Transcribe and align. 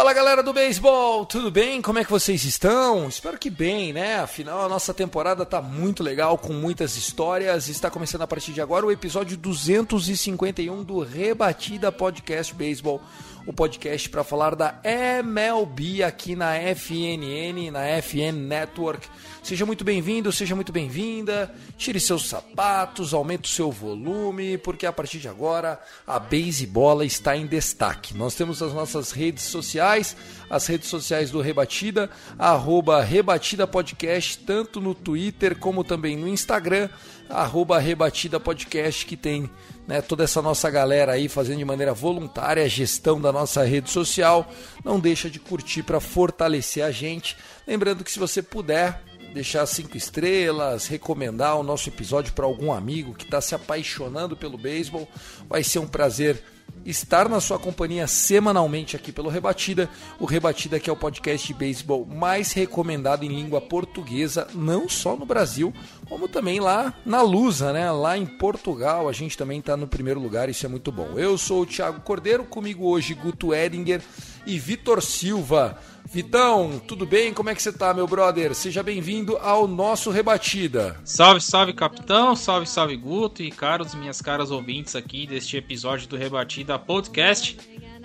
Fala 0.00 0.14
galera 0.14 0.42
do 0.42 0.54
beisebol, 0.54 1.26
tudo 1.26 1.50
bem? 1.50 1.82
Como 1.82 1.98
é 1.98 2.04
que 2.04 2.10
vocês 2.10 2.42
estão? 2.44 3.06
Espero 3.06 3.36
que 3.38 3.50
bem, 3.50 3.92
né? 3.92 4.18
Afinal, 4.20 4.64
a 4.64 4.68
nossa 4.68 4.94
temporada 4.94 5.44
tá 5.44 5.60
muito 5.60 6.02
legal, 6.02 6.38
com 6.38 6.54
muitas 6.54 6.96
histórias. 6.96 7.68
Está 7.68 7.90
começando 7.90 8.22
a 8.22 8.26
partir 8.26 8.54
de 8.54 8.62
agora 8.62 8.86
o 8.86 8.90
episódio 8.90 9.36
251 9.36 10.82
do 10.84 11.00
Rebatida 11.00 11.92
Podcast 11.92 12.54
Beisebol, 12.54 13.02
o 13.50 13.52
podcast 13.52 14.08
para 14.08 14.22
falar 14.22 14.54
da 14.54 14.80
MLB 14.84 16.04
aqui 16.04 16.36
na 16.36 16.54
FNN, 16.54 17.72
na 17.72 18.00
FN 18.00 18.32
Network. 18.32 19.08
Seja 19.42 19.66
muito 19.66 19.82
bem-vindo, 19.82 20.30
seja 20.30 20.54
muito 20.54 20.70
bem-vinda. 20.70 21.52
Tire 21.76 21.98
seus 21.98 22.28
sapatos, 22.28 23.12
aumente 23.12 23.50
o 23.50 23.52
seu 23.52 23.70
volume, 23.70 24.56
porque 24.58 24.86
a 24.86 24.92
partir 24.92 25.18
de 25.18 25.28
agora 25.28 25.80
a 26.06 26.20
beisebola 26.20 27.04
está 27.04 27.36
em 27.36 27.46
destaque. 27.46 28.16
Nós 28.16 28.36
temos 28.36 28.62
as 28.62 28.72
nossas 28.72 29.10
redes 29.10 29.44
sociais, 29.44 30.16
as 30.48 30.66
redes 30.66 30.88
sociais 30.88 31.30
do 31.32 31.40
Rebatida, 31.40 32.08
arroba 32.38 33.02
Rebatida 33.02 33.66
Podcast, 33.66 34.38
tanto 34.38 34.80
no 34.80 34.94
Twitter 34.94 35.58
como 35.58 35.82
também 35.82 36.16
no 36.16 36.28
Instagram, 36.28 36.88
arroba 37.30 37.78
Rebatida 37.78 38.38
Podcast, 38.38 39.06
que 39.06 39.16
tem 39.16 39.48
né, 39.86 40.00
toda 40.00 40.24
essa 40.24 40.42
nossa 40.42 40.70
galera 40.70 41.12
aí 41.12 41.28
fazendo 41.28 41.58
de 41.58 41.64
maneira 41.64 41.94
voluntária 41.94 42.62
a 42.62 42.68
gestão 42.68 43.20
da 43.20 43.32
nossa 43.32 43.64
rede 43.64 43.90
social. 43.90 44.50
Não 44.84 45.00
deixa 45.00 45.30
de 45.30 45.38
curtir 45.38 45.82
para 45.82 46.00
fortalecer 46.00 46.84
a 46.84 46.90
gente. 46.90 47.36
Lembrando 47.66 48.04
que 48.04 48.10
se 48.10 48.18
você 48.18 48.42
puder 48.42 49.02
deixar 49.32 49.64
cinco 49.66 49.96
estrelas, 49.96 50.86
recomendar 50.86 51.56
o 51.56 51.62
nosso 51.62 51.88
episódio 51.88 52.32
para 52.32 52.44
algum 52.44 52.72
amigo 52.72 53.14
que 53.14 53.24
está 53.24 53.40
se 53.40 53.54
apaixonando 53.54 54.36
pelo 54.36 54.58
beisebol, 54.58 55.08
vai 55.48 55.62
ser 55.62 55.78
um 55.78 55.86
prazer 55.86 56.42
estar 56.84 57.28
na 57.28 57.40
sua 57.40 57.58
companhia 57.58 58.06
semanalmente 58.06 58.96
aqui 58.96 59.12
pelo 59.12 59.28
Rebatida. 59.28 59.88
O 60.18 60.24
Rebatida 60.24 60.80
que 60.80 60.88
é 60.88 60.92
o 60.92 60.96
podcast 60.96 61.46
de 61.46 61.54
beisebol 61.54 62.06
mais 62.06 62.52
recomendado 62.52 63.24
em 63.24 63.28
língua 63.28 63.60
portuguesa, 63.60 64.46
não 64.54 64.88
só 64.88 65.16
no 65.16 65.26
Brasil, 65.26 65.72
como 66.08 66.28
também 66.28 66.60
lá 66.60 66.94
na 67.04 67.22
Lusa, 67.22 67.72
né? 67.72 67.90
Lá 67.90 68.16
em 68.16 68.26
Portugal, 68.26 69.08
a 69.08 69.12
gente 69.12 69.36
também 69.36 69.60
está 69.60 69.76
no 69.76 69.86
primeiro 69.86 70.20
lugar, 70.20 70.48
isso 70.48 70.66
é 70.66 70.68
muito 70.68 70.90
bom. 70.90 71.18
Eu 71.18 71.36
sou 71.38 71.62
o 71.62 71.66
Thiago 71.66 72.00
Cordeiro, 72.00 72.44
comigo 72.44 72.86
hoje 72.86 73.14
Guto 73.14 73.54
Edinger 73.54 74.02
e 74.46 74.58
Vitor 74.58 75.02
Silva. 75.02 75.78
Vitão, 76.12 76.82
tudo 76.88 77.06
bem? 77.06 77.32
Como 77.32 77.50
é 77.50 77.54
que 77.54 77.62
você 77.62 77.72
tá, 77.72 77.94
meu 77.94 78.04
brother? 78.04 78.52
Seja 78.52 78.82
bem-vindo 78.82 79.36
ao 79.36 79.68
nosso 79.68 80.10
Rebatida. 80.10 81.00
Salve, 81.04 81.40
salve, 81.40 81.72
capitão. 81.72 82.34
Salve, 82.34 82.68
salve, 82.68 82.96
Guto 82.96 83.44
e 83.44 83.50
caros, 83.52 83.94
minhas 83.94 84.20
caras 84.20 84.50
ouvintes 84.50 84.96
aqui 84.96 85.24
deste 85.24 85.56
episódio 85.56 86.08
do 86.08 86.16
Rebatida 86.16 86.76
Podcast. 86.80 87.56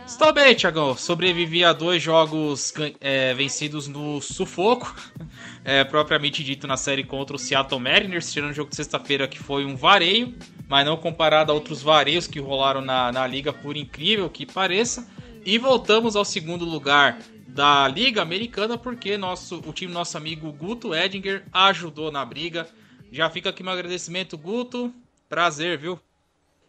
Estou 0.05 0.31
bem, 0.31 0.53
Tiagão. 0.53 0.95
Sobrevivi 0.95 1.65
a 1.65 1.73
dois 1.73 1.99
jogos 1.99 2.71
é, 3.01 3.33
vencidos 3.33 3.87
no 3.87 4.21
sufoco, 4.21 4.95
é, 5.65 5.83
propriamente 5.83 6.43
dito 6.43 6.67
na 6.67 6.77
série 6.77 7.03
contra 7.03 7.35
o 7.35 7.39
Seattle 7.39 7.81
Mariners, 7.81 8.31
tirando 8.31 8.51
o 8.51 8.53
jogo 8.53 8.69
de 8.69 8.75
sexta-feira 8.75 9.27
que 9.27 9.39
foi 9.39 9.65
um 9.65 9.75
vareio, 9.75 10.31
mas 10.67 10.85
não 10.85 10.95
comparado 10.95 11.51
a 11.51 11.55
outros 11.55 11.81
vareios 11.81 12.27
que 12.27 12.39
rolaram 12.39 12.81
na, 12.81 13.11
na 13.11 13.25
liga, 13.25 13.51
por 13.51 13.75
incrível 13.75 14.29
que 14.29 14.45
pareça. 14.45 15.07
E 15.43 15.57
voltamos 15.57 16.15
ao 16.15 16.25
segundo 16.25 16.65
lugar 16.65 17.19
da 17.55 17.87
Liga 17.87 18.21
Americana, 18.21 18.77
porque 18.77 19.17
nosso, 19.17 19.63
o 19.65 19.71
time 19.71 19.93
nosso 19.93 20.17
amigo 20.17 20.51
Guto 20.51 20.93
Edinger 20.93 21.45
ajudou 21.53 22.11
na 22.11 22.25
briga. 22.25 22.67
Já 23.09 23.29
fica 23.29 23.49
aqui 23.49 23.63
meu 23.63 23.71
agradecimento, 23.71 24.37
Guto. 24.37 24.93
Prazer, 25.29 25.77
viu? 25.77 25.97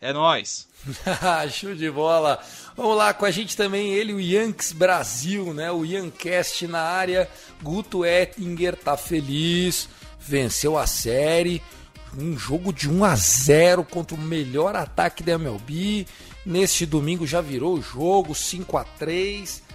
É 0.00 0.12
nóis. 0.12 0.68
Show 1.50 1.74
de 1.74 1.90
bola. 1.90 2.40
Vamos 2.76 2.96
lá, 2.96 3.12
com 3.12 3.24
a 3.24 3.32
gente 3.32 3.56
também 3.56 3.94
ele, 3.94 4.14
o 4.14 4.20
Yankees 4.20 4.70
Brasil, 4.70 5.52
né? 5.52 5.72
O 5.72 5.84
Yancast 5.84 6.68
na 6.68 6.82
área. 6.82 7.28
Guto 7.60 8.04
Ettinger 8.06 8.76
tá 8.76 8.96
feliz, 8.96 9.88
venceu 10.20 10.78
a 10.78 10.86
série. 10.86 11.60
Um 12.16 12.38
jogo 12.38 12.72
de 12.72 12.88
1 12.88 13.04
a 13.04 13.16
0 13.16 13.82
contra 13.82 14.14
o 14.14 14.20
melhor 14.20 14.76
ataque 14.76 15.24
da 15.24 15.32
MLB. 15.32 16.06
Neste 16.44 16.86
domingo 16.86 17.26
já 17.26 17.40
virou 17.40 17.74
o 17.74 17.82
jogo, 17.82 18.36
5 18.36 18.76
a 18.76 18.84
3 18.84 19.65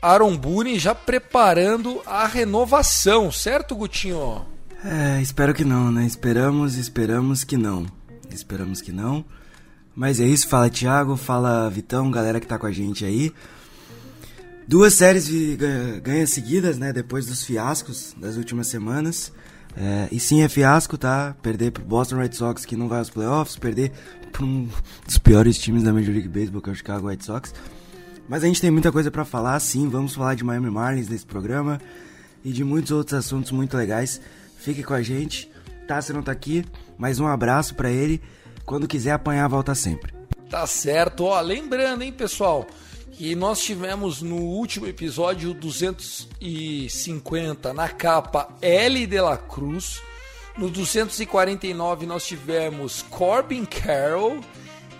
Aaron 0.00 0.36
Boone 0.36 0.78
já 0.78 0.94
preparando 0.94 2.00
a 2.06 2.26
renovação, 2.26 3.30
certo, 3.30 3.74
Gutinho? 3.74 4.44
É, 4.84 5.20
espero 5.22 5.54
que 5.54 5.64
não, 5.64 5.90
né? 5.90 6.04
Esperamos, 6.04 6.76
esperamos 6.76 7.42
que 7.42 7.56
não. 7.56 7.86
Esperamos 8.30 8.80
que 8.80 8.92
não. 8.92 9.24
Mas 9.96 10.20
é 10.20 10.24
isso, 10.24 10.48
fala 10.48 10.68
Thiago, 10.68 11.16
fala 11.16 11.70
Vitão, 11.70 12.10
galera 12.10 12.40
que 12.40 12.46
tá 12.46 12.58
com 12.58 12.66
a 12.66 12.72
gente 12.72 13.04
aí. 13.04 13.32
Duas 14.66 14.94
séries 14.94 15.28
ganha 16.02 16.26
seguidas, 16.26 16.78
né? 16.78 16.92
Depois 16.92 17.26
dos 17.26 17.44
fiascos 17.44 18.14
das 18.18 18.36
últimas 18.36 18.66
semanas. 18.66 19.32
É, 19.76 20.08
e 20.10 20.20
sim, 20.20 20.42
é 20.42 20.48
fiasco, 20.48 20.96
tá? 20.96 21.36
Perder 21.42 21.72
pro 21.72 21.84
Boston 21.84 22.16
Red 22.16 22.32
Sox 22.32 22.64
que 22.64 22.76
não 22.76 22.88
vai 22.88 22.98
aos 22.98 23.10
playoffs, 23.10 23.56
perder 23.56 23.92
pra 24.32 24.44
um 24.44 24.68
dos 25.06 25.18
piores 25.18 25.58
times 25.58 25.82
da 25.82 25.92
Major 25.92 26.12
League 26.12 26.28
Baseball, 26.28 26.62
que 26.62 26.70
é 26.70 26.72
o 26.72 26.76
Chicago 26.76 27.08
White 27.08 27.24
Sox. 27.24 27.52
Mas 28.28 28.42
a 28.42 28.46
gente 28.46 28.60
tem 28.60 28.70
muita 28.70 28.90
coisa 28.90 29.10
para 29.10 29.24
falar, 29.24 29.58
sim. 29.60 29.88
Vamos 29.88 30.14
falar 30.14 30.34
de 30.34 30.44
Miami 30.44 30.70
Marlins 30.70 31.08
nesse 31.08 31.26
programa 31.26 31.80
e 32.44 32.52
de 32.52 32.64
muitos 32.64 32.90
outros 32.90 33.14
assuntos 33.14 33.50
muito 33.50 33.76
legais. 33.76 34.20
Fique 34.58 34.82
com 34.82 34.94
a 34.94 35.02
gente. 35.02 35.50
Tássio 35.86 36.14
não 36.14 36.22
tá 36.22 36.32
aqui, 36.32 36.64
mas 36.96 37.20
um 37.20 37.26
abraço 37.26 37.74
para 37.74 37.90
ele. 37.90 38.22
Quando 38.64 38.88
quiser 38.88 39.12
apanhar, 39.12 39.46
volta 39.48 39.74
sempre. 39.74 40.14
Tá 40.48 40.66
certo. 40.66 41.24
Ó, 41.24 41.38
lembrando, 41.40 42.02
hein, 42.02 42.12
pessoal, 42.12 42.66
que 43.12 43.34
nós 43.34 43.60
tivemos 43.60 44.22
no 44.22 44.36
último 44.36 44.86
episódio 44.86 45.52
250 45.52 47.74
na 47.74 47.88
capa 47.88 48.48
L 48.62 49.06
de 49.06 49.20
la 49.20 49.36
Cruz. 49.36 50.00
No 50.56 50.70
249 50.70 52.06
nós 52.06 52.24
tivemos 52.24 53.02
Corbin 53.02 53.64
Carroll 53.64 54.40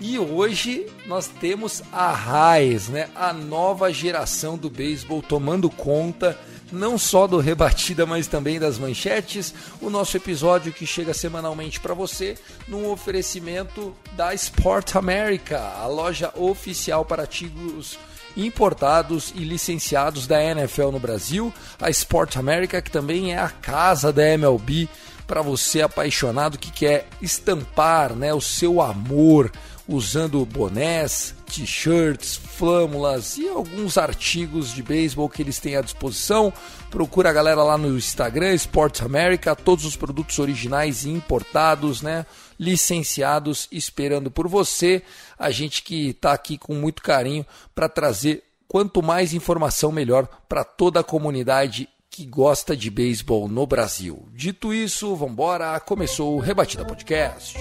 e 0.00 0.18
hoje 0.18 0.86
nós 1.06 1.28
temos 1.28 1.82
a 1.92 2.10
Raiz, 2.10 2.88
né? 2.88 3.08
A 3.14 3.32
nova 3.32 3.92
geração 3.92 4.56
do 4.56 4.68
beisebol 4.68 5.22
tomando 5.22 5.70
conta 5.70 6.38
não 6.72 6.98
só 6.98 7.26
do 7.26 7.38
Rebatida, 7.38 8.04
mas 8.04 8.26
também 8.26 8.58
das 8.58 8.78
manchetes. 8.78 9.54
O 9.80 9.88
nosso 9.88 10.16
episódio 10.16 10.72
que 10.72 10.86
chega 10.86 11.14
semanalmente 11.14 11.78
para 11.78 11.94
você 11.94 12.36
num 12.66 12.90
oferecimento 12.90 13.94
da 14.12 14.34
Sport 14.34 14.96
America, 14.96 15.58
a 15.58 15.86
loja 15.86 16.32
oficial 16.36 17.04
para 17.04 17.22
artigos 17.22 17.98
importados 18.36 19.32
e 19.36 19.44
licenciados 19.44 20.26
da 20.26 20.42
NFL 20.42 20.90
no 20.90 20.98
Brasil. 20.98 21.52
A 21.80 21.88
Sport 21.90 22.36
America, 22.36 22.82
que 22.82 22.90
também 22.90 23.32
é 23.32 23.38
a 23.38 23.48
casa 23.48 24.12
da 24.12 24.26
MLB 24.26 24.88
para 25.26 25.40
você 25.40 25.80
apaixonado 25.80 26.58
que 26.58 26.70
quer 26.70 27.06
estampar, 27.22 28.14
né, 28.14 28.34
o 28.34 28.40
seu 28.40 28.82
amor 28.82 29.50
usando 29.86 30.44
bonés, 30.46 31.34
t-shirts, 31.46 32.36
flâmulas 32.36 33.36
e 33.36 33.48
alguns 33.48 33.98
artigos 33.98 34.72
de 34.72 34.82
beisebol 34.82 35.28
que 35.28 35.42
eles 35.42 35.58
têm 35.58 35.76
à 35.76 35.80
disposição. 35.80 36.52
Procura 36.90 37.30
a 37.30 37.32
galera 37.32 37.62
lá 37.62 37.76
no 37.76 37.96
Instagram, 37.96 38.54
Sports 38.54 39.02
America, 39.02 39.54
todos 39.54 39.84
os 39.84 39.96
produtos 39.96 40.38
originais 40.38 41.04
e 41.04 41.10
importados, 41.10 42.02
né? 42.02 42.24
Licenciados, 42.58 43.68
esperando 43.70 44.30
por 44.30 44.48
você. 44.48 45.02
A 45.38 45.50
gente 45.50 45.82
que 45.82 46.10
está 46.10 46.32
aqui 46.32 46.56
com 46.56 46.74
muito 46.74 47.02
carinho 47.02 47.44
para 47.74 47.88
trazer 47.88 48.42
quanto 48.68 49.02
mais 49.02 49.34
informação 49.34 49.92
melhor 49.92 50.26
para 50.48 50.64
toda 50.64 51.00
a 51.00 51.04
comunidade 51.04 51.88
que 52.08 52.24
gosta 52.24 52.76
de 52.76 52.90
beisebol 52.90 53.48
no 53.48 53.66
Brasil. 53.66 54.28
Dito 54.32 54.72
isso, 54.72 55.16
vamos 55.16 55.32
embora. 55.32 55.78
Começou 55.80 56.36
o 56.36 56.40
Rebatida 56.40 56.84
Podcast. 56.84 57.58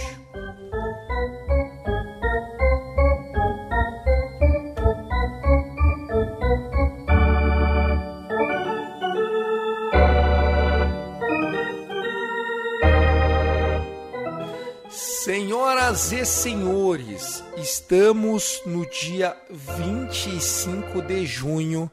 Senhoras 15.24 16.12
e 16.12 16.25
senhores, 16.25 17.42
estamos 17.56 18.62
no 18.66 18.86
dia 18.86 19.38
25 19.50 21.02
de 21.02 21.25
junho 21.25 21.90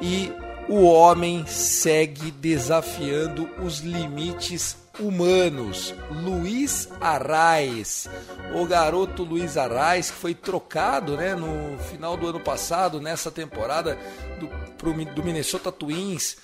e 0.00 0.32
o 0.68 0.84
homem 0.84 1.44
segue 1.48 2.30
desafiando 2.30 3.50
os 3.60 3.80
limites 3.80 4.76
humanos. 5.00 5.92
Luiz 6.22 6.88
Arraes, 7.00 8.08
o 8.54 8.64
garoto 8.64 9.24
Luiz 9.24 9.56
Arraes 9.56 10.08
que 10.08 10.18
foi 10.18 10.32
trocado, 10.32 11.16
né, 11.16 11.34
no 11.34 11.76
final 11.90 12.16
do 12.16 12.28
ano 12.28 12.38
passado, 12.38 13.00
nessa 13.00 13.32
temporada 13.32 13.98
do, 14.38 14.46
pro, 14.78 14.92
do 15.06 15.24
Minnesota 15.24 15.72
Twins 15.72 16.36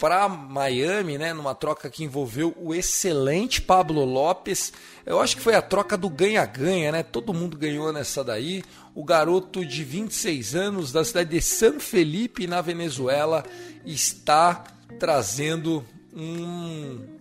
para 0.00 0.26
Miami, 0.30 1.18
né, 1.18 1.34
numa 1.34 1.54
troca 1.54 1.90
que 1.90 2.02
envolveu 2.02 2.56
o 2.56 2.74
excelente 2.74 3.60
Pablo 3.60 4.02
Lopes. 4.02 4.72
Eu 5.04 5.20
acho 5.20 5.36
que 5.36 5.42
foi 5.42 5.54
a 5.54 5.60
troca 5.60 5.94
do 5.94 6.08
ganha-ganha, 6.08 6.90
né? 6.90 7.02
Todo 7.02 7.34
mundo 7.34 7.54
ganhou 7.58 7.92
nessa 7.92 8.24
daí. 8.24 8.64
O 8.94 9.04
garoto 9.04 9.62
de 9.64 9.84
26 9.84 10.54
anos 10.54 10.90
da 10.90 11.04
cidade 11.04 11.28
de 11.28 11.42
San 11.42 11.78
Felipe, 11.78 12.46
na 12.46 12.62
Venezuela, 12.62 13.44
está 13.84 14.64
trazendo 14.98 15.84
um 16.16 17.20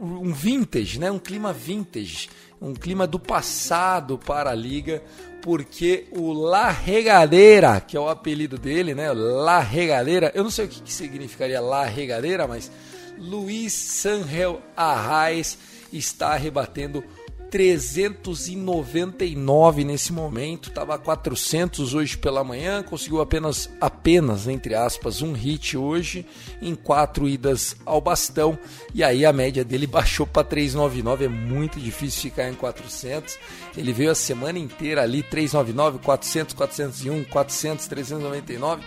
um 0.00 0.32
vintage, 0.32 1.00
né? 1.00 1.10
Um 1.10 1.18
clima 1.18 1.52
vintage, 1.52 2.28
um 2.60 2.74
clima 2.74 3.06
do 3.06 3.18
passado 3.18 4.18
para 4.18 4.50
a 4.50 4.54
liga, 4.54 5.02
porque 5.46 6.08
o 6.10 6.32
La 6.32 6.72
Regadeira, 6.72 7.80
que 7.80 7.96
é 7.96 8.00
o 8.00 8.08
apelido 8.08 8.58
dele, 8.58 8.96
né? 8.96 9.12
La 9.12 9.60
Regadeira, 9.60 10.32
eu 10.34 10.42
não 10.42 10.50
sei 10.50 10.64
o 10.64 10.68
que, 10.68 10.82
que 10.82 10.92
significaria 10.92 11.60
La 11.60 11.84
Regadeira, 11.84 12.48
mas 12.48 12.68
Luiz 13.16 13.72
Sanhel 13.72 14.60
Arraes 14.76 15.56
está 15.92 16.34
rebatendo 16.34 17.04
399 17.50 19.84
nesse 19.84 20.12
momento, 20.12 20.68
estava 20.68 20.98
400 20.98 21.94
hoje 21.94 22.18
pela 22.18 22.44
manhã, 22.44 22.82
conseguiu 22.82 23.20
apenas, 23.20 23.70
apenas, 23.80 24.48
entre 24.48 24.74
aspas, 24.74 25.22
um 25.22 25.32
hit 25.32 25.76
hoje, 25.76 26.26
em 26.60 26.74
quatro 26.74 27.28
idas 27.28 27.76
ao 27.84 28.00
bastão, 28.00 28.58
e 28.94 29.04
aí 29.04 29.24
a 29.24 29.32
média 29.32 29.64
dele 29.64 29.86
baixou 29.96 30.26
para 30.26 30.42
399, 30.44 31.24
é 31.24 31.28
muito 31.28 31.78
difícil 31.78 32.30
ficar 32.30 32.48
em 32.48 32.54
400, 32.54 33.38
ele 33.76 33.92
veio 33.92 34.10
a 34.10 34.14
semana 34.14 34.58
inteira 34.58 35.02
ali, 35.02 35.22
399, 35.22 35.98
400, 36.04 36.54
401, 36.54 37.24
400, 37.24 37.86
399, 37.86 38.82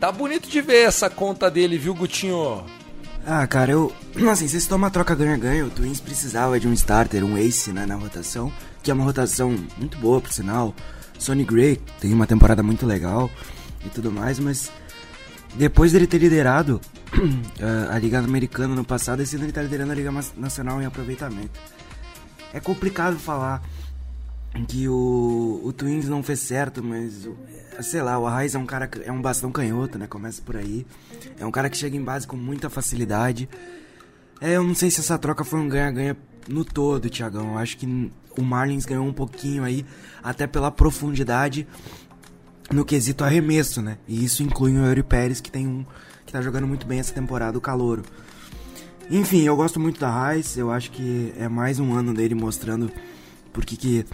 tá 0.00 0.12
bonito 0.12 0.48
de 0.48 0.60
ver 0.60 0.86
essa 0.86 1.10
conta 1.10 1.50
dele, 1.50 1.78
viu, 1.78 1.94
Gutinho? 1.94 2.64
Ah, 3.28 3.44
cara, 3.44 3.72
eu. 3.72 3.92
Assim, 4.30 4.46
se 4.46 4.68
tomar 4.68 4.90
troca 4.90 5.12
ganha-ganha, 5.12 5.66
o 5.66 5.70
Twins 5.70 6.00
precisava 6.00 6.60
de 6.60 6.68
um 6.68 6.72
starter, 6.72 7.24
um 7.24 7.36
ace, 7.36 7.72
né, 7.72 7.84
na 7.84 7.96
rotação, 7.96 8.52
que 8.84 8.90
é 8.90 8.94
uma 8.94 9.02
rotação 9.02 9.56
muito 9.76 9.98
boa, 9.98 10.20
por 10.20 10.32
sinal. 10.32 10.72
Sonny 11.18 11.44
Gray 11.44 11.80
tem 12.00 12.14
uma 12.14 12.26
temporada 12.26 12.62
muito 12.62 12.86
legal 12.86 13.28
e 13.84 13.88
tudo 13.88 14.12
mais, 14.12 14.38
mas 14.38 14.70
depois 15.56 15.90
dele 15.90 16.06
ter 16.06 16.18
liderado 16.18 16.80
a 17.90 17.98
Liga 17.98 18.20
Americana 18.20 18.76
no 18.76 18.84
passado, 18.84 19.22
esse 19.22 19.34
ano 19.34 19.46
ele 19.46 19.52
tá 19.52 19.62
liderando 19.62 19.90
a 19.90 19.94
Liga 19.94 20.12
Nacional 20.36 20.80
em 20.80 20.84
aproveitamento. 20.84 21.58
É 22.52 22.60
complicado 22.60 23.16
falar 23.18 23.60
que 24.64 24.88
o, 24.88 25.60
o 25.64 25.72
Twins 25.72 26.08
não 26.08 26.22
fez 26.22 26.40
certo, 26.40 26.82
mas 26.82 27.28
sei 27.82 28.02
lá, 28.02 28.18
o 28.18 28.26
Arraes 28.26 28.54
é 28.54 28.58
um 28.58 28.66
cara 28.66 28.88
é 29.04 29.12
um 29.12 29.20
bastão 29.20 29.52
canhoto, 29.52 29.98
né? 29.98 30.06
Começa 30.06 30.40
por 30.42 30.56
aí. 30.56 30.86
É 31.38 31.44
um 31.44 31.50
cara 31.50 31.68
que 31.68 31.76
chega 31.76 31.96
em 31.96 32.02
base 32.02 32.26
com 32.26 32.36
muita 32.36 32.70
facilidade. 32.70 33.48
É, 34.40 34.52
eu 34.56 34.62
não 34.62 34.74
sei 34.74 34.90
se 34.90 35.00
essa 35.00 35.18
troca 35.18 35.44
foi 35.44 35.60
um 35.60 35.68
ganha-ganha 35.68 36.16
no 36.48 36.64
todo, 36.64 37.08
Tiagão. 37.08 37.52
Eu 37.52 37.58
acho 37.58 37.76
que 37.76 38.10
o 38.38 38.42
Marlins 38.42 38.84
ganhou 38.84 39.06
um 39.06 39.12
pouquinho 39.12 39.64
aí, 39.64 39.84
até 40.22 40.46
pela 40.46 40.70
profundidade 40.70 41.66
no 42.70 42.84
quesito 42.84 43.24
arremesso, 43.24 43.80
né? 43.80 43.98
E 44.06 44.24
isso 44.24 44.42
inclui 44.42 44.72
o 44.76 44.86
Yuri 44.86 45.02
Pérez, 45.02 45.40
que 45.40 45.50
tem 45.50 45.66
um 45.66 45.84
que 46.24 46.32
tá 46.32 46.42
jogando 46.42 46.66
muito 46.66 46.86
bem 46.86 46.98
essa 46.98 47.14
temporada, 47.14 47.56
o 47.56 47.60
calouro. 47.60 48.02
Enfim, 49.08 49.42
eu 49.42 49.54
gosto 49.54 49.78
muito 49.78 50.00
da 50.00 50.10
Raiz, 50.10 50.56
eu 50.56 50.72
acho 50.72 50.90
que 50.90 51.32
é 51.38 51.48
mais 51.48 51.78
um 51.78 51.94
ano 51.94 52.12
dele 52.12 52.34
mostrando 52.34 52.90
porque 53.52 53.76
que 53.76 54.04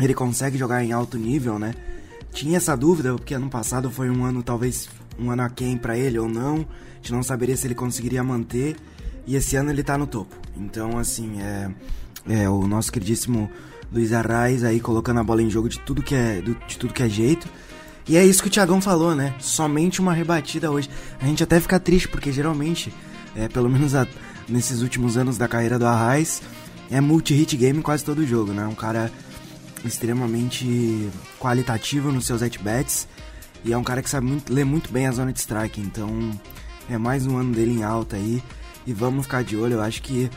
ele 0.00 0.14
consegue 0.14 0.58
jogar 0.58 0.82
em 0.84 0.92
alto 0.92 1.16
nível, 1.16 1.58
né? 1.58 1.74
Tinha 2.32 2.56
essa 2.56 2.76
dúvida, 2.76 3.12
porque 3.14 3.34
ano 3.34 3.48
passado 3.48 3.90
foi 3.90 4.10
um 4.10 4.24
ano, 4.24 4.42
talvez, 4.42 4.88
um 5.18 5.30
ano 5.30 5.42
aquém 5.42 5.76
para 5.76 5.96
ele 5.96 6.18
ou 6.18 6.28
não. 6.28 6.56
A 6.56 6.96
gente 6.96 7.12
não 7.12 7.22
saberia 7.22 7.56
se 7.56 7.66
ele 7.66 7.74
conseguiria 7.74 8.24
manter. 8.24 8.76
E 9.26 9.36
esse 9.36 9.56
ano 9.56 9.70
ele 9.70 9.82
tá 9.82 9.96
no 9.96 10.06
topo. 10.06 10.34
Então, 10.56 10.98
assim, 10.98 11.40
é, 11.40 11.70
é 12.28 12.48
o 12.48 12.66
nosso 12.66 12.92
queridíssimo 12.92 13.50
Luiz 13.92 14.12
Arraes 14.12 14.64
aí 14.64 14.80
colocando 14.80 15.20
a 15.20 15.24
bola 15.24 15.42
em 15.42 15.48
jogo 15.48 15.68
de 15.68 15.78
tudo 15.80 16.02
que 16.02 16.14
é, 16.14 16.40
de 16.40 16.78
tudo 16.78 16.92
que 16.92 17.02
é 17.02 17.08
jeito. 17.08 17.48
E 18.06 18.16
é 18.16 18.24
isso 18.24 18.42
que 18.42 18.48
o 18.48 18.50
Thiagão 18.50 18.80
falou, 18.80 19.14
né? 19.14 19.34
Somente 19.38 20.00
uma 20.00 20.12
rebatida 20.12 20.70
hoje. 20.70 20.90
A 21.20 21.26
gente 21.26 21.42
até 21.42 21.58
fica 21.58 21.80
triste, 21.80 22.08
porque 22.08 22.32
geralmente, 22.32 22.92
é, 23.34 23.48
pelo 23.48 23.70
menos 23.70 23.94
a, 23.94 24.06
nesses 24.46 24.82
últimos 24.82 25.16
anos 25.16 25.38
da 25.38 25.48
carreira 25.48 25.78
do 25.78 25.86
Arraes, 25.86 26.42
é 26.90 27.00
multi-hit 27.00 27.56
game 27.56 27.80
quase 27.80 28.04
todo 28.04 28.26
jogo, 28.26 28.52
né? 28.52 28.66
Um 28.66 28.74
cara 28.74 29.10
extremamente 29.84 31.10
qualitativo 31.38 32.10
nos 32.10 32.26
seus 32.26 32.42
at-bats 32.42 33.06
e 33.64 33.72
é 33.72 33.78
um 33.78 33.84
cara 33.84 34.02
que 34.02 34.10
sabe 34.10 34.26
muito, 34.26 34.52
ler 34.52 34.64
muito 34.64 34.92
bem 34.92 35.06
a 35.06 35.12
zona 35.12 35.32
de 35.32 35.40
strike, 35.40 35.80
então 35.80 36.30
é 36.88 36.98
mais 36.98 37.26
um 37.26 37.36
ano 37.36 37.54
dele 37.54 37.72
em 37.72 37.82
alta 37.82 38.16
aí 38.16 38.42
e 38.86 38.92
vamos 38.92 39.24
ficar 39.24 39.42
de 39.42 39.56
olho, 39.56 39.74
eu 39.74 39.82
acho 39.82 40.02
que 40.02 40.30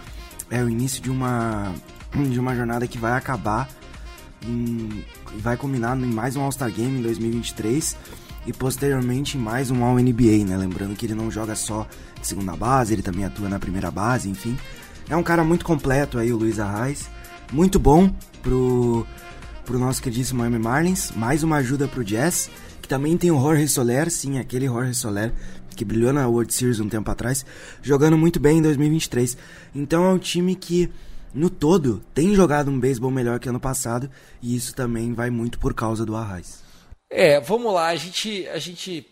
é 0.50 0.64
o 0.64 0.70
início 0.70 1.02
de 1.02 1.10
uma 1.10 1.74
de 2.30 2.40
uma 2.40 2.56
jornada 2.56 2.88
que 2.88 2.98
vai 2.98 3.14
acabar 3.14 3.70
vai 5.40 5.58
culminar 5.58 5.98
em 5.98 6.06
mais 6.06 6.36
um 6.36 6.42
All-Star 6.42 6.72
Game 6.72 7.00
em 7.00 7.02
2023 7.02 7.98
e 8.46 8.54
posteriormente 8.54 9.38
em 9.38 9.42
mais 9.42 9.72
um 9.72 9.84
All-NBA, 9.84 10.46
né? 10.48 10.56
Lembrando 10.56 10.96
que 10.96 11.06
ele 11.06 11.16
não 11.16 11.30
joga 11.30 11.56
só 11.56 11.86
de 12.20 12.26
segunda 12.26 12.56
base, 12.56 12.94
ele 12.94 13.02
também 13.02 13.26
atua 13.26 13.50
na 13.50 13.60
primeira 13.60 13.92
base, 13.92 14.30
enfim. 14.30 14.58
É 15.10 15.16
um 15.16 15.24
cara 15.24 15.44
muito 15.44 15.66
completo 15.66 16.18
aí, 16.18 16.32
o 16.32 16.38
Luiz 16.38 16.60
Arraes. 16.60 17.10
Muito 17.52 17.80
bom 17.80 18.10
pro 18.42 19.06
pro 19.68 19.78
nosso 19.78 20.02
queridíssimo 20.02 20.40
Miami 20.40 20.60
Marlins, 20.60 21.12
mais 21.12 21.44
uma 21.44 21.58
ajuda 21.58 21.90
pro 21.90 22.02
Jazz, 22.02 22.50
que 22.82 22.88
também 22.88 23.18
tem 23.18 23.32
o 23.32 23.40
Jorge 23.40 23.68
Soler, 23.68 24.10
sim, 24.10 24.40
aquele 24.40 24.66
Jorge 24.66 24.96
Soler 24.96 25.34
que 25.76 25.84
brilhou 25.84 26.14
na 26.14 26.26
World 26.26 26.52
Series 26.54 26.80
um 26.80 26.88
tempo 26.88 27.12
atrás, 27.12 27.46
jogando 27.84 28.18
muito 28.18 28.40
bem 28.40 28.60
em 28.60 28.62
2023. 28.62 29.38
Então 29.76 30.06
é 30.06 30.10
um 30.10 30.18
time 30.18 30.56
que 30.56 30.90
no 31.34 31.50
todo 31.50 32.02
tem 32.14 32.34
jogado 32.34 32.72
um 32.72 32.80
beisebol 32.80 33.12
melhor 33.12 33.40
que 33.40 33.50
ano 33.50 33.60
passado 33.60 34.10
e 34.42 34.56
isso 34.56 34.74
também 34.74 35.14
vai 35.14 35.30
muito 35.30 35.60
por 35.60 35.74
causa 35.74 36.06
do 36.06 36.16
Arraes. 36.16 36.64
É, 37.10 37.40
vamos 37.42 37.72
lá, 37.74 37.88
a 37.90 37.96
gente 37.98 38.48
a 38.48 38.58
gente 38.60 39.06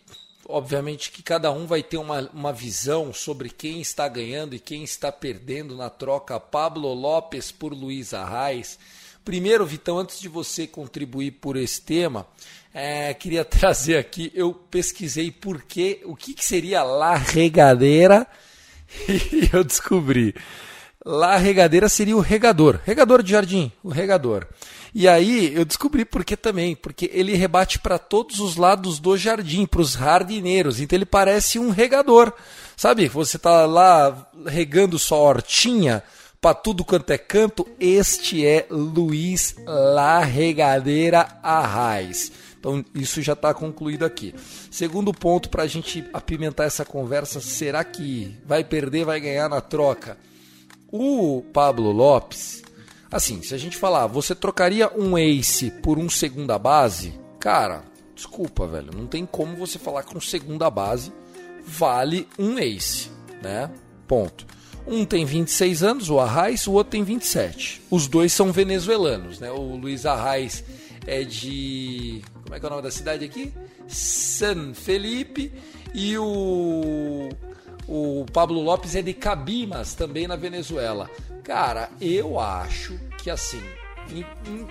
obviamente 0.48 1.12
que 1.12 1.22
cada 1.22 1.52
um 1.52 1.66
vai 1.66 1.82
ter 1.82 1.98
uma, 1.98 2.30
uma 2.32 2.52
visão 2.52 3.12
sobre 3.12 3.50
quem 3.50 3.82
está 3.82 4.08
ganhando 4.08 4.54
e 4.54 4.58
quem 4.58 4.82
está 4.82 5.12
perdendo 5.12 5.76
na 5.76 5.90
troca 5.90 6.40
Pablo 6.40 6.92
Lopes 6.94 7.52
por 7.52 7.74
Luiz 7.74 8.14
Arraes. 8.14 8.78
Primeiro, 9.26 9.66
Vitão, 9.66 9.98
antes 9.98 10.20
de 10.20 10.28
você 10.28 10.68
contribuir 10.68 11.32
por 11.32 11.56
esse 11.56 11.82
tema, 11.82 12.28
é, 12.72 13.12
queria 13.12 13.42
trazer 13.44 13.98
aqui, 13.98 14.30
eu 14.32 14.54
pesquisei 14.54 15.32
por 15.32 15.62
que, 15.62 16.00
o 16.04 16.14
que, 16.14 16.32
que 16.32 16.44
seria 16.44 16.84
la 16.84 17.16
regadeira 17.16 18.24
e 19.08 19.50
eu 19.52 19.64
descobri. 19.64 20.32
La 21.04 21.38
regadeira 21.38 21.88
seria 21.88 22.16
o 22.16 22.20
regador, 22.20 22.78
regador 22.84 23.20
de 23.20 23.32
jardim, 23.32 23.72
o 23.82 23.88
regador. 23.88 24.46
E 24.94 25.08
aí 25.08 25.52
eu 25.56 25.64
descobri 25.64 26.04
por 26.04 26.24
que 26.24 26.36
também, 26.36 26.76
porque 26.76 27.10
ele 27.12 27.34
rebate 27.34 27.80
para 27.80 27.98
todos 27.98 28.38
os 28.38 28.54
lados 28.54 29.00
do 29.00 29.16
jardim, 29.16 29.66
para 29.66 29.80
os 29.80 29.94
jardineiros. 29.94 30.78
Então 30.78 30.96
ele 30.96 31.04
parece 31.04 31.58
um 31.58 31.70
regador. 31.70 32.32
Sabe, 32.76 33.08
você 33.08 33.38
está 33.38 33.66
lá 33.66 34.30
regando 34.46 35.00
sua 35.00 35.18
hortinha, 35.18 36.00
para 36.40 36.54
tudo 36.54 36.84
quanto 36.84 37.10
é 37.10 37.18
canto, 37.18 37.66
este 37.80 38.46
é 38.46 38.66
Luiz 38.70 39.56
Larregadeira 39.66 41.38
Arraes. 41.42 42.30
Então, 42.58 42.84
isso 42.94 43.22
já 43.22 43.34
está 43.34 43.54
concluído 43.54 44.04
aqui. 44.04 44.34
Segundo 44.70 45.12
ponto 45.12 45.48
para 45.48 45.62
a 45.62 45.66
gente 45.66 46.04
apimentar 46.12 46.64
essa 46.64 46.84
conversa: 46.84 47.40
será 47.40 47.84
que 47.84 48.36
vai 48.44 48.64
perder, 48.64 49.04
vai 49.04 49.20
ganhar 49.20 49.48
na 49.48 49.60
troca? 49.60 50.18
O 50.90 51.44
Pablo 51.52 51.90
Lopes, 51.92 52.62
assim, 53.10 53.42
se 53.42 53.54
a 53.54 53.58
gente 53.58 53.76
falar, 53.76 54.06
você 54.06 54.34
trocaria 54.34 54.90
um 54.96 55.16
ace 55.16 55.70
por 55.70 55.98
um 55.98 56.08
segunda 56.08 56.58
base? 56.58 57.14
Cara, 57.38 57.84
desculpa, 58.14 58.66
velho, 58.66 58.90
não 58.94 59.06
tem 59.06 59.26
como 59.26 59.56
você 59.56 59.78
falar 59.78 60.02
que 60.02 60.16
um 60.16 60.20
segunda 60.20 60.70
base 60.70 61.12
vale 61.64 62.28
um 62.38 62.58
ace, 62.58 63.10
né? 63.42 63.70
Ponto. 64.08 64.46
Um 64.86 65.04
tem 65.04 65.24
26 65.24 65.82
anos, 65.82 66.10
o 66.10 66.20
Arraes, 66.20 66.66
o 66.66 66.72
outro 66.72 66.92
tem 66.92 67.02
27. 67.02 67.82
Os 67.90 68.06
dois 68.06 68.32
são 68.32 68.52
venezuelanos, 68.52 69.40
né? 69.40 69.50
O 69.50 69.76
Luiz 69.76 70.06
Arraes 70.06 70.62
é 71.06 71.24
de. 71.24 72.22
Como 72.42 72.54
é 72.54 72.60
que 72.60 72.64
é 72.64 72.68
o 72.68 72.70
nome 72.70 72.82
da 72.82 72.90
cidade 72.90 73.24
aqui? 73.24 73.52
San 73.88 74.74
Felipe. 74.74 75.52
E 75.92 76.16
o. 76.16 77.28
O 77.88 78.26
Pablo 78.32 78.60
Lopes 78.60 78.96
é 78.96 79.02
de 79.02 79.12
Cabimas, 79.12 79.94
também 79.94 80.26
na 80.26 80.34
Venezuela. 80.34 81.08
Cara, 81.44 81.88
eu 82.00 82.38
acho 82.40 82.98
que 83.22 83.30
assim, 83.30 83.62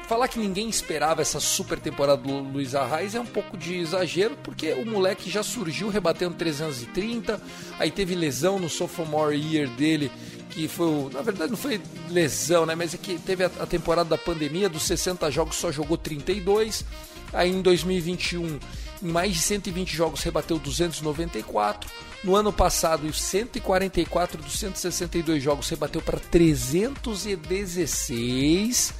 falar 0.07 0.27
que 0.27 0.39
ninguém 0.39 0.69
esperava 0.69 1.21
essa 1.21 1.39
super 1.39 1.79
temporada 1.79 2.21
do 2.21 2.39
Luiz 2.39 2.75
Arraes 2.75 3.15
é 3.15 3.19
um 3.19 3.25
pouco 3.25 3.57
de 3.57 3.75
exagero, 3.75 4.37
porque 4.43 4.73
o 4.73 4.85
moleque 4.85 5.29
já 5.29 5.43
surgiu 5.43 5.89
rebatendo 5.89 6.35
330, 6.35 7.41
aí 7.77 7.91
teve 7.91 8.15
lesão 8.15 8.57
no 8.59 8.69
sophomore 8.69 9.35
year 9.35 9.67
dele, 9.69 10.11
que 10.49 10.67
foi, 10.67 10.87
o, 10.87 11.09
na 11.11 11.21
verdade 11.21 11.51
não 11.51 11.57
foi 11.57 11.81
lesão, 12.09 12.65
né, 12.65 12.75
mas 12.75 12.93
é 12.93 12.97
que 12.97 13.17
teve 13.19 13.43
a, 13.43 13.51
a 13.59 13.65
temporada 13.65 14.09
da 14.09 14.17
pandemia, 14.17 14.69
dos 14.69 14.83
60 14.83 15.29
jogos 15.31 15.55
só 15.55 15.71
jogou 15.71 15.97
32, 15.97 16.85
aí 17.33 17.51
em 17.51 17.61
2021 17.61 18.59
em 19.03 19.07
mais 19.07 19.33
de 19.33 19.41
120 19.41 19.93
jogos 19.93 20.23
rebateu 20.23 20.57
294. 20.57 21.91
No 22.23 22.33
ano 22.35 22.53
passado, 22.53 23.05
em 23.05 23.11
144 23.11 24.41
dos 24.41 24.57
162 24.57 25.43
jogos 25.43 25.69
rebateu 25.69 26.01
para 26.01 26.17
316 26.17 28.93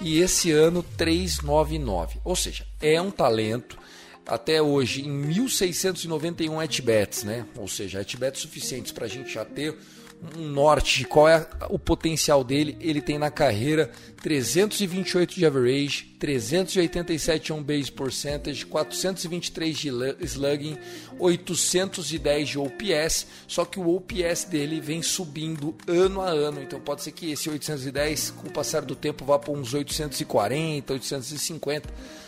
e 0.00 0.20
esse 0.20 0.50
ano 0.50 0.82
399. 0.96 2.20
Ou 2.24 2.36
seja, 2.36 2.66
é 2.80 3.00
um 3.00 3.10
talento. 3.10 3.78
Até 4.26 4.60
hoje, 4.60 5.06
em 5.06 5.10
1691 5.10 6.60
at-bats, 6.60 7.24
né? 7.24 7.46
Ou 7.56 7.66
seja, 7.66 8.00
at-bats 8.00 8.42
suficientes 8.42 8.92
para 8.92 9.06
a 9.06 9.08
gente 9.08 9.32
já 9.32 9.44
ter 9.44 9.74
um 10.36 10.48
norte 10.48 10.98
de 10.98 11.04
qual 11.04 11.28
é 11.28 11.46
o 11.68 11.78
potencial 11.78 12.42
dele. 12.42 12.76
Ele 12.80 13.00
tem 13.00 13.18
na 13.18 13.30
carreira 13.30 13.90
328 14.22 15.34
de 15.34 15.46
average, 15.46 16.04
387 16.18 17.52
on 17.52 17.62
base 17.62 17.90
percentage, 17.90 18.66
423 18.66 19.78
de 19.78 19.88
slugging, 20.22 20.76
810 21.18 22.48
de 22.48 22.58
OPS. 22.58 23.26
Só 23.46 23.64
que 23.64 23.78
o 23.78 23.94
OPS 23.94 24.44
dele 24.44 24.80
vem 24.80 25.02
subindo 25.02 25.76
ano 25.86 26.20
a 26.20 26.30
ano. 26.30 26.62
Então 26.62 26.80
pode 26.80 27.02
ser 27.02 27.12
que 27.12 27.30
esse 27.30 27.48
810, 27.48 28.30
com 28.30 28.48
o 28.48 28.52
passar 28.52 28.82
do 28.82 28.96
tempo, 28.96 29.24
vá 29.24 29.38
para 29.38 29.52
uns 29.52 29.72
840, 29.72 30.92
850 30.92 32.18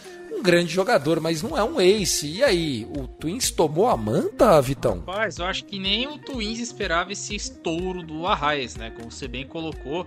um 0.40 0.42
grande 0.42 0.73
jogador, 0.73 1.20
mas 1.20 1.42
não 1.42 1.56
é 1.56 1.62
um 1.62 1.78
ace. 1.80 2.26
E 2.26 2.42
aí, 2.42 2.88
o 2.97 3.06
Twins 3.06 3.50
tomou 3.50 3.87
a 3.87 3.97
manta, 3.97 4.61
Vitão? 4.61 5.02
Rapaz, 5.06 5.38
eu 5.38 5.44
acho 5.44 5.64
que 5.66 5.78
nem 5.78 6.09
o 6.09 6.18
Twins 6.18 6.59
esperava 6.59 7.12
esse 7.12 7.37
estouro 7.37 8.02
do 8.02 8.26
Arraes, 8.26 8.75
né? 8.75 8.90
Como 8.90 9.12
você 9.12 9.28
bem 9.28 9.47
colocou. 9.47 10.06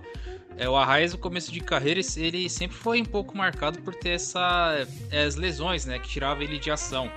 É, 0.56 0.68
o 0.68 0.76
Arraes, 0.76 1.12
no 1.12 1.18
começo 1.18 1.52
de 1.52 1.60
carreira, 1.60 2.00
ele 2.16 2.50
sempre 2.50 2.76
foi 2.76 3.00
um 3.00 3.04
pouco 3.04 3.36
marcado 3.36 3.80
por 3.80 3.94
ter 3.94 4.10
essa, 4.10 4.86
as 5.12 5.36
lesões, 5.36 5.86
né? 5.86 5.98
Que 6.00 6.08
tirava 6.08 6.42
ele 6.42 6.58
de 6.58 6.70
ação. 6.70 7.10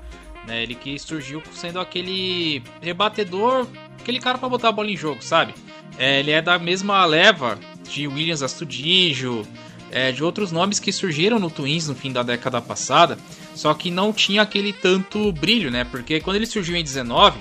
Né, 0.47 0.63
ele 0.63 0.75
que 0.75 0.97
surgiu 0.97 1.43
sendo 1.51 1.77
aquele 1.77 2.63
rebatedor, 2.81 3.67
aquele 3.99 4.17
cara 4.17 4.37
para 4.37 4.47
botar 4.47 4.69
a 4.69 4.71
bola 4.71 4.89
em 4.89 4.95
jogo, 4.95 5.21
sabe? 5.21 5.53
É, 5.97 6.21
ele 6.21 6.31
é 6.31 6.41
da 6.41 6.57
mesma 6.57 7.03
leva 7.05 7.59
de 7.83 8.07
Williams 8.07 8.41
Astudillo, 8.41 9.45
é, 9.91 10.11
de 10.11 10.23
outros 10.23 10.51
nomes 10.51 10.79
que 10.79 10.91
surgiram 10.91 11.39
no 11.39 11.49
Twins 11.49 11.87
no 11.87 11.95
fim 11.95 12.11
da 12.11 12.23
década 12.23 12.61
passada, 12.61 13.17
só 13.55 13.73
que 13.73 13.89
não 13.89 14.11
tinha 14.13 14.41
aquele 14.41 14.73
tanto 14.73 15.31
brilho, 15.31 15.71
né? 15.71 15.83
Porque 15.83 16.19
quando 16.19 16.35
ele 16.35 16.45
surgiu 16.45 16.75
em 16.75 16.83
19, 16.83 17.39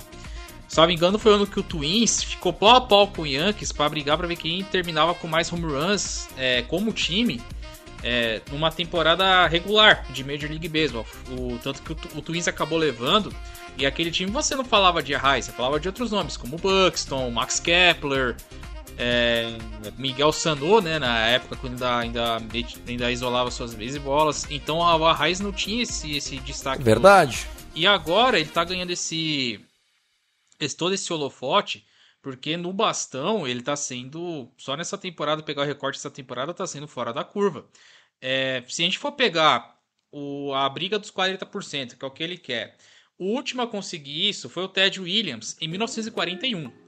se 0.69 0.79
não 0.79 0.87
me 0.87 0.95
engano, 0.95 1.19
foi 1.19 1.33
o 1.33 1.35
ano 1.37 1.47
que 1.47 1.61
o 1.61 1.63
Twins 1.63 2.23
ficou 2.23 2.53
pau 2.53 2.77
a 2.77 2.81
pau 2.81 3.09
com 3.09 3.23
o 3.23 3.27
Yankees 3.27 3.73
para 3.73 3.89
brigar 3.89 4.17
para 4.17 4.27
ver 4.27 4.37
quem 4.37 4.63
terminava 4.65 5.15
com 5.15 5.29
mais 5.29 5.53
home 5.53 5.65
runs 5.65 6.29
é, 6.37 6.63
como 6.63 6.93
time 6.93 7.41
é, 8.03 8.41
numa 8.51 8.71
temporada 8.71 9.47
regular 9.47 10.05
de 10.11 10.25
Major 10.25 10.51
League 10.51 10.69
Baseball. 10.69 11.07
O, 11.31 11.59
tanto 11.59 11.83
que 11.83 11.93
o, 11.93 12.19
o, 12.19 12.23
Twins 12.23 12.49
acabou 12.49 12.79
levando. 12.79 13.35
E 13.79 13.85
aquele 13.85 14.11
time 14.11 14.31
você 14.31 14.55
não 14.55 14.65
falava 14.65 15.03
de 15.03 15.15
Arraes, 15.15 15.45
você 15.45 15.53
falava 15.53 15.79
de 15.79 15.87
outros 15.87 16.11
nomes, 16.11 16.37
como 16.37 16.57
Buxton, 16.57 17.31
Max 17.31 17.61
Kepler, 17.61 18.37
é, 18.99 19.59
Miguel 19.99 20.33
Sano, 20.33 20.81
né, 20.81 20.99
na 20.99 21.27
época 21.29 21.57
quando 21.57 21.83
ainda, 21.83 22.37
ainda, 22.37 22.67
ainda 22.89 23.13
isolava 23.13 23.51
suas 23.51 23.75
bolas. 23.99 24.47
Então 24.51 24.83
a 24.83 25.11
Arraes 25.11 25.41
não 25.41 25.53
tinha 25.53 25.83
esse, 25.83 26.17
esse 26.17 26.39
destaque. 26.39 26.83
Verdade. 26.83 27.45
Todo. 27.45 27.67
E 27.75 27.87
agora 27.87 28.41
ele 28.41 28.49
tá 28.49 28.65
ganhando 28.65 28.91
esse, 28.91 29.61
esse 30.59 30.77
todo 30.77 30.95
esse 30.95 31.13
holofote, 31.13 31.85
porque 32.23 32.57
no 32.57 32.73
bastão 32.73 33.47
ele 33.47 33.63
tá 33.63 33.77
sendo, 33.77 34.51
só 34.57 34.77
nessa 34.77 34.97
temporada, 34.97 35.43
pegar 35.43 35.63
o 35.63 35.67
recorte 35.67 35.99
dessa 35.99 36.11
temporada, 36.11 36.55
tá 36.55 36.67
sendo 36.67 36.89
fora 36.89 37.13
da 37.13 37.23
curva. 37.23 37.67
É, 38.21 38.65
se 38.67 38.81
a 38.81 38.85
gente 38.87 38.99
for 38.99 39.13
pegar 39.13 39.77
o, 40.11 40.55
a 40.55 40.67
briga 40.71 40.99
dos 40.99 41.11
40%, 41.11 41.99
que 41.99 42.05
é 42.05 42.09
o 42.09 42.11
que 42.11 42.23
ele 42.23 42.39
quer, 42.39 42.79
o 43.19 43.27
último 43.27 43.61
a 43.61 43.67
conseguir 43.67 44.29
isso 44.29 44.49
foi 44.49 44.65
o 44.65 44.69
Ted 44.69 44.99
Williams 44.99 45.57
em 45.61 45.69
1941 45.69 46.86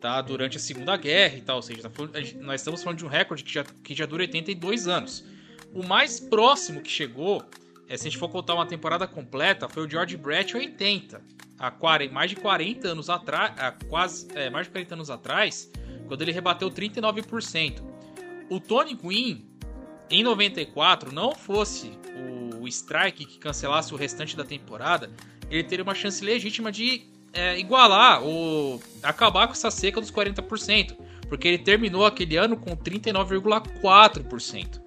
tá? 0.00 0.20
Durante 0.22 0.56
a 0.56 0.60
Segunda 0.60 0.96
Guerra 0.96 1.36
e 1.36 1.40
tal. 1.42 1.56
Ou 1.56 1.62
seja, 1.62 1.82
tá 1.82 1.90
nós 2.40 2.60
estamos 2.60 2.82
falando 2.82 2.98
de 2.98 3.04
um 3.04 3.08
recorde 3.08 3.44
que 3.44 3.52
já, 3.52 3.64
que 3.64 3.94
já 3.94 4.06
dura 4.06 4.22
82 4.22 4.88
anos. 4.88 5.24
O 5.72 5.86
mais 5.86 6.18
próximo 6.18 6.80
que 6.80 6.90
chegou, 6.90 7.44
é, 7.88 7.96
se 7.96 8.08
a 8.08 8.10
gente 8.10 8.18
for 8.18 8.28
contar 8.28 8.54
uma 8.54 8.66
temporada 8.66 9.06
completa, 9.06 9.68
foi 9.68 9.86
o 9.86 9.90
George 9.90 10.16
Brett 10.16 10.56
80. 10.56 11.22
Há 11.58 11.70
40, 11.70 12.12
mais 12.12 12.30
de 12.30 12.36
40 12.36 12.88
anos 12.88 13.10
atrás, 13.10 13.52
quase 13.88 14.26
é, 14.34 14.48
mais 14.48 14.66
de 14.66 14.72
40 14.72 14.94
anos 14.94 15.10
atrás, 15.10 15.70
quando 16.08 16.22
ele 16.22 16.32
rebateu 16.32 16.70
39%. 16.70 17.82
O 18.48 18.58
Tony 18.58 18.94
Gwynn, 18.94 19.44
em 20.08 20.24
94, 20.24 21.12
não 21.12 21.34
fosse 21.34 21.92
o 22.58 22.66
strike 22.66 23.24
que 23.24 23.38
cancelasse 23.38 23.92
o 23.94 23.96
restante 23.96 24.36
da 24.36 24.44
temporada, 24.44 25.10
ele 25.50 25.64
teria 25.64 25.82
uma 25.82 25.94
chance 25.94 26.24
legítima 26.24 26.72
de 26.72 27.04
é, 27.32 27.58
igualar 27.58 28.22
ou 28.22 28.82
acabar 29.02 29.46
com 29.46 29.52
essa 29.52 29.70
seca 29.70 30.00
dos 30.00 30.10
40%, 30.10 30.96
porque 31.28 31.48
ele 31.48 31.58
terminou 31.58 32.04
aquele 32.04 32.36
ano 32.36 32.56
com 32.56 32.76
39,4%. 32.76 34.80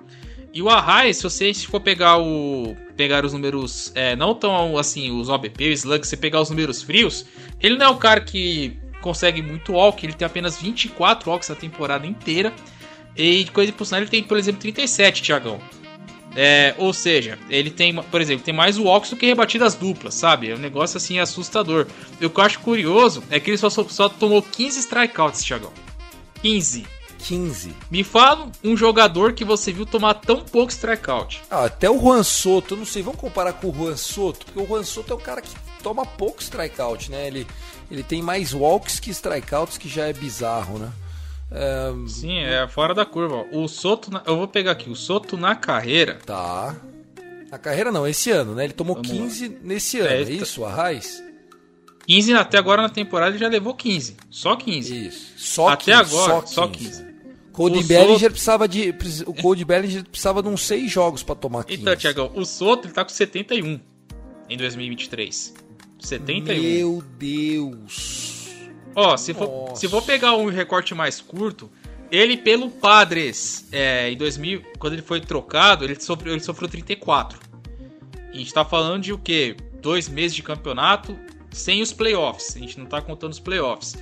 E 0.54 0.62
o 0.62 0.70
Arraes, 0.70 1.18
se 1.18 1.24
você 1.24 1.52
for 1.54 1.80
pegar 1.80 2.20
o 2.20 2.76
pegar 2.96 3.26
os 3.26 3.34
números 3.34 3.92
é, 3.96 4.16
não 4.16 4.36
tão 4.36 4.78
assim, 4.78 5.10
os 5.10 5.28
OBP, 5.28 5.70
o 5.70 5.74
Slug, 5.74 6.06
você 6.06 6.16
pegar 6.16 6.42
os 6.42 6.52
números 6.52 6.84
frios, 6.84 7.26
ele 7.60 7.76
não 7.76 7.88
é 7.88 7.90
o 7.90 7.98
cara 7.98 8.22
que 8.22 8.78
consegue 9.02 9.42
muito 9.42 9.74
walk, 9.74 10.06
ele 10.06 10.14
tem 10.14 10.26
apenas 10.26 10.62
24 10.62 11.30
walks 11.30 11.50
a 11.50 11.56
temporada 11.56 12.06
inteira. 12.06 12.54
E 13.16 13.46
coisa 13.46 13.74
sinal, 13.84 14.02
ele 14.02 14.10
tem, 14.10 14.24
por 14.24 14.38
exemplo, 14.38 14.62
37, 14.62 15.22
Thiagão. 15.22 15.60
É, 16.36 16.74
ou 16.78 16.94
seja, 16.94 17.38
ele 17.50 17.70
tem, 17.70 17.94
por 17.96 18.20
exemplo, 18.20 18.44
tem 18.44 18.54
mais 18.54 18.78
walks 18.78 19.12
do 19.12 19.16
que 19.16 19.26
rebatidas 19.26 19.76
duplas, 19.76 20.16
sabe? 20.16 20.50
É 20.50 20.56
um 20.56 20.60
negócio 20.60 20.98
assim 20.98 21.20
assustador. 21.20 21.88
O 22.22 22.30
que 22.30 22.40
eu 22.40 22.44
acho 22.44 22.60
curioso 22.60 23.24
é 23.30 23.40
que 23.40 23.52
ele 23.52 23.58
só, 23.58 23.70
só 23.70 24.10
tomou 24.10 24.42
15 24.42 24.80
strikeouts, 24.80 25.44
Thiagão. 25.44 25.72
15. 26.42 26.86
15. 27.20 27.74
Me 27.90 28.04
fala 28.04 28.52
um 28.64 28.76
jogador 28.76 29.34
que 29.34 29.46
você 29.46 29.72
viu 29.72 29.86
tomar 29.86 30.16
tão 30.16 30.42
pouco 30.42 30.72
strikeout. 30.72 31.42
Ah, 31.50 31.66
até 31.66 31.90
o 31.90 32.00
Juan 32.00 32.24
Soto, 32.24 32.74
eu 32.74 32.78
não 32.80 32.86
sei, 32.86 33.02
vamos 33.02 33.20
comparar 33.20 33.54
com 33.54 33.70
o 33.70 33.74
Juan 33.74 33.96
Soto, 33.96 34.46
porque 34.46 34.60
o 34.60 34.68
Juan 34.68 34.84
Soto 34.84 35.14
é 35.14 35.16
o 35.16 35.20
cara 35.20 35.42
que 35.42 35.56
toma 35.82 36.06
pouco 36.06 36.42
strikeout, 36.42 37.10
né? 37.10 37.28
Ele, 37.28 37.48
ele 37.90 38.04
tem 38.04 38.22
mais 38.22 38.54
walks 38.54 39.00
que 39.00 39.10
strikeouts, 39.12 39.78
que 39.78 39.88
já 39.88 40.08
é 40.08 40.14
bizarro, 40.14 40.80
né? 40.80 40.92
Sim, 42.08 42.38
é 42.40 42.68
fora 42.68 42.94
da 42.94 43.06
curva. 43.06 43.46
O 43.52 43.68
Soto, 43.68 44.12
na... 44.12 44.24
eu 44.26 44.38
vou 44.38 44.48
pegar 44.48 44.72
aqui, 44.72 44.90
o 44.90 44.96
Soto 44.96 45.38
na 45.38 45.56
carreira. 45.56 46.20
Tá. 46.26 46.76
Na 47.52 47.58
carreira 47.60 47.92
não, 47.92 48.08
esse 48.08 48.32
ano, 48.32 48.56
né? 48.56 48.64
Ele 48.64 48.74
tomou 48.74 48.96
Vamos 48.96 49.12
15 49.12 49.48
lá. 49.48 49.56
nesse 49.62 50.00
ano, 50.00 50.10
é, 50.10 50.22
é 50.24 50.32
isso, 50.32 50.66
a 50.66 50.74
Raiz? 50.74 51.24
15 52.08 52.34
até 52.34 52.58
agora 52.58 52.82
na 52.82 52.90
temporada 52.90 53.32
ele 53.32 53.38
já 53.38 53.48
levou 53.48 53.74
15. 53.76 54.18
Só 54.30 54.56
15. 54.56 55.08
Isso. 55.08 55.34
Só 55.38 55.70
até 55.70 55.96
15, 55.98 56.16
agora, 56.16 56.34
só 56.34 56.42
15. 56.42 56.54
Só 56.54 56.68
15. 56.68 57.14
Cody 57.54 57.80
o 57.80 57.84
Bellinger 57.84 58.20
Soto... 58.20 58.32
precisava 58.32 58.68
de. 58.68 58.96
O 59.28 59.34
Cody 59.36 59.64
Bellinger 59.64 60.04
precisava 60.04 60.42
de 60.42 60.50
uns 60.50 60.66
6 60.66 60.92
jogos 60.92 61.22
para 61.22 61.36
tomar 61.36 61.64
15. 61.64 61.80
Então, 61.80 61.96
Tiagão, 61.96 62.32
o 62.34 62.44
Soto 62.44 62.88
ele 62.88 62.94
tá 62.94 63.06
com 63.06 63.12
71 63.12 63.80
em 64.50 64.58
2023. 64.58 65.54
71. 66.00 66.62
Meu 66.62 67.04
Deus. 67.18 68.43
Ó, 68.96 69.18
se 69.18 69.34
for, 69.34 69.76
se 69.76 69.88
for 69.88 70.02
pegar 70.02 70.36
um 70.36 70.50
recorte 70.50 70.94
mais 70.94 71.20
curto, 71.20 71.70
ele 72.12 72.38
pelo 72.38 72.70
Padres, 72.70 73.68
é, 73.72 74.12
em 74.12 74.18
2000, 74.18 74.62
quando 74.78 74.94
ele 74.94 75.02
foi 75.02 75.20
trocado, 75.20 75.84
ele 75.84 76.00
sofreu, 76.00 76.34
ele 76.34 76.44
sofreu 76.44 76.70
34. 76.70 77.40
E 78.32 78.36
a 78.36 78.40
gente 78.40 78.54
tá 78.54 78.64
falando 78.64 79.02
de 79.02 79.14
o 79.14 79.18
quê? 79.18 79.56
Dois 79.82 80.08
meses 80.08 80.36
de 80.36 80.44
campeonato 80.44 81.18
sem 81.52 81.82
os 81.82 81.94
playoffs. 81.94 82.56
A 82.56 82.60
gente 82.60 82.80
não 82.80 82.86
tá 82.86 83.02
contando 83.02 83.32
os 83.32 83.40
playoffs. 83.40 83.96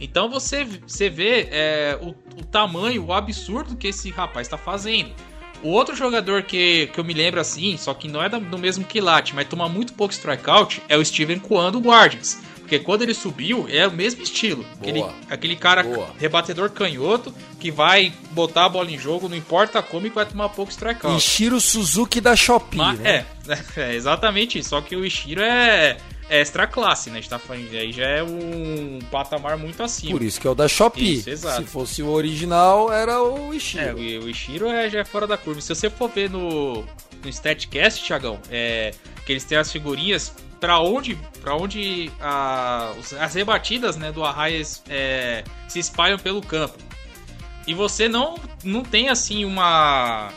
Então 0.00 0.30
você, 0.30 0.64
você 0.64 1.10
vê 1.10 1.48
é, 1.50 1.98
o, 2.00 2.14
o, 2.40 2.44
tamanho, 2.44 3.04
o 3.04 3.12
absurdo 3.12 3.76
que 3.76 3.88
esse 3.88 4.10
rapaz 4.10 4.46
está 4.46 4.56
fazendo. 4.56 5.12
O 5.62 5.70
outro 5.70 5.96
jogador 5.96 6.44
que, 6.44 6.86
que 6.86 7.00
eu 7.00 7.04
me 7.04 7.12
lembro 7.12 7.40
assim, 7.40 7.76
só 7.76 7.92
que 7.92 8.06
não 8.06 8.22
é 8.22 8.28
do 8.28 8.58
mesmo 8.58 8.84
quilate, 8.84 9.34
mas 9.34 9.48
toma 9.48 9.68
muito 9.68 9.92
pouco 9.94 10.14
strikeout, 10.14 10.80
é 10.88 10.96
o 10.96 11.04
Steven 11.04 11.40
Kwan 11.40 11.72
do 11.72 11.80
Guardians. 11.80 12.38
Porque 12.68 12.80
quando 12.80 13.00
ele 13.00 13.14
subiu, 13.14 13.66
é 13.70 13.86
o 13.86 13.90
mesmo 13.90 14.22
estilo. 14.22 14.62
Aquele, 14.78 15.02
aquele 15.30 15.56
cara 15.56 15.82
Boa. 15.82 16.10
rebatedor 16.18 16.68
canhoto 16.68 17.32
que 17.58 17.70
vai 17.70 18.12
botar 18.32 18.66
a 18.66 18.68
bola 18.68 18.90
em 18.90 18.98
jogo, 18.98 19.26
não 19.26 19.34
importa 19.34 19.82
como, 19.82 20.06
e 20.06 20.10
vai 20.10 20.26
tomar 20.26 20.50
pouco 20.50 20.70
strikeout. 20.70 21.16
Ishiro 21.16 21.58
Suzuki 21.62 22.20
da 22.20 22.36
Shopee, 22.36 22.76
Mas, 22.76 22.98
né? 22.98 23.24
é, 23.48 23.58
é, 23.80 23.94
exatamente 23.94 24.58
isso. 24.58 24.68
Só 24.68 24.82
que 24.82 24.94
o 24.94 25.02
Ishiro 25.02 25.40
é 25.40 25.96
extra 26.28 26.66
classe, 26.66 27.08
né? 27.08 27.16
A 27.16 27.20
gente 27.22 27.30
tá 27.30 27.38
falando, 27.38 27.72
aí 27.72 27.90
já 27.90 28.04
é 28.04 28.22
um 28.22 28.98
patamar 29.10 29.56
muito 29.56 29.82
acima. 29.82 30.12
Por 30.12 30.22
isso 30.22 30.38
que 30.38 30.46
é 30.46 30.50
o 30.50 30.54
da 30.54 30.68
Shopee. 30.68 31.14
Isso, 31.20 31.30
exato. 31.30 31.62
Se 31.62 31.68
fosse 31.70 32.02
o 32.02 32.10
original, 32.10 32.92
era 32.92 33.22
o 33.22 33.50
É, 33.54 33.56
Ishiro. 33.56 33.96
o 33.96 34.24
o 34.26 34.28
Ishiro 34.28 34.68
é, 34.68 34.90
já 34.90 35.00
é 35.00 35.04
fora 35.06 35.26
da 35.26 35.38
curva. 35.38 35.62
Se 35.62 35.74
você 35.74 35.88
for 35.88 36.10
ver 36.10 36.28
no, 36.28 36.84
no 37.22 37.28
StatCast, 37.30 38.04
Thiagão, 38.04 38.38
é, 38.50 38.92
que 39.24 39.32
eles 39.32 39.44
têm 39.44 39.56
as 39.56 39.72
figurinhas 39.72 40.34
pra 40.60 40.78
onde, 40.80 41.16
pra 41.40 41.54
onde 41.56 42.10
a- 42.20 42.92
as 43.20 43.34
rebatidas 43.34 43.96
né, 43.96 44.10
do 44.12 44.24
Arraias 44.24 44.82
é, 44.88 45.44
se 45.68 45.78
espalham 45.78 46.18
pelo 46.18 46.40
campo. 46.42 46.76
E 47.66 47.74
você 47.74 48.08
não, 48.08 48.36
não 48.64 48.82
tem 48.82 49.08
assim 49.08 49.44
uma 49.44 50.30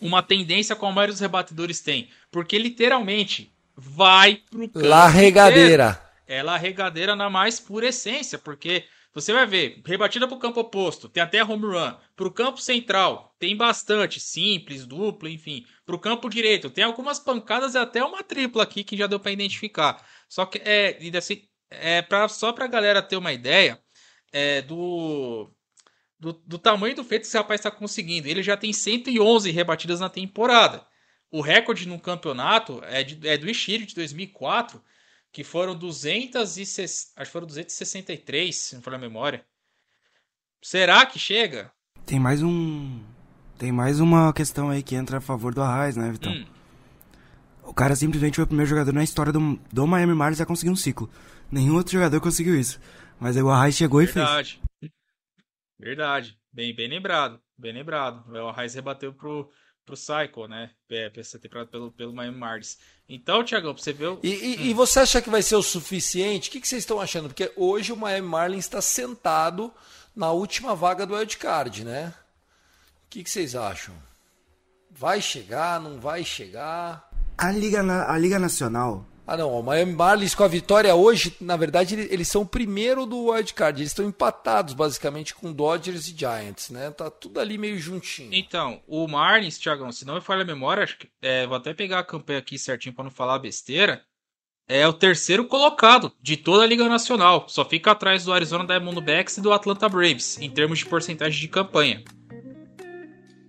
uma 0.00 0.22
tendência 0.22 0.76
como 0.76 0.92
a 0.92 0.94
maioria 0.94 1.12
dos 1.14 1.20
rebatedores 1.20 1.80
tem. 1.80 2.08
Porque 2.30 2.58
literalmente 2.58 3.50
vai 3.76 4.36
pro 4.50 4.68
campo. 4.68 4.86
La 4.86 5.06
inteiro 5.08 5.18
regadeira. 5.24 6.00
ela 6.26 6.56
é 6.56 6.58
regadeira 6.58 7.16
na 7.16 7.28
mais 7.30 7.58
pura 7.58 7.86
essência, 7.88 8.38
porque 8.38 8.84
você 9.14 9.32
vai 9.32 9.46
ver, 9.46 9.80
rebatida 9.86 10.26
pro 10.26 10.38
campo 10.38 10.60
oposto, 10.60 11.08
tem 11.08 11.22
até 11.22 11.42
home 11.44 11.64
run. 11.66 11.96
Pro 12.16 12.32
campo 12.32 12.60
central, 12.60 13.34
tem 13.38 13.56
bastante, 13.56 14.18
simples, 14.20 14.84
duplo, 14.86 15.28
enfim. 15.28 15.64
Pro 15.86 15.98
campo 15.98 16.28
direito, 16.28 16.68
tem 16.70 16.84
algumas 16.84 17.18
pancadas 17.20 17.74
e 17.74 17.78
até 17.78 18.04
uma 18.04 18.22
tripla 18.24 18.62
aqui 18.64 18.82
que 18.84 18.96
já 18.96 19.06
deu 19.06 19.20
pra 19.20 19.30
identificar. 19.32 20.04
Só 20.28 20.44
que 20.46 20.58
é, 20.58 20.98
assim, 21.16 21.42
é 21.70 22.02
pra, 22.02 22.28
só 22.28 22.52
pra 22.52 22.66
galera 22.66 23.00
ter 23.02 23.16
uma 23.16 23.32
ideia 23.32 23.80
é, 24.32 24.62
do, 24.62 25.50
do, 26.18 26.32
do 26.32 26.58
tamanho 26.58 26.96
do 26.96 27.04
feito 27.04 27.22
que 27.22 27.28
esse 27.28 27.36
rapaz 27.36 27.60
está 27.60 27.70
conseguindo. 27.70 28.28
Ele 28.28 28.42
já 28.42 28.56
tem 28.56 28.72
111 28.72 29.50
rebatidas 29.50 30.00
na 30.00 30.08
temporada. 30.08 30.86
O 31.30 31.40
recorde 31.40 31.86
no 31.88 32.00
campeonato 32.00 32.80
é, 32.84 33.02
de- 33.02 33.28
é 33.28 33.36
do 33.36 33.48
Ishiro 33.50 33.86
de 33.86 33.94
2004, 33.94 34.82
que 35.34 35.42
foram 35.42 35.76
206, 35.76 37.12
acho 37.16 37.28
que 37.28 37.32
foram 37.32 37.46
263, 37.48 38.56
se 38.56 38.74
não 38.76 38.82
for 38.82 38.94
a 38.94 38.98
memória. 38.98 39.44
Será 40.62 41.04
que 41.04 41.18
chega? 41.18 41.72
Tem 42.06 42.20
mais 42.20 42.40
um. 42.40 43.02
Tem 43.58 43.72
mais 43.72 43.98
uma 43.98 44.32
questão 44.32 44.70
aí 44.70 44.80
que 44.80 44.94
entra 44.94 45.18
a 45.18 45.20
favor 45.20 45.52
do 45.52 45.60
Arraes, 45.60 45.96
né, 45.96 46.10
Vitão? 46.12 46.32
Hum, 46.32 46.46
O 47.64 47.74
cara 47.74 47.96
simplesmente 47.96 48.36
foi 48.36 48.44
o 48.44 48.46
primeiro 48.46 48.70
jogador 48.70 48.92
na 48.92 49.02
história 49.02 49.32
do, 49.32 49.58
do 49.72 49.86
Miami 49.88 50.14
Marlins 50.14 50.40
a 50.40 50.46
conseguir 50.46 50.70
um 50.70 50.76
ciclo. 50.76 51.10
Nenhum 51.50 51.74
outro 51.74 51.92
jogador 51.92 52.20
conseguiu 52.20 52.58
isso. 52.58 52.80
Mas 53.18 53.36
aí 53.36 53.42
o 53.42 53.50
Arraes 53.50 53.74
chegou 53.74 54.00
e 54.00 54.06
fez. 54.06 54.24
verdade. 54.24 54.60
Verdade. 55.78 56.38
Bem, 56.52 56.74
bem 56.74 56.88
lembrado. 56.88 57.40
Bem 57.58 57.72
lembrado. 57.72 58.24
O 58.32 58.50
Raiz 58.52 58.74
rebateu 58.74 59.12
pro, 59.12 59.50
pro 59.84 59.96
Cycle, 59.96 60.48
né? 60.48 60.70
É, 60.90 61.08
pra 61.10 61.20
essa 61.20 61.38
temporada 61.38 61.68
pelo, 61.70 61.90
pelo 61.92 62.12
Miami 62.12 62.38
Marlins. 62.38 62.78
Então, 63.08 63.44
Thiagão, 63.44 63.74
pra 63.74 63.82
você 63.82 63.92
o. 63.92 64.18
E, 64.22 64.28
e- 64.28 64.70
e 64.70 64.74
você 64.74 65.00
acha 65.00 65.20
que 65.20 65.28
vai 65.30 65.42
ser 65.42 65.56
o 65.56 65.62
suficiente? 65.62 66.48
O 66.48 66.52
que, 66.52 66.60
que 66.60 66.68
vocês 66.68 66.82
estão 66.82 67.00
achando? 67.00 67.28
Porque 67.28 67.52
hoje 67.56 67.92
o 67.92 67.96
Miami 67.96 68.26
Marlins 68.28 68.64
está 68.64 68.80
sentado 68.80 69.72
na 70.16 70.30
última 70.30 70.74
vaga 70.74 71.04
do 71.06 71.14
wildcard, 71.14 71.84
né? 71.84 72.14
O 73.06 73.10
que, 73.10 73.22
que 73.22 73.30
vocês 73.30 73.54
acham? 73.54 73.94
Vai 74.90 75.20
chegar, 75.20 75.80
não 75.80 76.00
vai 76.00 76.24
chegar? 76.24 77.08
A 77.36 77.50
Liga, 77.50 77.82
Na- 77.82 78.10
a 78.10 78.16
Liga 78.16 78.38
Nacional. 78.38 79.04
Ah, 79.26 79.38
não. 79.38 79.58
O 79.58 79.62
Miami 79.62 79.92
Marlins 79.94 80.34
com 80.34 80.44
a 80.44 80.48
vitória 80.48 80.94
hoje, 80.94 81.34
na 81.40 81.56
verdade, 81.56 81.94
ele- 81.94 82.08
eles 82.12 82.28
são 82.28 82.42
o 82.42 82.46
primeiro 82.46 83.06
do 83.06 83.30
wildcard. 83.30 83.80
Eles 83.80 83.90
estão 83.90 84.04
empatados, 84.06 84.74
basicamente, 84.74 85.34
com 85.34 85.50
Dodgers 85.52 86.08
e 86.08 86.14
Giants, 86.16 86.68
né? 86.68 86.90
Tá 86.90 87.08
tudo 87.10 87.40
ali 87.40 87.56
meio 87.56 87.78
juntinho. 87.78 88.28
Então, 88.34 88.82
o 88.86 89.08
Marlins, 89.08 89.58
Thiagão, 89.58 89.90
se 89.90 90.04
não 90.04 90.16
me 90.16 90.20
falha 90.20 90.42
a 90.42 90.46
memória, 90.46 90.82
acho 90.84 90.98
que, 90.98 91.08
é, 91.22 91.46
vou 91.46 91.56
até 91.56 91.72
pegar 91.72 92.00
a 92.00 92.04
campanha 92.04 92.38
aqui 92.38 92.58
certinho 92.58 92.94
pra 92.94 93.04
não 93.04 93.10
falar 93.10 93.38
besteira. 93.38 94.02
É 94.68 94.86
o 94.88 94.92
terceiro 94.92 95.46
colocado 95.46 96.12
de 96.20 96.36
toda 96.36 96.64
a 96.64 96.66
Liga 96.66 96.86
Nacional. 96.88 97.46
Só 97.48 97.64
fica 97.64 97.90
atrás 97.92 98.24
do 98.24 98.32
Arizona 98.32 98.66
Diamondbacks 98.66 99.36
e 99.38 99.40
do 99.42 99.52
Atlanta 99.52 99.88
Braves, 99.88 100.38
em 100.38 100.50
termos 100.50 100.78
de 100.80 100.86
porcentagem 100.86 101.38
de 101.40 101.48
campanha. 101.48 102.02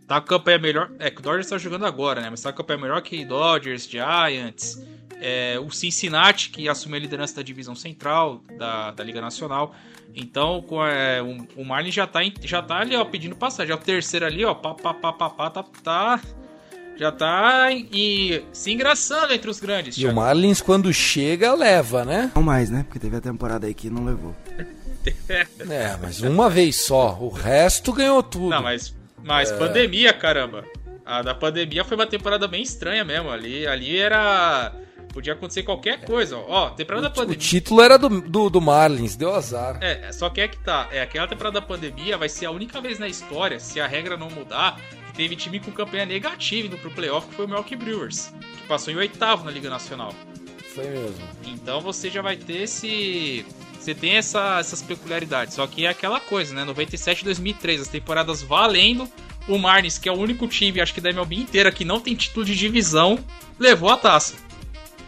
Tá 0.07 0.17
a 0.17 0.21
campanha 0.21 0.59
melhor. 0.59 0.91
É 0.99 1.09
que 1.09 1.19
o 1.19 1.23
Dodgers 1.23 1.49
tá 1.49 1.57
jogando 1.57 1.85
agora, 1.85 2.21
né? 2.21 2.29
Mas 2.29 2.41
tá 2.41 2.49
a 2.49 2.53
campanha 2.53 2.79
melhor 2.79 3.01
que 3.01 3.25
Dodgers, 3.25 3.87
Giants, 3.89 4.77
é, 5.21 5.57
o 5.59 5.71
Cincinnati, 5.71 6.49
que 6.49 6.67
assumiu 6.69 6.97
a 6.97 6.99
liderança 6.99 7.35
da 7.35 7.41
divisão 7.41 7.75
central 7.75 8.41
da, 8.57 8.91
da 8.91 9.03
Liga 9.03 9.21
Nacional. 9.21 9.73
Então, 10.15 10.61
com, 10.61 10.85
é, 10.85 11.21
o, 11.21 11.61
o 11.61 11.65
Marlins 11.65 11.93
já 11.93 12.07
tá, 12.07 12.23
em- 12.23 12.33
já 12.43 12.61
tá 12.61 12.77
ali, 12.79 12.95
ó, 12.95 13.03
pedindo 13.03 13.35
passagem. 13.35 13.71
É 13.71 13.75
o 13.75 13.79
terceiro 13.79 14.25
ali, 14.25 14.45
ó, 14.45 14.53
pá, 14.53 14.73
pá, 14.73 14.93
pá, 14.93 15.11
pá, 15.13 15.29
pá, 15.29 15.49
tá, 15.49 15.63
tá- 15.83 16.21
já 16.97 17.11
tá 17.11 17.69
em- 17.71 17.89
e 17.91 18.41
se 18.53 18.71
engraçando 18.71 19.33
entre 19.33 19.49
os 19.49 19.59
grandes. 19.59 19.97
E 19.97 20.05
o. 20.07 20.13
Marlins, 20.15 20.61
quando 20.61 20.93
chega, 20.93 21.53
leva, 21.53 22.05
né? 22.05 22.31
Não 22.33 22.41
mais, 22.41 22.69
né? 22.69 22.83
Porque 22.83 22.99
teve 22.99 23.17
a 23.17 23.21
temporada 23.21 23.67
aí 23.67 23.73
que 23.73 23.89
não 23.89 24.05
levou. 24.05 24.35
É, 25.69 25.95
mas 26.01 26.19
uma 26.21 26.49
vez 26.49 26.77
só. 26.77 27.15
O 27.21 27.29
resto 27.29 27.93
ganhou 27.93 28.23
tudo. 28.23 28.49
Não, 28.49 28.63
mas, 28.63 28.95
mas 29.23 29.51
pandemia, 29.51 30.11
caramba. 30.13 30.65
A 31.05 31.21
da 31.21 31.35
pandemia 31.35 31.83
foi 31.83 31.95
uma 31.95 32.07
temporada 32.07 32.47
bem 32.47 32.63
estranha 32.63 33.03
mesmo. 33.05 33.29
Ali, 33.29 33.67
ali 33.67 33.95
era. 33.99 34.73
Podia 35.15 35.31
acontecer 35.33 35.63
qualquer 35.63 36.01
coisa. 36.05 36.37
Ó, 36.37 36.43
Ó, 36.47 36.69
temporada 36.71 37.07
da 37.07 37.09
O 37.09 37.15
pandemia. 37.15 37.37
título 37.39 37.81
era 37.81 37.97
do, 37.97 38.21
do, 38.21 38.49
do 38.49 38.59
Marlins, 38.61 39.15
deu 39.15 39.33
azar. 39.33 39.77
É, 39.81 40.11
só 40.11 40.29
que 40.29 40.41
é 40.41 40.47
que 40.47 40.57
tá. 40.57 40.89
É, 40.91 41.01
aquela 41.01 41.25
temporada 41.25 41.59
da 41.61 41.65
pandemia 41.65 42.17
vai 42.17 42.27
ser 42.29 42.45
a 42.47 42.51
única 42.51 42.81
vez 42.81 42.99
na 42.99 43.07
história, 43.07 43.57
se 43.59 43.79
a 43.79 43.87
regra 43.87 44.17
não 44.17 44.29
mudar, 44.29 44.77
que 45.07 45.13
teve 45.13 45.35
time 45.37 45.59
com 45.59 45.71
campanha 45.71 46.05
negativa 46.05 46.67
indo 46.67 46.77
pro 46.77 46.91
playoff, 46.91 47.27
que 47.29 47.33
foi 47.35 47.45
o 47.45 47.47
Milwaukee 47.47 47.77
Brewers, 47.77 48.31
que 48.57 48.67
passou 48.67 48.93
em 48.93 48.97
oitavo 48.97 49.45
na 49.45 49.51
Liga 49.51 49.69
Nacional. 49.69 50.13
Foi 50.75 50.83
mesmo. 50.89 51.15
Então 51.45 51.79
você 51.79 52.09
já 52.09 52.21
vai 52.21 52.35
ter 52.35 52.63
esse. 52.63 53.45
Você 53.79 53.95
tem 53.95 54.17
essa- 54.17 54.57
essas 54.59 54.81
peculiaridades. 54.81 55.53
Só 55.53 55.65
que 55.65 55.85
é 55.85 55.89
aquela 55.89 56.19
coisa, 56.19 56.53
né? 56.53 56.65
97 56.65 57.21
e 57.21 57.23
2003, 57.25 57.79
as 57.81 57.87
temporadas 57.87 58.41
valendo. 58.41 59.09
O 59.47 59.57
Marlins, 59.59 59.97
que 59.99 60.09
é 60.09 60.11
o 60.11 60.15
único 60.17 60.47
time, 60.47 60.81
acho 60.81 60.91
que 60.93 60.99
da 60.99 61.11
MLB 61.11 61.35
inteira, 61.35 61.71
que 61.71 61.85
não 61.85 61.99
tem 62.01 62.15
título 62.15 62.43
de 62.43 62.55
divisão, 62.55 63.19
levou 63.59 63.89
a 63.91 63.95
taça. 63.95 64.33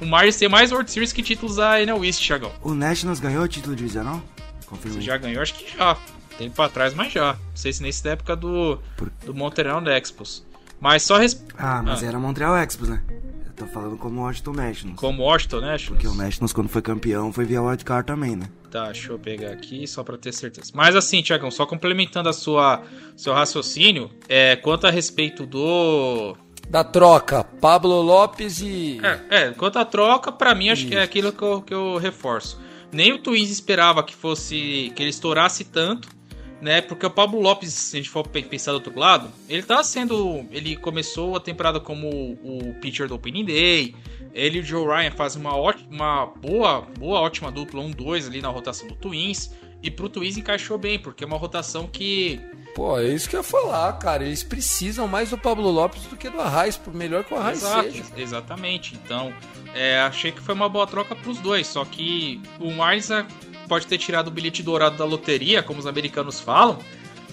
O 0.01 0.05
Marlins 0.05 0.38
tem 0.38 0.47
mais 0.47 0.71
World 0.71 0.89
Series 0.91 1.12
que 1.12 1.23
títulos 1.23 1.55
da 1.55 1.81
NL 1.81 2.05
East, 2.05 2.25
Thiagão. 2.25 2.51
O 2.62 2.73
Nationals 2.73 3.19
ganhou 3.19 3.43
o 3.43 3.47
título 3.47 3.75
divisional? 3.75 4.21
Confirma 4.67 4.99
já 5.01 5.17
ganhou? 5.17 5.41
Acho 5.41 5.53
que 5.55 5.77
já. 5.77 5.97
Tempo 6.38 6.55
pra 6.55 6.69
trás, 6.69 6.93
mas 6.93 7.12
já. 7.12 7.33
Não 7.33 7.39
sei 7.55 7.73
se 7.73 7.81
nesse 7.81 8.03
da 8.03 8.12
época 8.12 8.36
do, 8.36 8.79
Por- 8.95 9.10
do 9.25 9.33
Montreal 9.33 9.81
Expos. 9.89 10.45
Mas 10.79 11.01
só 11.03 11.17
res... 11.17 11.43
Ah, 11.57 11.81
mas 11.83 12.03
Ah. 12.03 12.05
era 12.05 12.19
Montreal 12.19 12.55
Expos, 12.57 12.89
né? 12.89 13.01
Eu 13.47 13.53
tô 13.53 13.65
falando 13.65 13.97
como 13.97 14.21
Washington 14.21 14.51
Nationals. 14.53 14.99
como 14.99 15.23
Washington, 15.23 15.62
né? 15.62 15.77
Porque 15.88 16.07
o 16.07 16.13
Nationals, 16.13 16.53
quando 16.53 16.69
foi 16.69 16.81
campeão, 16.83 17.33
foi 17.33 17.45
via 17.45 17.60
wildcard 17.60 18.05
também, 18.05 18.36
né? 18.36 18.47
Tá, 18.69 18.86
deixa 18.91 19.12
eu 19.12 19.17
pegar 19.17 19.51
aqui 19.51 19.88
só 19.88 20.03
pra 20.03 20.15
ter 20.17 20.31
certeza. 20.31 20.71
Mas 20.75 20.95
assim, 20.95 21.23
Tiagão, 21.23 21.49
só 21.49 21.65
complementando 21.65 22.29
a 22.29 22.33
sua 22.33 22.83
seu 23.15 23.33
raciocínio, 23.33 24.12
é, 24.29 24.55
quanto 24.57 24.86
a 24.86 24.91
respeito 24.91 25.43
do. 25.47 26.38
Da 26.69 26.84
troca, 26.84 27.43
Pablo 27.62 28.01
Lopes 28.01 28.60
e. 28.62 28.99
É, 29.30 29.45
é 29.45 29.51
quanto 29.51 29.80
à 29.80 29.86
troca, 29.86 30.32
pra 30.32 30.53
mim 30.53 30.69
acho 30.69 30.86
que 30.88 30.95
é 30.95 31.01
aquilo 31.01 31.32
que 31.32 31.41
eu, 31.41 31.62
que 31.62 31.73
eu 31.73 31.97
reforço. 31.97 32.60
Nem 32.91 33.13
o 33.13 33.19
Twins 33.19 33.49
esperava 33.49 34.03
que 34.03 34.13
fosse. 34.13 34.91
que 34.95 35.01
ele 35.01 35.10
estourasse 35.10 35.63
tanto, 35.63 36.10
né? 36.62 36.82
Porque 36.82 37.06
o 37.06 37.10
Pablo 37.10 37.39
Lopes, 37.39 37.71
se 37.71 37.95
a 37.95 37.99
gente 37.99 38.10
for 38.10 38.27
pe- 38.27 38.43
pensar 38.43 38.71
do 38.71 38.75
outro 38.75 38.97
lado, 38.99 39.30
ele 39.47 39.63
tá 39.63 39.82
sendo. 39.82 40.45
Ele 40.51 40.75
começou 40.75 41.36
a 41.38 41.39
temporada 41.39 41.80
como 41.80 42.10
o 42.43 42.73
pitcher 42.82 43.08
do 43.08 43.15
Opening 43.15 43.45
Day. 43.45 43.95
Ele 44.34 44.58
e 44.58 44.62
o 44.62 44.63
Joe 44.63 44.86
Ryan 44.86 45.12
fazem 45.12 45.41
uma, 45.41 45.56
ótima, 45.56 45.88
uma 45.89 46.25
boa, 46.27 46.82
boa, 46.99 47.21
ótima 47.21 47.51
dupla, 47.51 47.82
um 47.82 47.89
dois 47.91 48.27
ali 48.27 48.41
na 48.41 48.49
rotação 48.49 48.88
do 48.88 48.93
Twins. 48.95 49.51
E 49.88 49.91
pro 49.91 50.10
Twins 50.10 50.36
encaixou 50.36 50.78
bem, 50.78 51.00
porque 51.00 51.23
é 51.23 51.28
uma 51.28 51.38
rotação 51.38 51.88
que. 51.88 52.41
Pô, 52.76 53.00
é 53.00 53.08
isso 53.08 53.30
que 53.30 53.38
eu 53.38 53.39
ia 53.39 53.43
falar, 53.43 53.93
cara. 53.93 54.26
Eles 54.26 54.43
precisam 54.43 55.08
mais 55.08 55.30
do 55.30 55.38
Pablo 55.38 55.71
Lopes 55.71 56.04
do 56.04 56.17
que 56.17 56.30
do 56.30 56.41
Arraes, 56.41 56.76
por 56.76 56.93
melhor 56.93 57.23
que 57.23 57.34
o 57.34 57.38
Arraes 57.38 57.60
Exato, 57.60 57.89
seja. 57.89 58.04
exatamente. 58.17 59.00
Então, 59.02 59.34
é, 59.73 60.02
achei 60.02 60.34
que 60.34 60.41
foi 60.41 60.54
uma 60.54 60.67
boa 60.67 60.86
troca 60.86 61.15
pros 61.15 61.39
dois. 61.39 61.67
Só 61.67 61.86
que 61.86 62.41
o 62.60 62.69
é, 62.69 63.26
pode 63.69 63.88
ter 63.88 63.97
tirado 63.97 64.28
o 64.28 64.32
bilhete 64.32 64.62
dourado 64.62 64.97
da 64.97 65.06
loteria, 65.06 65.63
como 65.63 65.80
os 65.80 65.88
americanos 65.88 66.41
falam. 66.41 66.78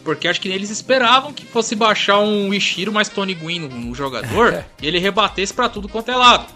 Porque 0.05 0.29
acho 0.29 0.41
que 0.41 0.49
eles 0.49 0.71
esperavam 0.71 1.33
que 1.33 1.45
fosse 1.45 1.75
baixar 1.75 2.21
um 2.21 2.55
Ishiro 2.55 2.93
mais 2.93 3.09
Tony 3.09 3.35
Gwynn 3.35 3.59
no, 3.63 3.69
no 3.69 3.95
jogador 3.97 4.65
e 4.81 4.87
ele 4.87 5.01
rebatesse 5.01 5.53
pra 5.53 5.69
tudo 5.69 5.89
quanto 5.89 6.09
é 6.13 6.15
lado. 6.15 6.47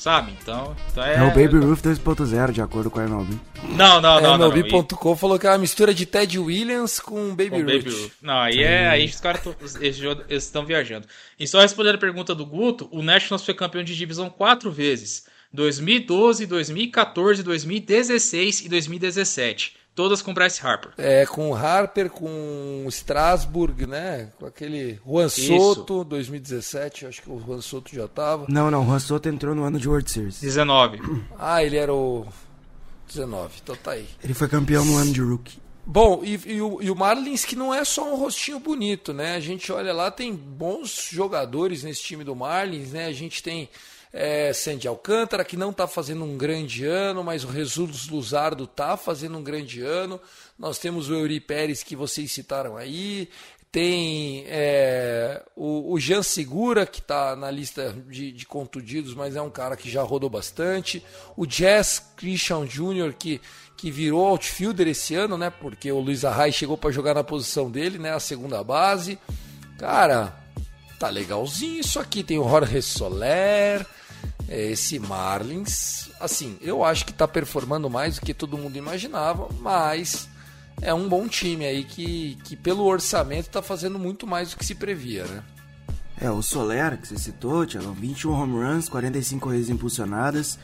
Sabe? 0.00 0.32
Então, 0.40 0.74
então 0.90 1.04
é. 1.04 1.16
É, 1.16 1.22
o 1.24 1.26
Baby 1.26 1.58
Ruth 1.58 1.84
2.0, 1.84 2.52
de 2.52 2.62
acordo 2.62 2.90
com 2.90 3.00
a 3.00 3.04
MLB. 3.04 3.34
Não, 3.76 4.00
não, 4.00 4.18
É, 4.18 4.22
não. 4.22 4.38
não. 4.38 4.48
MLB.com 4.48 5.14
falou 5.14 5.38
que 5.38 5.46
é 5.46 5.50
uma 5.50 5.58
mistura 5.58 5.92
de 5.92 6.06
Ted 6.06 6.38
Williams 6.38 6.98
com 6.98 7.28
Baby 7.36 7.50
Com 7.50 7.56
Ruth. 7.58 7.66
Baby 7.66 7.90
Ruth. 7.90 8.12
Não, 8.22 8.38
aí 8.38 8.62
é. 8.62 8.88
Aí 8.88 9.04
os 9.04 9.20
caras 9.20 9.42
estão 10.30 10.64
viajando. 10.64 11.06
E 11.38 11.46
só 11.46 11.60
respondendo 11.60 11.96
a 11.96 11.98
pergunta 11.98 12.34
do 12.34 12.46
Guto, 12.46 12.88
o 12.90 13.02
Nationals 13.02 13.44
foi 13.44 13.52
campeão 13.52 13.84
de 13.84 13.94
divisão 13.94 14.30
quatro 14.30 14.70
vezes: 14.72 15.26
2012, 15.52 16.46
2014, 16.46 17.42
2016 17.42 18.64
e 18.64 18.68
2017. 18.68 19.80
Todas 19.94 20.22
com 20.22 20.32
Bryce 20.32 20.64
Harper. 20.64 20.92
É, 20.96 21.26
com 21.26 21.50
o 21.50 21.54
Harper, 21.54 22.08
com 22.08 22.84
o 22.86 22.88
Strasburg, 22.88 23.86
né? 23.86 24.30
Com 24.38 24.46
aquele 24.46 25.00
Juan 25.04 25.28
Soto, 25.28 26.04
2017, 26.04 27.06
acho 27.06 27.22
que 27.22 27.30
o 27.30 27.40
Juan 27.44 27.60
Soto 27.60 27.94
já 27.94 28.06
tava. 28.06 28.46
Não, 28.48 28.70
não, 28.70 28.82
o 28.82 28.86
Juan 28.86 28.98
Soto 29.00 29.28
entrou 29.28 29.54
no 29.54 29.64
ano 29.64 29.78
de 29.78 29.88
World 29.88 30.10
Series. 30.10 30.40
19. 30.40 31.00
Ah, 31.36 31.62
ele 31.64 31.76
era 31.76 31.92
o 31.92 32.26
19, 33.08 33.54
então 33.62 33.76
tá 33.76 33.92
aí. 33.92 34.06
Ele 34.22 34.32
foi 34.32 34.48
campeão 34.48 34.84
no 34.84 34.96
ano 34.96 35.12
de 35.12 35.20
rookie. 35.20 35.58
Bom, 35.84 36.22
e, 36.22 36.40
e, 36.46 36.62
o, 36.62 36.80
e 36.80 36.90
o 36.90 36.94
Marlins 36.94 37.44
que 37.44 37.56
não 37.56 37.74
é 37.74 37.84
só 37.84 38.12
um 38.12 38.16
rostinho 38.16 38.60
bonito, 38.60 39.12
né? 39.12 39.34
A 39.34 39.40
gente 39.40 39.72
olha 39.72 39.92
lá, 39.92 40.08
tem 40.08 40.32
bons 40.32 41.08
jogadores 41.10 41.82
nesse 41.82 42.02
time 42.02 42.22
do 42.22 42.36
Marlins, 42.36 42.92
né? 42.92 43.06
A 43.06 43.12
gente 43.12 43.42
tem 43.42 43.68
é, 44.12 44.52
Sandy 44.52 44.88
Alcântara, 44.88 45.44
que 45.44 45.56
não 45.56 45.70
está 45.70 45.86
fazendo 45.86 46.24
um 46.24 46.36
grande 46.36 46.84
ano, 46.84 47.22
mas 47.22 47.44
o 47.44 47.52
Jesus 47.52 48.08
Luzardo 48.08 48.64
está 48.64 48.96
fazendo 48.96 49.38
um 49.38 49.42
grande 49.42 49.82
ano. 49.82 50.20
Nós 50.58 50.78
temos 50.78 51.08
o 51.08 51.14
Euri 51.14 51.40
Pérez, 51.40 51.82
que 51.82 51.94
vocês 51.94 52.30
citaram 52.32 52.76
aí. 52.76 53.28
Tem 53.72 54.44
é, 54.48 55.40
o, 55.54 55.92
o 55.92 56.00
Jean 56.00 56.24
Segura, 56.24 56.84
que 56.84 56.98
está 56.98 57.36
na 57.36 57.52
lista 57.52 57.94
de, 58.08 58.32
de 58.32 58.44
contundidos, 58.44 59.14
mas 59.14 59.36
é 59.36 59.42
um 59.42 59.50
cara 59.50 59.76
que 59.76 59.88
já 59.88 60.02
rodou 60.02 60.28
bastante. 60.28 61.04
O 61.36 61.46
Jazz 61.46 62.02
Christian 62.16 62.66
Jr., 62.66 63.14
que, 63.16 63.40
que 63.76 63.92
virou 63.92 64.26
outfielder 64.26 64.88
esse 64.88 65.14
ano, 65.14 65.38
né? 65.38 65.50
Porque 65.50 65.92
o 65.92 66.00
Luiz 66.00 66.24
Arraes 66.24 66.56
chegou 66.56 66.76
para 66.76 66.90
jogar 66.90 67.14
na 67.14 67.22
posição 67.22 67.70
dele, 67.70 67.96
né? 67.96 68.12
A 68.12 68.18
segunda 68.18 68.64
base. 68.64 69.16
Cara, 69.78 70.36
tá 70.98 71.08
legalzinho 71.08 71.78
isso 71.78 72.00
aqui. 72.00 72.24
Tem 72.24 72.40
o 72.40 72.48
Jorge 72.48 72.82
Soler, 72.82 73.86
esse 74.50 74.98
Marlins. 74.98 76.10
Assim, 76.18 76.58
eu 76.60 76.84
acho 76.84 77.06
que 77.06 77.12
tá 77.12 77.28
performando 77.28 77.88
mais 77.88 78.16
do 78.16 78.22
que 78.22 78.34
todo 78.34 78.58
mundo 78.58 78.76
imaginava, 78.76 79.48
mas 79.60 80.28
é 80.82 80.92
um 80.92 81.08
bom 81.08 81.28
time 81.28 81.64
aí 81.64 81.84
que, 81.84 82.36
que 82.44 82.56
pelo 82.56 82.84
orçamento 82.84 83.48
tá 83.48 83.62
fazendo 83.62 83.98
muito 83.98 84.26
mais 84.26 84.50
do 84.50 84.56
que 84.56 84.64
se 84.64 84.74
previa, 84.74 85.24
né? 85.24 85.42
É, 86.20 86.30
o 86.30 86.42
Soler, 86.42 86.98
que 86.98 87.08
você 87.08 87.16
citou, 87.16 87.66
Thiago, 87.66 87.92
21 87.92 88.32
home 88.32 88.62
runs, 88.62 88.88
45 88.90 89.40
corridas 89.40 89.70
impulsionadas, 89.70 90.58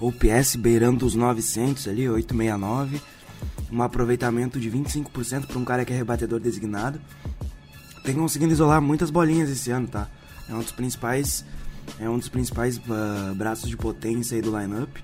OPS 0.00 0.56
beirando 0.56 1.04
os 1.04 1.14
900 1.14 1.86
ali, 1.88 2.08
869, 2.08 3.02
um 3.70 3.82
aproveitamento 3.82 4.58
de 4.58 4.70
25% 4.70 5.46
para 5.46 5.58
um 5.58 5.64
cara 5.66 5.84
que 5.84 5.92
é 5.92 5.96
rebatedor 5.96 6.40
designado. 6.40 6.98
Tem 8.04 8.14
conseguido 8.14 8.52
isolar 8.52 8.80
muitas 8.80 9.10
bolinhas 9.10 9.50
esse 9.50 9.70
ano, 9.70 9.86
tá? 9.86 10.08
É 10.48 10.54
um 10.54 10.60
dos 10.60 10.72
principais, 10.72 11.44
é 11.98 12.08
um 12.08 12.18
dos 12.18 12.28
principais 12.28 12.78
uh, 12.78 13.34
braços 13.34 13.68
de 13.68 13.76
potência 13.76 14.34
aí 14.36 14.42
do 14.42 14.56
lineup. 14.56 14.96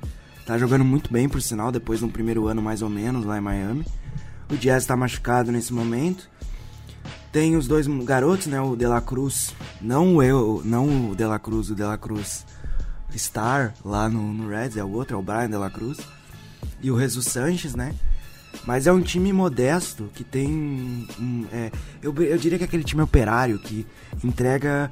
Tá 0.44 0.58
jogando 0.58 0.84
muito 0.84 1.12
bem, 1.12 1.28
por 1.28 1.40
sinal, 1.40 1.70
depois 1.70 2.00
de 2.00 2.04
um 2.04 2.08
primeiro 2.08 2.46
ano 2.46 2.60
mais 2.60 2.82
ou 2.82 2.88
menos 2.88 3.24
lá 3.24 3.38
em 3.38 3.40
Miami. 3.40 3.86
O 4.50 4.56
Jazz 4.56 4.84
tá 4.84 4.96
machucado 4.96 5.52
nesse 5.52 5.72
momento. 5.72 6.28
Tem 7.30 7.56
os 7.56 7.66
dois 7.66 7.86
garotos, 7.86 8.46
né? 8.46 8.60
O 8.60 8.76
De 8.76 8.86
La 8.86 9.00
Cruz, 9.00 9.54
não 9.80 10.22
eu, 10.22 10.60
não 10.64 11.10
o 11.10 11.14
De 11.14 11.24
La 11.24 11.38
Cruz, 11.38 11.70
o 11.70 11.74
De 11.74 11.82
La 11.82 11.96
Cruz 11.96 12.44
Star 13.16 13.74
lá 13.84 14.08
no, 14.08 14.32
no 14.32 14.48
Reds, 14.48 14.76
é 14.76 14.84
o 14.84 14.90
outro, 14.90 15.16
é 15.16 15.18
o 15.18 15.22
Brian 15.22 15.48
De 15.48 15.56
La 15.56 15.70
Cruz. 15.70 15.98
E 16.82 16.90
o 16.90 16.98
Jesus 16.98 17.26
Sanches, 17.26 17.74
né? 17.74 17.94
Mas 18.66 18.86
é 18.86 18.92
um 18.92 19.00
time 19.00 19.32
modesto 19.32 20.10
que 20.14 20.22
tem. 20.22 21.06
Um, 21.18 21.46
é, 21.52 21.70
eu, 22.02 22.14
eu 22.22 22.36
diria 22.36 22.58
que 22.58 22.64
é 22.64 22.66
aquele 22.66 22.84
time 22.84 23.02
operário 23.02 23.58
que 23.58 23.86
entrega. 24.22 24.90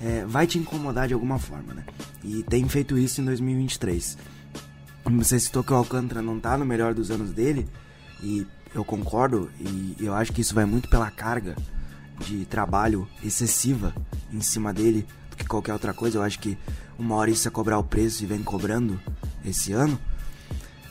É, 0.00 0.24
vai 0.26 0.46
te 0.46 0.58
incomodar 0.58 1.08
de 1.08 1.14
alguma 1.14 1.38
forma, 1.38 1.72
né? 1.72 1.84
E 2.22 2.42
tem 2.42 2.68
feito 2.68 2.98
isso 2.98 3.20
em 3.20 3.24
2023. 3.24 4.18
Você 5.04 5.38
citou 5.38 5.62
que 5.62 5.72
o 5.72 5.76
Alcântara 5.76 6.22
não 6.22 6.40
tá 6.40 6.56
no 6.56 6.64
melhor 6.64 6.94
dos 6.94 7.10
anos 7.10 7.30
dele, 7.30 7.68
e 8.22 8.46
eu 8.74 8.84
concordo, 8.84 9.50
e 9.60 9.96
eu 10.00 10.14
acho 10.14 10.32
que 10.32 10.40
isso 10.40 10.54
vai 10.54 10.64
muito 10.64 10.88
pela 10.88 11.10
carga 11.10 11.54
de 12.18 12.44
trabalho 12.44 13.08
excessiva 13.22 13.94
em 14.32 14.40
cima 14.40 14.72
dele 14.72 15.06
do 15.30 15.36
que 15.36 15.44
qualquer 15.44 15.72
outra 15.72 15.92
coisa. 15.92 16.18
Eu 16.18 16.22
acho 16.22 16.38
que 16.38 16.56
hora 17.10 17.30
isso 17.30 17.46
é 17.46 17.50
cobrar 17.50 17.78
o 17.78 17.84
preço 17.84 18.22
e 18.22 18.26
vem 18.26 18.42
cobrando 18.42 19.00
esse 19.44 19.72
ano. 19.72 19.98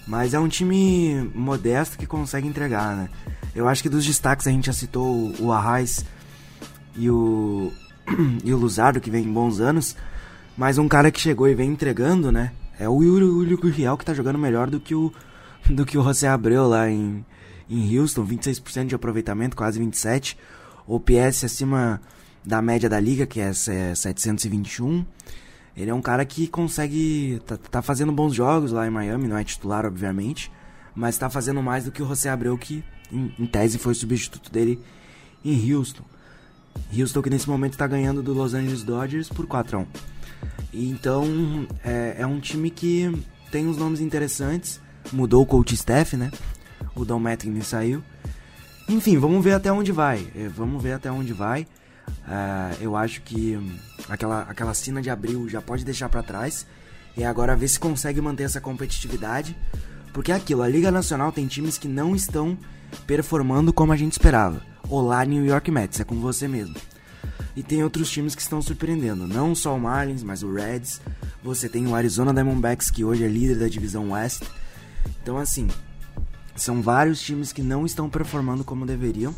Mas 0.07 0.33
é 0.33 0.39
um 0.39 0.47
time 0.47 1.31
modesto 1.33 1.97
que 1.97 2.05
consegue 2.05 2.47
entregar, 2.47 2.95
né? 2.95 3.09
Eu 3.55 3.67
acho 3.67 3.81
que 3.81 3.89
dos 3.89 4.05
destaques 4.05 4.47
a 4.47 4.51
gente 4.51 4.65
já 4.65 4.73
citou 4.73 5.33
o 5.39 5.51
Arraes 5.51 6.05
e 6.95 7.09
o, 7.09 7.71
e 8.43 8.53
o 8.53 8.57
Luzardo, 8.57 8.99
que 8.99 9.09
vem 9.09 9.25
em 9.25 9.31
bons 9.31 9.59
anos. 9.59 9.95
Mas 10.57 10.77
um 10.77 10.87
cara 10.87 11.11
que 11.11 11.19
chegou 11.19 11.47
e 11.47 11.55
vem 11.55 11.71
entregando, 11.71 12.31
né? 12.31 12.51
É 12.79 12.87
o 12.87 12.95
William 12.95 13.55
Gurriel, 13.55 13.97
que 13.97 14.05
tá 14.05 14.13
jogando 14.13 14.37
melhor 14.37 14.69
do 14.69 14.79
que 14.79 14.93
o, 14.93 15.11
do 15.69 15.85
que 15.85 15.97
o 15.97 16.03
José 16.03 16.27
Abreu 16.27 16.67
lá 16.67 16.89
em, 16.89 17.25
em 17.69 17.97
Houston. 17.97 18.25
26% 18.25 18.87
de 18.87 18.95
aproveitamento, 18.95 19.55
quase 19.55 19.79
27%. 19.79 20.35
OPS 20.85 21.45
acima 21.45 22.01
da 22.45 22.61
média 22.61 22.89
da 22.89 22.99
liga, 22.99 23.25
que 23.25 23.39
é 23.39 23.53
721. 23.53 25.05
Ele 25.75 25.89
é 25.89 25.93
um 25.93 26.01
cara 26.01 26.25
que 26.25 26.47
consegue. 26.47 27.41
Tá, 27.45 27.57
tá, 27.57 27.81
fazendo 27.81 28.11
bons 28.11 28.33
jogos 28.33 28.71
lá 28.71 28.85
em 28.85 28.91
Miami, 28.91 29.27
não 29.27 29.37
é 29.37 29.43
titular, 29.43 29.85
obviamente. 29.85 30.51
Mas 30.93 31.17
tá 31.17 31.29
fazendo 31.29 31.63
mais 31.63 31.85
do 31.85 31.91
que 31.91 32.03
o 32.03 32.07
José 32.07 32.29
Abreu, 32.29 32.57
que 32.57 32.83
em, 33.11 33.33
em 33.39 33.45
tese 33.47 33.77
foi 33.77 33.95
substituto 33.95 34.51
dele 34.51 34.79
em 35.43 35.73
Houston. 35.73 36.03
Houston 36.95 37.21
que 37.21 37.29
nesse 37.29 37.49
momento 37.49 37.77
tá 37.77 37.87
ganhando 37.87 38.21
do 38.21 38.33
Los 38.33 38.53
Angeles 38.53 38.83
Dodgers 38.83 39.29
por 39.29 39.47
4 39.47 39.77
a 39.77 39.81
1 39.81 39.87
Então 40.73 41.67
é, 41.83 42.17
é 42.19 42.27
um 42.27 42.39
time 42.39 42.69
que 42.69 43.11
tem 43.51 43.67
uns 43.67 43.77
nomes 43.77 43.99
interessantes. 43.99 44.79
Mudou 45.11 45.43
o 45.43 45.45
coach 45.45 45.73
staff, 45.75 46.15
né? 46.15 46.31
O 46.95 47.03
Don 47.03 47.19
Mattingly 47.19 47.63
saiu. 47.63 48.03
Enfim, 48.87 49.17
vamos 49.17 49.43
ver 49.43 49.53
até 49.53 49.71
onde 49.71 49.91
vai. 49.91 50.27
É, 50.35 50.47
vamos 50.47 50.81
ver 50.81 50.93
até 50.93 51.11
onde 51.11 51.33
vai. 51.33 51.67
Uh, 52.27 52.81
eu 52.81 52.95
acho 52.95 53.21
que 53.21 53.57
aquela, 54.09 54.41
aquela 54.41 54.73
cena 54.73 55.01
de 55.01 55.09
abril 55.09 55.47
já 55.47 55.61
pode 55.61 55.85
deixar 55.85 56.09
para 56.09 56.23
trás. 56.23 56.65
E 57.15 57.23
agora 57.23 57.55
ver 57.55 57.67
se 57.67 57.79
consegue 57.79 58.19
manter 58.21 58.43
essa 58.43 58.59
competitividade. 58.59 59.55
Porque 60.11 60.31
é 60.31 60.35
aquilo, 60.35 60.61
a 60.61 60.67
Liga 60.67 60.91
Nacional 60.91 61.31
tem 61.31 61.47
times 61.47 61.77
que 61.77 61.87
não 61.87 62.15
estão 62.15 62.57
performando 63.07 63.73
como 63.73 63.91
a 63.91 63.95
gente 63.95 64.11
esperava. 64.11 64.72
Olá, 64.89 65.23
New 65.25 65.45
York 65.45 65.71
Mets, 65.71 66.01
é 66.01 66.03
com 66.03 66.19
você 66.19 66.47
mesmo. 66.47 66.75
E 67.55 67.63
tem 67.63 67.83
outros 67.83 68.11
times 68.11 68.35
que 68.35 68.41
estão 68.41 68.61
surpreendendo. 68.61 69.27
Não 69.27 69.55
só 69.55 69.75
o 69.75 69.79
Marlins, 69.79 70.23
mas 70.23 70.43
o 70.43 70.53
Reds. 70.53 70.99
Você 71.41 71.69
tem 71.69 71.87
o 71.87 71.95
Arizona 71.95 72.33
Diamondbacks, 72.33 72.91
que 72.91 73.03
hoje 73.03 73.23
é 73.23 73.27
líder 73.27 73.59
da 73.59 73.67
divisão 73.67 74.11
West. 74.11 74.43
Então, 75.21 75.37
assim, 75.37 75.67
são 76.55 76.81
vários 76.81 77.21
times 77.21 77.53
que 77.53 77.61
não 77.61 77.85
estão 77.85 78.09
performando 78.09 78.63
como 78.63 78.85
deveriam. 78.85 79.33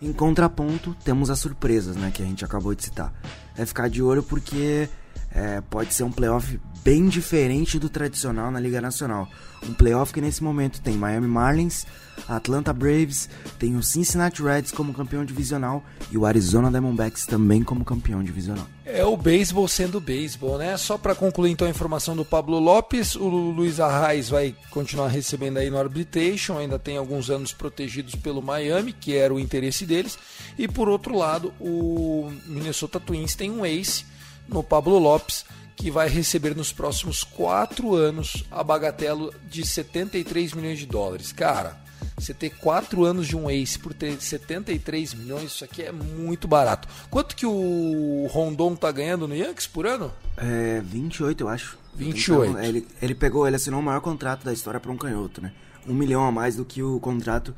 Em 0.00 0.12
contraponto, 0.12 0.96
temos 1.04 1.30
as 1.30 1.38
surpresas, 1.38 1.94
né, 1.94 2.10
que 2.10 2.22
a 2.22 2.26
gente 2.26 2.44
acabou 2.44 2.74
de 2.74 2.82
citar. 2.82 3.12
É 3.56 3.64
ficar 3.64 3.88
de 3.88 4.02
olho 4.02 4.22
porque 4.22 4.88
é, 5.34 5.60
pode 5.60 5.94
ser 5.94 6.04
um 6.04 6.12
playoff 6.12 6.60
bem 6.84 7.08
diferente 7.08 7.78
do 7.78 7.88
tradicional 7.88 8.50
na 8.50 8.58
Liga 8.58 8.80
Nacional. 8.80 9.28
Um 9.66 9.72
playoff 9.72 10.12
que 10.12 10.20
nesse 10.20 10.42
momento 10.42 10.80
tem 10.80 10.94
Miami 10.94 11.28
Marlins, 11.28 11.86
Atlanta 12.28 12.72
Braves, 12.72 13.28
tem 13.58 13.76
o 13.76 13.82
Cincinnati 13.82 14.42
Reds 14.42 14.72
como 14.72 14.92
campeão 14.92 15.24
divisional 15.24 15.84
e 16.10 16.18
o 16.18 16.26
Arizona 16.26 16.70
Diamondbacks 16.70 17.26
também 17.26 17.62
como 17.62 17.84
campeão 17.84 18.22
divisional. 18.22 18.66
É 18.84 19.04
o 19.04 19.16
beisebol 19.16 19.68
sendo 19.68 20.00
beisebol, 20.00 20.58
né? 20.58 20.76
Só 20.76 20.98
para 20.98 21.14
concluir 21.14 21.52
então 21.52 21.68
a 21.68 21.70
informação 21.70 22.16
do 22.16 22.24
Pablo 22.24 22.58
Lopes, 22.58 23.14
o 23.14 23.28
Luiz 23.28 23.78
Arraes 23.78 24.28
vai 24.28 24.54
continuar 24.70 25.08
recebendo 25.08 25.58
aí 25.58 25.70
no 25.70 25.78
arbitration, 25.78 26.58
ainda 26.58 26.78
tem 26.78 26.96
alguns 26.96 27.30
anos 27.30 27.52
protegidos 27.52 28.16
pelo 28.16 28.42
Miami, 28.42 28.92
que 28.92 29.14
era 29.16 29.32
o 29.32 29.38
interesse 29.38 29.86
deles, 29.86 30.18
e 30.58 30.66
por 30.66 30.88
outro 30.88 31.16
lado, 31.16 31.54
o 31.60 32.32
Minnesota 32.46 32.98
Twins 32.98 33.36
tem 33.36 33.50
um 33.50 33.64
ace 33.64 34.04
no 34.52 34.62
Pablo 34.62 34.98
Lopes, 34.98 35.44
que 35.76 35.90
vai 35.90 36.08
receber 36.08 36.54
nos 36.54 36.72
próximos 36.72 37.24
quatro 37.24 37.94
anos 37.94 38.44
a 38.50 38.62
bagatela 38.62 39.32
de 39.48 39.66
73 39.66 40.52
milhões 40.52 40.78
de 40.78 40.86
dólares. 40.86 41.32
Cara, 41.32 41.76
você 42.16 42.32
ter 42.32 42.50
quatro 42.50 43.04
anos 43.04 43.26
de 43.26 43.36
um 43.36 43.50
ace 43.50 43.78
por 43.78 43.92
ter 43.92 44.20
73 44.20 45.14
milhões, 45.14 45.44
isso 45.46 45.64
aqui 45.64 45.82
é 45.82 45.90
muito 45.90 46.46
barato. 46.46 46.88
Quanto 47.10 47.34
que 47.34 47.46
o 47.46 48.28
Rondon 48.30 48.76
tá 48.76 48.92
ganhando 48.92 49.26
no 49.26 49.34
Yankees 49.34 49.66
por 49.66 49.86
ano? 49.86 50.12
É, 50.36 50.80
28, 50.84 51.40
eu 51.40 51.48
acho. 51.48 51.78
28. 51.94 52.50
Então, 52.50 52.62
ele, 52.62 52.86
ele 53.00 53.14
pegou, 53.14 53.46
ele 53.46 53.56
assinou 53.56 53.80
o 53.80 53.82
maior 53.82 54.00
contrato 54.00 54.44
da 54.44 54.52
história 54.52 54.78
para 54.78 54.90
um 54.90 54.96
canhoto, 54.96 55.40
né? 55.40 55.52
Um 55.86 55.94
milhão 55.94 56.24
a 56.24 56.30
mais 56.30 56.56
do 56.56 56.64
que 56.64 56.82
o 56.82 57.00
contrato 57.00 57.54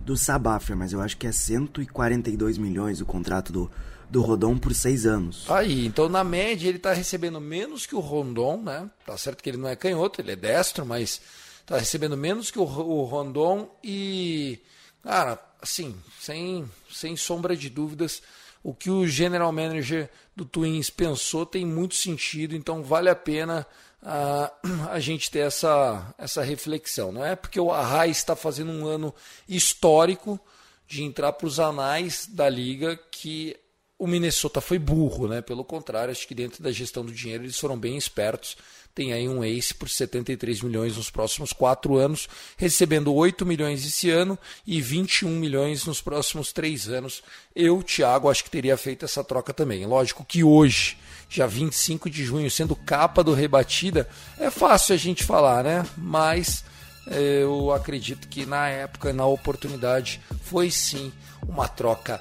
do 0.00 0.16
Sabafia, 0.16 0.74
mas 0.74 0.92
eu 0.92 1.00
acho 1.00 1.16
que 1.16 1.26
é 1.26 1.32
142 1.32 2.58
milhões 2.58 3.00
o 3.00 3.06
contrato 3.06 3.52
do, 3.52 3.70
do 4.10 4.22
Rodon 4.22 4.58
por 4.58 4.74
seis 4.74 5.06
anos. 5.06 5.48
Aí, 5.48 5.86
então 5.86 6.08
na 6.08 6.24
média 6.24 6.68
ele 6.68 6.78
está 6.78 6.92
recebendo 6.92 7.40
menos 7.40 7.86
que 7.86 7.94
o 7.94 8.00
Rondon, 8.00 8.60
né? 8.62 8.90
Tá 9.06 9.16
certo 9.16 9.42
que 9.42 9.48
ele 9.48 9.56
não 9.56 9.68
é 9.68 9.76
canhoto, 9.76 10.20
ele 10.20 10.32
é 10.32 10.36
destro, 10.36 10.84
mas 10.84 11.20
tá 11.64 11.78
recebendo 11.78 12.16
menos 12.16 12.50
que 12.50 12.58
o, 12.58 12.62
o 12.62 13.04
Rondon 13.04 13.70
e, 13.84 14.58
cara, 15.02 15.38
assim, 15.62 15.94
sem, 16.20 16.68
sem 16.90 17.16
sombra 17.16 17.56
de 17.56 17.70
dúvidas, 17.70 18.20
o 18.62 18.74
que 18.74 18.90
o 18.90 19.06
general 19.06 19.52
manager 19.52 20.10
do 20.34 20.44
Twins 20.44 20.90
pensou 20.90 21.46
tem 21.46 21.64
muito 21.64 21.94
sentido, 21.94 22.56
então 22.56 22.82
vale 22.82 23.08
a 23.08 23.14
pena 23.14 23.64
a, 24.02 24.52
a 24.90 24.98
gente 24.98 25.30
ter 25.30 25.40
essa, 25.40 26.12
essa 26.18 26.42
reflexão. 26.42 27.12
Não 27.12 27.24
é 27.24 27.36
porque 27.36 27.60
o 27.60 27.72
Arraes 27.72 28.16
está 28.16 28.34
fazendo 28.34 28.72
um 28.72 28.86
ano 28.86 29.14
histórico 29.48 30.40
de 30.88 31.04
entrar 31.04 31.32
para 31.32 31.46
os 31.46 31.60
anais 31.60 32.26
da 32.28 32.48
liga 32.48 32.98
que 33.12 33.56
o 34.00 34.06
Minnesota 34.06 34.62
foi 34.62 34.78
burro, 34.78 35.28
né? 35.28 35.42
Pelo 35.42 35.62
contrário, 35.62 36.10
acho 36.10 36.26
que 36.26 36.34
dentro 36.34 36.62
da 36.62 36.72
gestão 36.72 37.04
do 37.04 37.12
dinheiro 37.12 37.44
eles 37.44 37.58
foram 37.58 37.78
bem 37.78 37.98
espertos. 37.98 38.56
Tem 38.94 39.12
aí 39.12 39.28
um 39.28 39.44
ace 39.44 39.74
por 39.74 39.90
73 39.90 40.62
milhões 40.62 40.96
nos 40.96 41.10
próximos 41.10 41.52
quatro 41.52 41.98
anos, 41.98 42.26
recebendo 42.56 43.14
8 43.14 43.44
milhões 43.44 43.84
esse 43.84 44.08
ano 44.08 44.38
e 44.66 44.80
21 44.80 45.28
milhões 45.28 45.84
nos 45.84 46.00
próximos 46.00 46.50
três 46.50 46.88
anos. 46.88 47.22
Eu, 47.54 47.82
Thiago, 47.82 48.30
acho 48.30 48.42
que 48.42 48.50
teria 48.50 48.74
feito 48.78 49.04
essa 49.04 49.22
troca 49.22 49.52
também. 49.52 49.84
Lógico 49.84 50.24
que 50.24 50.42
hoje, 50.42 50.96
já 51.28 51.46
25 51.46 52.08
de 52.08 52.24
junho, 52.24 52.50
sendo 52.50 52.74
capa 52.74 53.22
do 53.22 53.34
rebatida, 53.34 54.08
é 54.38 54.50
fácil 54.50 54.94
a 54.94 54.98
gente 54.98 55.24
falar, 55.24 55.62
né? 55.62 55.86
Mas 55.98 56.64
eh, 57.06 57.40
eu 57.42 57.70
acredito 57.70 58.26
que 58.28 58.46
na 58.46 58.66
época, 58.66 59.12
na 59.12 59.26
oportunidade, 59.26 60.22
foi 60.42 60.70
sim 60.70 61.12
uma 61.46 61.68
troca 61.68 62.18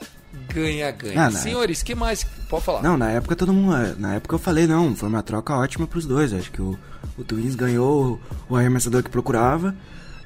ganha-ganha. 0.54 1.28
Ah, 1.28 1.32
Senhores, 1.32 1.84
que 1.84 1.96
mais? 1.96 2.26
Pode 2.50 2.64
falar. 2.64 2.82
Não, 2.82 2.98
na 2.98 3.12
época 3.12 3.36
todo 3.36 3.54
mundo. 3.54 3.76
Na 3.98 4.16
época 4.16 4.36
eu 4.36 4.40
falei, 4.40 4.68
não, 4.68 4.96
foi 4.96 5.10
uma 5.10 5.24
troca 5.24 5.56
ótima 5.56 5.88
pros 5.88 6.06
dois. 6.06 6.34
Acho 6.34 6.52
que 6.52 6.62
o, 6.62 6.78
o 7.18 7.24
Twins 7.24 7.56
ganhou 7.56 8.20
o 8.48 8.56
arremessador 8.56 9.04
que 9.04 9.10
procurava 9.10 9.76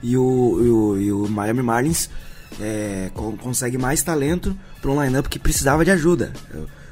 e 0.02 0.18
o, 0.18 0.60
e 0.62 0.70
o, 0.70 0.98
e 1.00 1.12
o 1.12 1.28
Miami 1.30 1.62
Marlins 1.62 2.10
é, 2.60 3.12
consegue 3.42 3.78
mais 3.78 4.04
talento 4.04 4.56
para 4.82 4.92
um 4.92 5.04
lineup 5.04 5.28
que 5.28 5.40
precisava 5.40 5.84
de 5.84 5.92
ajuda. 5.92 6.34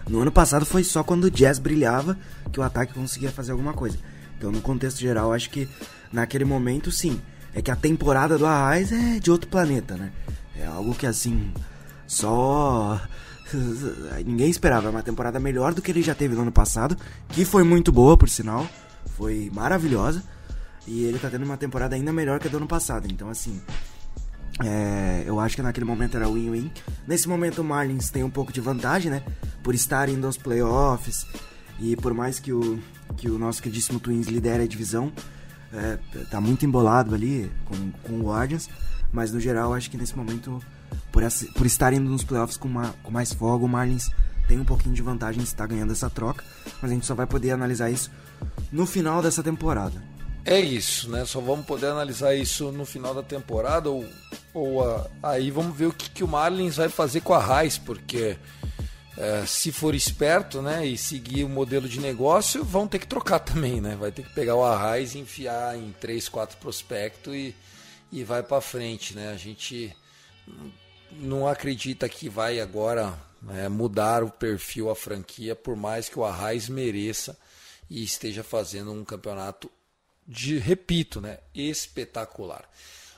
No 0.07 0.21
ano 0.21 0.31
passado 0.31 0.65
foi 0.65 0.83
só 0.83 1.03
quando 1.03 1.25
o 1.25 1.31
Jazz 1.31 1.59
brilhava 1.59 2.17
que 2.51 2.59
o 2.59 2.63
ataque 2.63 2.93
conseguia 2.93 3.31
fazer 3.31 3.51
alguma 3.51 3.73
coisa. 3.73 3.97
Então, 4.37 4.51
no 4.51 4.61
contexto 4.61 4.99
geral, 4.99 5.31
acho 5.31 5.49
que 5.49 5.69
naquele 6.11 6.45
momento, 6.45 6.91
sim. 6.91 7.21
É 7.53 7.61
que 7.61 7.69
a 7.69 7.75
temporada 7.75 8.37
do 8.37 8.45
Arraes 8.45 8.91
é 8.91 9.19
de 9.19 9.29
outro 9.29 9.49
planeta, 9.49 9.95
né? 9.95 10.11
É 10.57 10.65
algo 10.65 10.95
que, 10.95 11.05
assim, 11.05 11.51
só. 12.11 13.01
Ninguém 14.25 14.49
esperava. 14.49 14.89
Uma 14.89 15.01
temporada 15.01 15.39
melhor 15.39 15.73
do 15.73 15.81
que 15.81 15.91
ele 15.91 16.01
já 16.01 16.13
teve 16.13 16.35
no 16.35 16.41
ano 16.41 16.51
passado, 16.51 16.97
que 17.29 17.45
foi 17.45 17.63
muito 17.63 17.91
boa, 17.91 18.17
por 18.17 18.29
sinal. 18.29 18.67
Foi 19.15 19.49
maravilhosa. 19.53 20.21
E 20.85 21.05
ele 21.05 21.17
tá 21.19 21.29
tendo 21.29 21.45
uma 21.45 21.57
temporada 21.57 21.95
ainda 21.95 22.11
melhor 22.11 22.39
que 22.39 22.47
a 22.47 22.51
do 22.51 22.57
ano 22.57 22.67
passado. 22.67 23.07
Então, 23.09 23.29
assim, 23.29 23.61
é, 24.61 25.23
eu 25.25 25.39
acho 25.39 25.55
que 25.55 25.61
naquele 25.61 25.85
momento 25.85 26.17
era 26.17 26.27
win-win. 26.27 26.69
Nesse 27.07 27.29
momento 27.29 27.61
o 27.61 27.63
Marlins 27.63 28.09
tem 28.09 28.23
um 28.23 28.29
pouco 28.29 28.51
de 28.51 28.59
vantagem, 28.59 29.09
né? 29.09 29.23
Por 29.63 29.73
estar 29.73 30.09
indo 30.09 30.27
aos 30.27 30.37
playoffs 30.37 31.25
e 31.79 31.95
por 31.95 32.13
mais 32.13 32.39
que 32.39 32.51
o, 32.51 32.79
que 33.15 33.29
o 33.29 33.37
nosso 33.37 33.61
queridíssimo 33.61 33.99
Twins 33.99 34.27
lidere 34.27 34.63
a 34.63 34.67
divisão, 34.67 35.11
é, 35.73 35.97
tá 36.29 36.41
muito 36.41 36.65
embolado 36.65 37.15
ali 37.15 37.49
com, 37.65 37.91
com 38.03 38.19
o 38.19 38.23
Guardians. 38.23 38.69
Mas 39.13 39.31
no 39.31 39.39
geral, 39.39 39.73
acho 39.73 39.89
que 39.89 39.97
nesse 39.97 40.17
momento, 40.17 40.61
por, 41.11 41.23
essa, 41.23 41.45
por 41.53 41.65
estar 41.65 41.93
indo 41.93 42.09
nos 42.09 42.23
playoffs 42.23 42.57
com, 42.57 42.67
uma, 42.67 42.93
com 43.03 43.11
mais 43.11 43.33
folga, 43.33 43.65
o 43.65 43.69
Marlins 43.69 44.09
tem 44.47 44.59
um 44.59 44.65
pouquinho 44.65 44.93
de 44.93 45.01
vantagem 45.01 45.41
de 45.41 45.47
estar 45.47 45.67
ganhando 45.67 45.91
essa 45.91 46.09
troca. 46.09 46.43
Mas 46.81 46.91
a 46.91 46.93
gente 46.93 47.05
só 47.05 47.15
vai 47.15 47.25
poder 47.25 47.51
analisar 47.51 47.89
isso 47.89 48.11
no 48.71 48.85
final 48.85 49.21
dessa 49.21 49.41
temporada. 49.41 50.01
É 50.43 50.59
isso, 50.59 51.09
né? 51.09 51.23
Só 51.23 51.39
vamos 51.39 51.65
poder 51.65 51.87
analisar 51.87 52.35
isso 52.35 52.71
no 52.71 52.83
final 52.83 53.13
da 53.13 53.21
temporada 53.21 53.89
ou, 53.89 54.05
ou 54.53 54.81
uh, 54.81 55.09
aí 55.21 55.51
vamos 55.51 55.77
ver 55.77 55.85
o 55.85 55.93
que, 55.93 56.09
que 56.09 56.23
o 56.23 56.27
Marlins 56.27 56.77
vai 56.77 56.89
fazer 56.89 57.21
com 57.21 57.33
a 57.33 57.39
Raiz, 57.39 57.77
porque 57.77 58.37
uh, 59.17 59.45
se 59.45 59.71
for 59.71 59.93
esperto, 59.93 60.61
né, 60.61 60.85
e 60.85 60.97
seguir 60.97 61.43
o 61.43 61.49
modelo 61.49 61.87
de 61.87 61.99
negócio, 61.99 62.63
vão 62.63 62.87
ter 62.87 62.97
que 62.97 63.07
trocar 63.07 63.39
também, 63.39 63.79
né? 63.79 63.95
Vai 63.99 64.11
ter 64.11 64.23
que 64.23 64.33
pegar 64.33 64.55
o 64.55 64.63
Arraiz 64.63 65.15
enfiar 65.15 65.77
em 65.77 65.93
3, 65.99 66.27
4 66.27 66.57
prospectos 66.57 67.33
e, 67.35 67.55
e 68.11 68.23
vai 68.23 68.41
para 68.41 68.59
frente, 68.59 69.15
né? 69.15 69.31
A 69.31 69.37
gente 69.37 69.95
não 71.19 71.47
acredita 71.47 72.07
que 72.07 72.29
vai 72.29 72.59
agora 72.59 73.13
né, 73.41 73.67
mudar 73.67 74.23
o 74.23 74.29
perfil, 74.29 74.89
a 74.89 74.95
franquia, 74.95 75.55
por 75.55 75.75
mais 75.75 76.07
que 76.07 76.19
o 76.19 76.25
Arraiz 76.25 76.69
mereça 76.69 77.37
e 77.89 78.03
esteja 78.03 78.43
fazendo 78.43 78.91
um 78.91 79.03
campeonato 79.03 79.69
de, 80.27 80.57
repito, 80.57 81.19
né, 81.19 81.39
espetacular. 81.53 82.69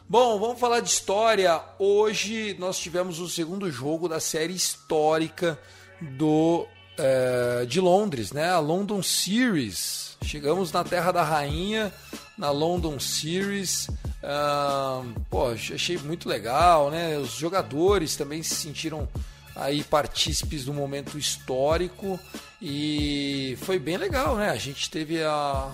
Bom, 0.08 0.40
vamos 0.40 0.60
falar 0.60 0.80
de 0.80 0.90
história. 0.90 1.62
Hoje 1.80 2.56
nós 2.60 2.78
tivemos 2.78 3.20
o 3.20 3.30
segundo 3.30 3.72
jogo 3.72 4.10
da 4.10 4.20
série 4.20 4.54
histórica 4.54 5.60
do 6.02 6.68
é, 6.98 7.66
de 7.66 7.80
Londres, 7.80 8.32
né? 8.32 8.50
A 8.50 8.60
London 8.60 9.02
Series. 9.02 10.18
Chegamos 10.24 10.72
na 10.72 10.84
Terra 10.84 11.12
da 11.12 11.24
Rainha, 11.24 11.94
na 12.38 12.50
London 12.52 13.00
Series. 13.00 13.90
Ah, 14.22 15.04
pô, 15.30 15.48
achei 15.48 15.98
muito 15.98 16.28
legal, 16.28 16.90
né? 16.90 17.18
Os 17.18 17.32
jogadores 17.32 18.16
também 18.16 18.42
se 18.42 18.56
sentiram 18.56 19.08
aí 19.56 19.84
partícipes 19.84 20.66
do 20.66 20.74
momento 20.74 21.18
histórico 21.18 22.20
e 22.62 23.58
foi 23.62 23.78
bem 23.78 23.98
legal, 23.98 24.36
né? 24.36 24.50
A 24.50 24.56
gente 24.56 24.90
teve 24.90 25.22
a, 25.22 25.72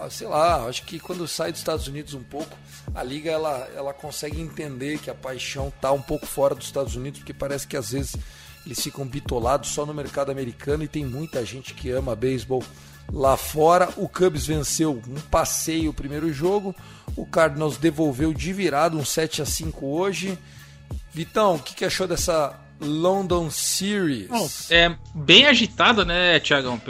a, 0.00 0.08
sei 0.10 0.26
lá, 0.26 0.64
acho 0.64 0.84
que 0.84 0.98
quando 0.98 1.26
sai 1.28 1.52
dos 1.52 1.60
Estados 1.60 1.86
Unidos 1.86 2.14
um 2.14 2.22
pouco, 2.22 2.56
a 2.94 3.02
liga 3.02 3.30
ela, 3.30 3.68
ela 3.74 3.92
consegue 3.92 4.40
entender 4.40 4.98
que 4.98 5.10
a 5.10 5.14
paixão 5.14 5.72
tá 5.80 5.92
um 5.92 6.02
pouco 6.02 6.26
fora 6.26 6.54
dos 6.54 6.66
Estados 6.66 6.96
Unidos, 6.96 7.20
porque 7.20 7.34
parece 7.34 7.66
que 7.66 7.76
às 7.76 7.90
vezes 7.90 8.16
eles 8.64 8.80
ficam 8.80 9.06
bitolados 9.06 9.70
só 9.70 9.84
no 9.86 9.94
mercado 9.94 10.30
americano 10.30 10.82
e 10.82 10.88
tem 10.88 11.04
muita 11.04 11.44
gente 11.44 11.74
que 11.74 11.90
ama 11.90 12.14
beisebol 12.14 12.62
lá 13.12 13.36
fora. 13.36 13.88
O 13.96 14.08
Cubs 14.08 14.46
venceu 14.46 15.02
um 15.06 15.20
passeio 15.30 15.90
o 15.90 15.94
primeiro 15.94 16.32
jogo, 16.32 16.74
o 17.16 17.26
Cardinals 17.26 17.76
devolveu 17.76 18.32
de 18.32 18.52
virado 18.52 18.98
um 18.98 19.04
7 19.04 19.42
a 19.42 19.46
5 19.46 19.86
hoje. 19.86 20.38
Vitão, 21.12 21.56
o 21.56 21.58
que, 21.58 21.74
que 21.74 21.84
achou 21.84 22.06
dessa 22.06 22.58
London 22.80 23.50
Series. 23.50 24.28
Bom, 24.28 24.48
é 24.70 24.96
bem 25.14 25.46
agitada, 25.46 26.04
né, 26.04 26.40
Tiagão? 26.40 26.80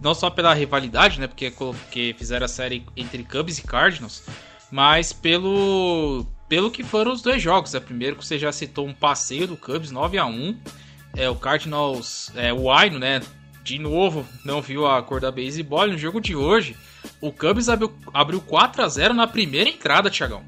Não 0.00 0.14
só 0.14 0.28
pela 0.28 0.52
rivalidade, 0.52 1.18
né? 1.18 1.26
Porque, 1.26 1.50
porque 1.50 2.14
fizeram 2.18 2.44
a 2.44 2.48
série 2.48 2.84
entre 2.96 3.24
Cubs 3.24 3.58
e 3.58 3.62
Cardinals, 3.62 4.22
mas 4.70 5.12
pelo, 5.12 6.26
pelo 6.48 6.70
que 6.70 6.82
foram 6.82 7.12
os 7.12 7.22
dois 7.22 7.40
jogos. 7.40 7.74
É, 7.74 7.80
primeiro 7.80 8.16
que 8.16 8.26
você 8.26 8.38
já 8.38 8.52
citou 8.52 8.86
um 8.86 8.94
passeio 8.94 9.46
do 9.46 9.56
Cubs 9.56 9.90
9 9.90 10.18
a 10.18 10.26
1 10.26 10.58
é, 11.16 11.30
O 11.30 11.36
Cardinals, 11.36 12.30
é, 12.34 12.52
o 12.52 12.70
Aino, 12.70 12.98
né? 12.98 13.20
De 13.62 13.78
novo, 13.78 14.26
não 14.44 14.60
viu 14.60 14.86
a 14.86 15.00
cor 15.02 15.20
da 15.20 15.30
baseball. 15.30 15.86
No 15.86 15.98
jogo 15.98 16.20
de 16.20 16.34
hoje, 16.34 16.76
o 17.20 17.32
Cubs 17.32 17.68
abriu, 17.68 17.94
abriu 18.12 18.40
4 18.40 18.82
a 18.82 18.88
0 18.88 19.14
na 19.14 19.26
primeira 19.26 19.70
entrada, 19.70 20.10
Tiagão. 20.10 20.42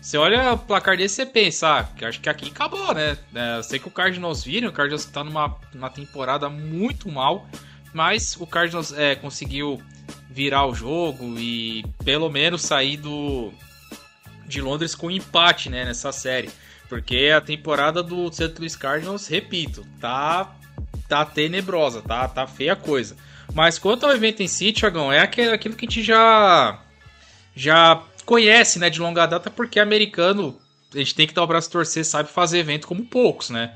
Você 0.00 0.16
olha 0.16 0.52
o 0.52 0.58
placar 0.58 0.96
desse 0.96 1.22
e 1.22 1.26
pensa, 1.26 1.78
ah, 1.78 1.84
que 1.84 2.04
acho 2.04 2.20
que 2.20 2.28
aqui 2.28 2.50
acabou, 2.50 2.94
né? 2.94 3.16
É, 3.34 3.62
sei 3.62 3.78
que 3.78 3.88
o 3.88 3.90
Cardinals 3.90 4.44
viram, 4.44 4.68
o 4.68 4.72
Cardinals 4.72 5.04
tá 5.04 5.22
numa, 5.24 5.56
numa 5.74 5.90
temporada 5.90 6.48
muito 6.48 7.10
mal, 7.10 7.48
mas 7.92 8.36
o 8.38 8.46
Cardinals 8.46 8.92
é, 8.92 9.14
conseguiu 9.14 9.82
virar 10.30 10.66
o 10.66 10.74
jogo 10.74 11.38
e 11.38 11.84
pelo 12.04 12.30
menos 12.30 12.62
sair 12.62 12.96
do 12.96 13.52
de 14.46 14.60
Londres 14.60 14.94
com 14.94 15.10
empate, 15.10 15.70
né, 15.70 15.84
nessa 15.84 16.12
série. 16.12 16.50
Porque 16.88 17.32
a 17.34 17.40
temporada 17.40 18.02
do 18.02 18.30
St. 18.30 18.54
Louis 18.58 18.76
Cardinals, 18.76 19.26
repito, 19.26 19.86
tá 19.98 20.54
tá 21.12 21.26
tenebrosa, 21.26 22.00
tá 22.00 22.26
tá 22.26 22.46
feia 22.46 22.72
a 22.72 22.76
coisa. 22.76 23.16
Mas 23.54 23.78
quanto 23.78 24.06
ao 24.06 24.12
evento 24.12 24.42
em 24.42 24.48
si, 24.48 24.72
Thiagão, 24.72 25.12
é 25.12 25.20
aquilo 25.20 25.58
que 25.58 25.68
a 25.68 25.70
gente 25.70 26.02
já 26.02 26.82
já 27.54 28.02
conhece, 28.24 28.78
né, 28.78 28.88
de 28.88 28.98
longa 28.98 29.26
data, 29.26 29.50
porque 29.50 29.78
americano, 29.78 30.58
a 30.94 30.98
gente 30.98 31.14
tem 31.14 31.26
que 31.26 31.34
dar 31.34 31.42
o 31.42 31.46
braço 31.46 31.70
torcer, 31.70 32.04
sabe 32.04 32.30
fazer 32.30 32.58
evento 32.58 32.86
como 32.86 33.04
poucos, 33.04 33.50
né? 33.50 33.74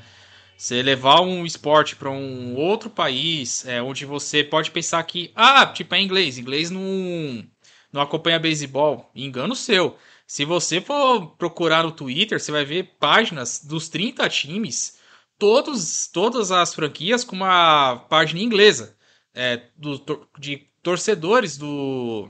Você 0.57 0.81
levar 0.81 1.21
um 1.21 1.45
esporte 1.45 1.95
para 1.95 2.09
um 2.09 2.55
outro 2.55 2.89
país, 2.89 3.63
é, 3.67 3.79
onde 3.79 4.03
você 4.05 4.43
pode 4.43 4.71
pensar 4.71 5.03
que, 5.03 5.31
ah, 5.35 5.67
tipo, 5.67 5.93
é 5.93 6.01
inglês, 6.01 6.39
inglês 6.39 6.71
não, 6.71 7.45
não 7.93 8.01
acompanha 8.01 8.39
beisebol, 8.39 9.11
engano 9.15 9.55
seu. 9.55 9.95
Se 10.25 10.43
você 10.43 10.81
for 10.81 11.35
procurar 11.37 11.83
no 11.83 11.91
Twitter, 11.91 12.39
você 12.39 12.51
vai 12.51 12.65
ver 12.65 12.95
páginas 12.99 13.63
dos 13.63 13.87
30 13.89 14.27
times, 14.29 14.96
todos, 15.37 16.07
todas 16.07 16.51
as 16.51 16.73
franquias 16.73 17.23
com 17.23 17.35
uma 17.35 17.97
página 18.09 18.41
inglesa, 18.41 18.97
é, 19.33 19.61
do, 19.75 20.27
de 20.39 20.67
torcedores 20.81 21.57
do, 21.57 22.29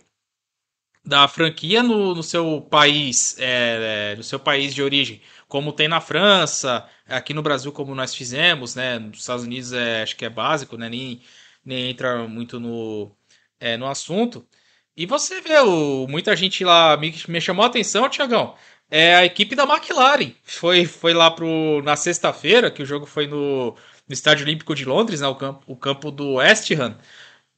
da 1.06 1.28
franquia 1.28 1.82
no, 1.82 2.14
no 2.14 2.22
seu 2.22 2.62
país, 2.62 3.38
é, 3.40 4.12
é, 4.12 4.16
no 4.18 4.24
seu 4.24 4.40
país 4.40 4.76
de 4.76 4.84
origem, 4.84 5.22
como 5.48 5.72
tem 5.72 5.88
na 5.88 6.02
França, 6.02 6.88
aqui 7.08 7.34
no 7.34 7.42
Brasil 7.42 7.72
como 7.72 7.96
nós 7.96 8.14
fizemos, 8.14 8.76
né? 8.76 9.00
Nos 9.00 9.20
Estados 9.20 9.46
Unidos 9.46 9.72
é, 9.72 10.04
acho 10.04 10.18
que 10.18 10.26
é 10.26 10.30
básico, 10.30 10.78
né? 10.78 10.90
Nem, 10.90 11.22
nem 11.64 11.90
entra 11.90 12.28
muito 12.28 12.60
no, 12.60 13.12
é, 13.60 13.78
no 13.78 13.88
assunto. 13.88 14.46
E 14.98 15.06
você 15.06 15.42
vê, 15.42 15.60
o, 15.60 16.08
muita 16.08 16.36
gente 16.36 16.64
lá 16.66 16.98
me, 16.98 17.14
me 17.30 17.40
chamou 17.42 17.64
a 17.64 17.68
atenção, 17.68 18.10
Tiagão. 18.10 18.56
É 18.90 19.16
a 19.16 19.26
equipe 19.26 19.56
da 19.56 19.64
McLaren. 19.64 20.34
Foi, 20.44 20.86
foi 20.86 21.14
lá 21.14 21.30
pro, 21.30 21.82
na 21.84 21.96
sexta-feira, 21.96 22.72
que 22.72 22.82
o 22.82 22.86
jogo 22.86 23.06
foi 23.06 23.28
no, 23.28 23.72
no 23.72 24.14
Estádio 24.14 24.46
Olímpico 24.46 24.74
de 24.74 24.86
Londres, 24.86 25.22
né, 25.22 25.28
o, 25.28 25.36
campo, 25.36 25.64
o 25.68 25.76
campo 25.76 26.12
do 26.12 26.36
West 26.36 26.72
Ham. 26.72 26.98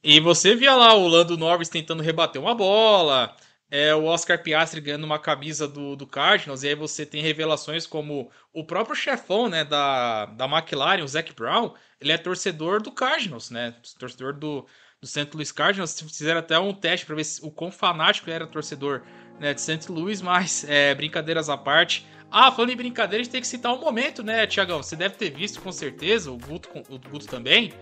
E 0.02 0.18
você 0.20 0.54
via 0.56 0.74
lá 0.74 0.94
o 0.94 1.06
Lando 1.06 1.36
Norris 1.36 1.68
tentando 1.68 2.02
rebater 2.02 2.40
uma 2.40 2.54
bola, 2.54 3.36
é, 3.70 3.94
o 3.94 4.04
Oscar 4.04 4.42
Piastri 4.42 4.80
ganhando 4.80 5.04
uma 5.04 5.18
camisa 5.18 5.68
do, 5.68 5.94
do 5.94 6.06
Cardinals, 6.06 6.62
e 6.62 6.68
aí 6.68 6.74
você 6.74 7.06
tem 7.06 7.22
revelações 7.22 7.86
como 7.86 8.30
o 8.52 8.64
próprio 8.64 8.96
chefão 8.96 9.48
né, 9.48 9.64
da, 9.64 10.26
da 10.26 10.46
McLaren, 10.46 11.04
o 11.04 11.08
Zac 11.08 11.32
Brown, 11.34 11.74
ele 12.00 12.12
é 12.12 12.18
torcedor 12.18 12.82
do 12.82 12.90
Cardinals, 12.90 13.50
né? 13.50 13.74
Torcedor 13.98 14.32
do, 14.32 14.66
do 15.00 15.06
St. 15.06 15.28
Louis 15.34 15.52
Cardinals. 15.52 16.00
Fizeram 16.00 16.40
até 16.40 16.58
um 16.58 16.72
teste 16.72 17.06
para 17.06 17.14
ver 17.14 17.24
se, 17.24 17.44
o 17.44 17.50
quão 17.50 17.70
fanático 17.70 18.30
era 18.30 18.46
torcedor 18.46 19.02
né, 19.40 19.54
de 19.54 19.60
St. 19.60 19.90
Louis, 19.90 20.20
mas 20.20 20.64
é, 20.68 20.94
brincadeiras 20.94 21.48
à 21.48 21.56
parte. 21.56 22.06
Ah, 22.30 22.52
falando 22.52 22.70
em 22.70 22.76
brincadeira, 22.76 23.22
a 23.22 23.24
gente 23.24 23.32
tem 23.32 23.40
que 23.40 23.46
citar 23.46 23.74
um 23.74 23.80
momento, 23.80 24.22
né, 24.22 24.46
Tiagão? 24.46 24.82
Você 24.82 24.94
deve 24.94 25.16
ter 25.16 25.30
visto 25.30 25.60
com 25.60 25.72
certeza, 25.72 26.30
o 26.30 26.36
Guto, 26.36 26.68
o 26.88 26.98
Guto 26.98 27.26
também. 27.26 27.72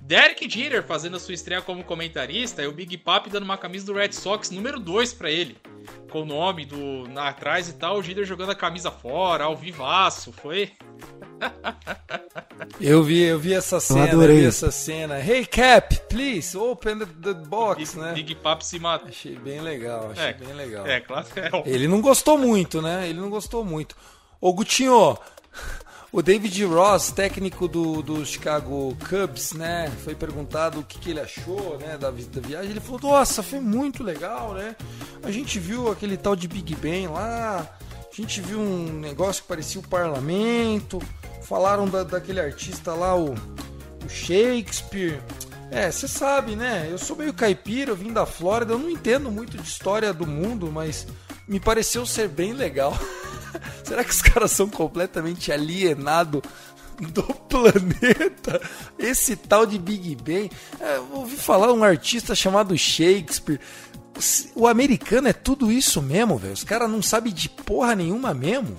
Derek 0.00 0.48
Jeter 0.48 0.82
fazendo 0.82 1.16
a 1.16 1.20
sua 1.20 1.32
estreia 1.32 1.62
como 1.62 1.82
comentarista 1.82 2.62
e 2.62 2.66
o 2.66 2.72
Big 2.72 2.98
Papi 2.98 3.30
dando 3.30 3.44
uma 3.44 3.56
camisa 3.56 3.86
do 3.86 3.94
Red 3.94 4.12
Sox 4.12 4.50
número 4.50 4.78
2 4.78 5.14
para 5.14 5.30
ele. 5.30 5.56
Com 6.10 6.22
o 6.22 6.24
nome 6.24 6.66
do 6.66 7.08
na, 7.08 7.28
atrás 7.28 7.68
e 7.68 7.72
tal, 7.72 7.98
o 7.98 8.02
Jeter 8.02 8.24
jogando 8.24 8.50
a 8.50 8.54
camisa 8.54 8.90
fora, 8.90 9.44
ao 9.44 9.56
vivaço, 9.56 10.30
foi. 10.32 10.72
eu 12.80 13.02
vi, 13.02 13.22
eu 13.22 13.38
vi 13.38 13.54
essa 13.54 13.80
cena, 13.80 14.12
eu, 14.12 14.20
vi 14.20 14.44
essa 14.44 14.70
cena. 14.70 15.18
Hey 15.18 15.46
Cap, 15.46 15.94
please 16.08 16.56
open 16.56 16.98
the, 16.98 17.06
the 17.06 17.34
box, 17.34 17.94
Big, 17.94 18.04
né? 18.04 18.12
Big 18.12 18.34
Papi 18.36 18.66
se 18.66 18.78
mata. 18.78 19.08
Achei 19.08 19.36
bem 19.36 19.60
legal, 19.60 20.10
achei 20.12 20.26
é, 20.26 20.32
bem 20.34 20.52
legal. 20.52 20.86
É, 20.86 21.00
claro. 21.00 21.26
É. 21.36 21.62
Ele 21.68 21.88
não 21.88 22.00
gostou 22.00 22.38
muito, 22.38 22.80
né? 22.80 23.08
Ele 23.08 23.18
não 23.18 23.30
gostou 23.30 23.64
muito. 23.64 23.96
Ô 24.40 24.52
Gutinho, 24.52 25.18
o 26.14 26.22
David 26.22 26.64
Ross, 26.64 27.10
técnico 27.10 27.66
do, 27.66 28.00
do 28.00 28.24
Chicago 28.24 28.96
Cubs, 29.08 29.52
né, 29.52 29.92
foi 30.04 30.14
perguntado 30.14 30.78
o 30.78 30.84
que, 30.84 30.96
que 30.96 31.10
ele 31.10 31.18
achou, 31.18 31.76
né, 31.80 31.98
da, 31.98 32.08
da 32.08 32.40
viagem. 32.40 32.70
Ele 32.70 32.78
falou: 32.78 33.00
Nossa, 33.02 33.42
foi 33.42 33.58
muito 33.58 34.04
legal, 34.04 34.54
né? 34.54 34.76
A 35.24 35.32
gente 35.32 35.58
viu 35.58 35.90
aquele 35.90 36.16
tal 36.16 36.36
de 36.36 36.46
Big 36.46 36.72
Ben 36.76 37.08
lá, 37.08 37.68
a 37.90 38.14
gente 38.14 38.40
viu 38.40 38.60
um 38.60 39.00
negócio 39.00 39.42
que 39.42 39.48
parecia 39.48 39.80
o 39.80 39.88
parlamento. 39.88 41.02
Falaram 41.42 41.88
da, 41.88 42.04
daquele 42.04 42.38
artista 42.38 42.94
lá, 42.94 43.16
o, 43.16 43.32
o 43.32 44.08
Shakespeare. 44.08 45.20
É, 45.68 45.90
você 45.90 46.06
sabe, 46.06 46.54
né? 46.54 46.86
Eu 46.88 46.96
sou 46.96 47.16
meio 47.16 47.34
caipira, 47.34 47.90
eu 47.90 47.96
vim 47.96 48.12
da 48.12 48.24
Flórida, 48.24 48.74
eu 48.74 48.78
não 48.78 48.88
entendo 48.88 49.32
muito 49.32 49.56
de 49.56 49.66
história 49.66 50.12
do 50.12 50.28
mundo, 50.28 50.70
mas 50.70 51.08
me 51.48 51.58
pareceu 51.58 52.06
ser 52.06 52.28
bem 52.28 52.52
legal. 52.52 52.96
Será 53.84 54.04
que 54.04 54.10
os 54.10 54.22
caras 54.22 54.50
são 54.50 54.68
completamente 54.68 55.52
alienados 55.52 56.42
do 57.00 57.22
planeta? 57.22 58.60
Esse 58.98 59.36
tal 59.36 59.66
de 59.66 59.78
Big 59.78 60.16
Ben. 60.16 60.50
É, 60.80 60.98
ouvi 61.12 61.36
falar 61.36 61.72
um 61.72 61.82
artista 61.82 62.34
chamado 62.34 62.76
Shakespeare. 62.76 63.60
O 64.54 64.66
americano 64.66 65.28
é 65.28 65.32
tudo 65.32 65.72
isso 65.72 66.00
mesmo, 66.00 66.38
velho. 66.38 66.54
Os 66.54 66.64
caras 66.64 66.90
não 66.90 67.02
sabem 67.02 67.32
de 67.32 67.48
porra 67.48 67.94
nenhuma 67.94 68.32
mesmo. 68.32 68.76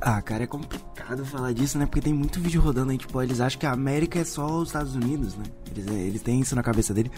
Ah, 0.00 0.20
cara, 0.20 0.44
é 0.44 0.46
complicado 0.46 1.24
falar 1.24 1.52
disso, 1.52 1.78
né? 1.78 1.86
Porque 1.86 2.00
tem 2.00 2.12
muito 2.12 2.40
vídeo 2.40 2.60
rodando 2.60 2.90
aí, 2.90 2.98
tipo, 2.98 3.22
eles 3.22 3.40
acham 3.40 3.60
que 3.60 3.66
a 3.66 3.72
América 3.72 4.18
é 4.18 4.24
só 4.24 4.46
os 4.46 4.70
Estados 4.70 4.96
Unidos, 4.96 5.36
né? 5.36 5.44
Eles, 5.70 5.86
eles 5.86 6.22
têm 6.22 6.40
isso 6.40 6.56
na 6.56 6.62
cabeça 6.62 6.92
dele. 6.92 7.10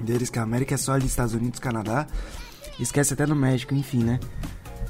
Deles 0.00 0.28
que 0.28 0.38
a 0.38 0.42
América 0.42 0.74
é 0.74 0.76
só 0.76 0.92
ali 0.92 1.06
Estados 1.06 1.32
Unidos, 1.32 1.60
Canadá. 1.60 2.06
Esquece 2.78 3.14
até 3.14 3.26
no 3.26 3.36
México, 3.36 3.74
enfim, 3.74 4.02
né? 4.02 4.18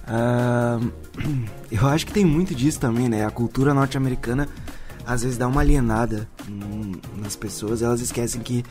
Uh, 0.06 0.92
eu 1.70 1.86
acho 1.88 2.06
que 2.06 2.12
tem 2.12 2.24
muito 2.24 2.54
disso 2.54 2.80
também, 2.80 3.08
né? 3.08 3.24
A 3.24 3.30
cultura 3.30 3.72
norte-americana 3.74 4.48
às 5.06 5.22
vezes 5.22 5.36
dá 5.36 5.48
uma 5.48 5.60
alienada 5.60 6.28
nas 7.16 7.34
pessoas, 7.34 7.82
elas 7.82 8.00
esquecem 8.00 8.40
que 8.40 8.64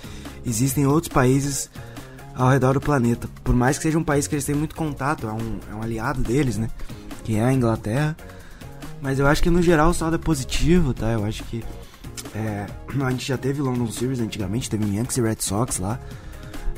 existem 0.46 0.86
outros 0.86 1.12
países 1.12 1.70
ao 2.36 2.50
redor 2.50 2.74
do 2.74 2.82
planeta. 2.82 3.28
Por 3.44 3.54
mais 3.54 3.78
que 3.78 3.84
seja 3.84 3.98
um 3.98 4.04
país 4.04 4.28
que 4.28 4.36
eles 4.36 4.46
têm 4.46 4.56
muito 4.56 4.76
contato, 4.76 5.28
é 5.28 5.32
um, 5.32 5.60
é 5.70 5.76
um 5.76 5.82
aliado 5.82 6.22
deles, 6.22 6.58
né? 6.58 6.70
Que 7.24 7.36
é 7.36 7.44
a 7.44 7.54
Inglaterra. 7.54 8.15
Mas 9.02 9.20
eu 9.20 9.28
acho 9.28 9.41
que 9.41 9.50
no 9.50 9.62
geral 9.62 9.89
o 9.89 9.94
saldo 9.94 10.15
é 10.15 10.20
positivo, 10.20 10.94
tá? 10.94 11.12
Eu 11.12 11.26
acho 11.26 11.44
que 11.44 11.63
é, 12.34 12.67
a 13.04 13.12
gente 13.12 13.28
já 13.28 13.38
teve 13.38 13.62
London 13.62 13.91
Series 13.91 14.20
antigamente, 14.20 14.70
teve 14.70 14.86
Yankees 14.96 15.17
e 15.17 15.22
Red 15.22 15.38
Sox 15.39 15.80
lá, 15.80 16.00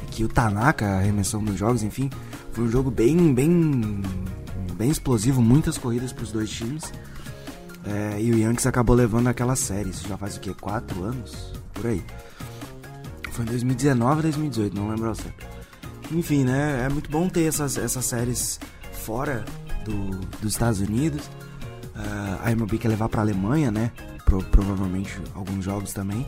que 0.09 0.23
o 0.23 0.27
Tanaka 0.27 0.85
arremessou 0.85 1.41
nos 1.41 1.57
jogos, 1.57 1.83
enfim, 1.83 2.09
foi 2.51 2.63
um 2.63 2.69
jogo 2.69 2.89
bem, 2.89 3.33
bem 3.33 4.01
bem 4.73 4.89
explosivo, 4.89 5.41
muitas 5.41 5.77
corridas 5.77 6.11
para 6.11 6.23
os 6.23 6.31
dois 6.31 6.49
times. 6.49 6.91
É, 7.85 8.21
e 8.21 8.31
o 8.31 8.37
Yankees 8.37 8.65
acabou 8.65 8.95
levando 8.95 9.27
aquela 9.27 9.55
série. 9.55 9.89
Isso 9.89 10.07
já 10.07 10.17
faz 10.17 10.37
o 10.37 10.39
quê? 10.39 10.53
Quatro 10.59 11.03
anos? 11.03 11.53
Por 11.73 11.87
aí. 11.87 12.03
Foi 13.31 13.43
em 13.45 13.47
2019 13.47 14.15
ou 14.15 14.21
2018, 14.21 14.75
não 14.75 14.89
lembro 14.89 15.09
ao 15.09 15.15
certo. 15.15 15.45
Enfim, 16.11 16.43
né? 16.43 16.85
É 16.85 16.89
muito 16.89 17.09
bom 17.09 17.27
ter 17.27 17.43
essas, 17.43 17.77
essas 17.77 18.05
séries 18.05 18.59
fora 18.91 19.43
do, 19.83 20.19
dos 20.41 20.53
Estados 20.53 20.79
Unidos. 20.79 21.25
Uh, 21.95 22.39
a 22.43 22.51
MLB 22.51 22.77
quer 22.77 22.89
levar 22.89 23.09
para 23.09 23.21
a 23.21 23.23
Alemanha, 23.23 23.71
né? 23.71 23.91
Pro, 24.23 24.43
provavelmente 24.43 25.19
alguns 25.35 25.65
jogos 25.65 25.93
também. 25.93 26.27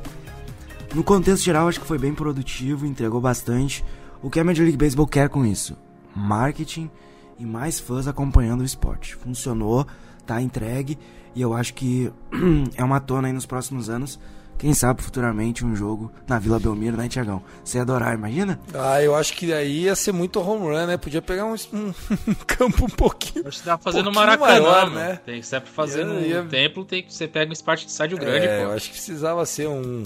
No 0.93 1.03
contexto 1.03 1.43
geral, 1.43 1.67
acho 1.67 1.79
que 1.79 1.87
foi 1.87 1.97
bem 1.97 2.13
produtivo, 2.13 2.85
entregou 2.85 3.21
bastante. 3.21 3.83
O 4.21 4.29
que 4.29 4.39
a 4.39 4.43
Major 4.43 4.63
League 4.63 4.77
Baseball 4.77 5.07
quer 5.07 5.29
com 5.29 5.45
isso? 5.45 5.77
Marketing 6.15 6.89
e 7.39 7.45
mais 7.45 7.79
fãs 7.79 8.07
acompanhando 8.07 8.61
o 8.61 8.65
esporte. 8.65 9.15
Funcionou, 9.15 9.85
tá 10.25 10.41
entregue 10.41 10.97
e 11.35 11.41
eu 11.41 11.53
acho 11.53 11.73
que 11.73 12.11
é 12.75 12.83
uma 12.83 12.99
tona 12.99 13.27
aí 13.27 13.33
nos 13.33 13.45
próximos 13.45 13.89
anos. 13.89 14.19
Quem 14.57 14.73
sabe 14.73 15.03
futuramente 15.03 15.65
um 15.65 15.75
jogo 15.75 16.09
na 16.25 16.39
Vila 16.39 16.57
Belmiro, 16.57 16.95
né, 16.95 17.09
Tiagão? 17.09 17.43
Você 17.61 17.77
ia 17.77 17.81
adorar, 17.81 18.13
imagina? 18.13 18.57
Ah, 18.73 19.01
eu 19.01 19.13
acho 19.13 19.33
que 19.33 19.51
aí 19.51 19.81
ia 19.83 19.95
ser 19.95 20.13
muito 20.13 20.39
home 20.39 20.67
run, 20.67 20.85
né? 20.85 20.95
Podia 20.95 21.21
pegar 21.21 21.45
um, 21.45 21.55
um 21.73 22.33
campo 22.47 22.85
um 22.85 22.89
pouquinho. 22.89 23.45
Acho 23.45 23.59
que 23.59 23.65
dá 23.65 23.77
fazendo 23.77 24.09
um 24.09 24.13
Maracanã, 24.13 24.61
maior, 24.61 24.89
né? 24.89 25.19
Tem 25.25 25.41
que 25.41 25.45
ser 25.45 25.59
pra 25.59 25.69
fazer 25.69 26.05
no 26.05 26.21
ia... 26.21 26.41
templo, 26.43 26.85
tem 26.85 27.03
que 27.03 27.13
você 27.13 27.27
pega 27.27 27.49
um 27.49 27.53
estádio 27.53 28.17
grande, 28.17 28.45
é, 28.45 28.59
pô. 28.59 28.71
Eu 28.71 28.71
acho 28.71 28.87
que 28.87 28.93
precisava 28.93 29.45
ser 29.45 29.67
um 29.67 30.03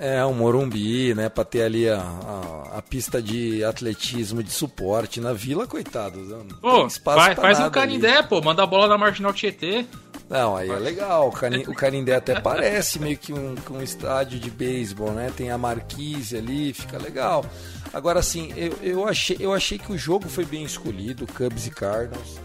é, 0.00 0.24
um 0.24 0.32
Morumbi, 0.32 1.14
né? 1.14 1.28
Pra 1.28 1.44
ter 1.44 1.62
ali 1.62 1.86
a, 1.86 2.00
a, 2.00 2.78
a, 2.78 2.82
pista 2.82 3.20
de 3.20 3.62
atletismo 3.62 4.42
de 4.42 4.50
suporte 4.50 5.20
na 5.20 5.34
vila, 5.34 5.66
coitado. 5.66 6.18
Pô, 6.58 6.88
faz, 6.88 7.38
faz 7.38 7.60
um 7.60 7.68
Canindé, 7.68 8.16
ali. 8.16 8.26
pô. 8.26 8.40
Manda 8.40 8.62
a 8.62 8.66
bola 8.66 8.88
na 8.88 8.96
Marginal 8.96 9.34
Tietê. 9.34 9.84
Não, 10.26 10.56
aí 10.56 10.70
é 10.70 10.78
legal. 10.78 11.28
O 11.28 11.74
Canindé 11.74 12.14
até 12.14 12.40
parece 12.40 12.98
meio 12.98 13.18
que 13.18 13.30
um, 13.30 13.54
um 13.70 13.82
estádio 13.82 14.40
de 14.40 14.50
beisebol, 14.50 15.12
né? 15.12 15.30
Tem 15.36 15.50
a 15.50 15.58
marquise 15.58 16.34
ali, 16.34 16.72
fica 16.72 16.96
legal. 16.96 17.44
Agora, 17.92 18.20
assim, 18.20 18.54
eu, 18.56 18.78
eu, 18.80 19.06
achei, 19.06 19.36
eu 19.38 19.52
achei 19.52 19.76
que 19.76 19.92
o 19.92 19.98
jogo 19.98 20.30
foi 20.30 20.46
bem 20.46 20.64
escolhido, 20.64 21.26
Cubs 21.26 21.66
e 21.66 21.70
Cardinals. 21.70 22.40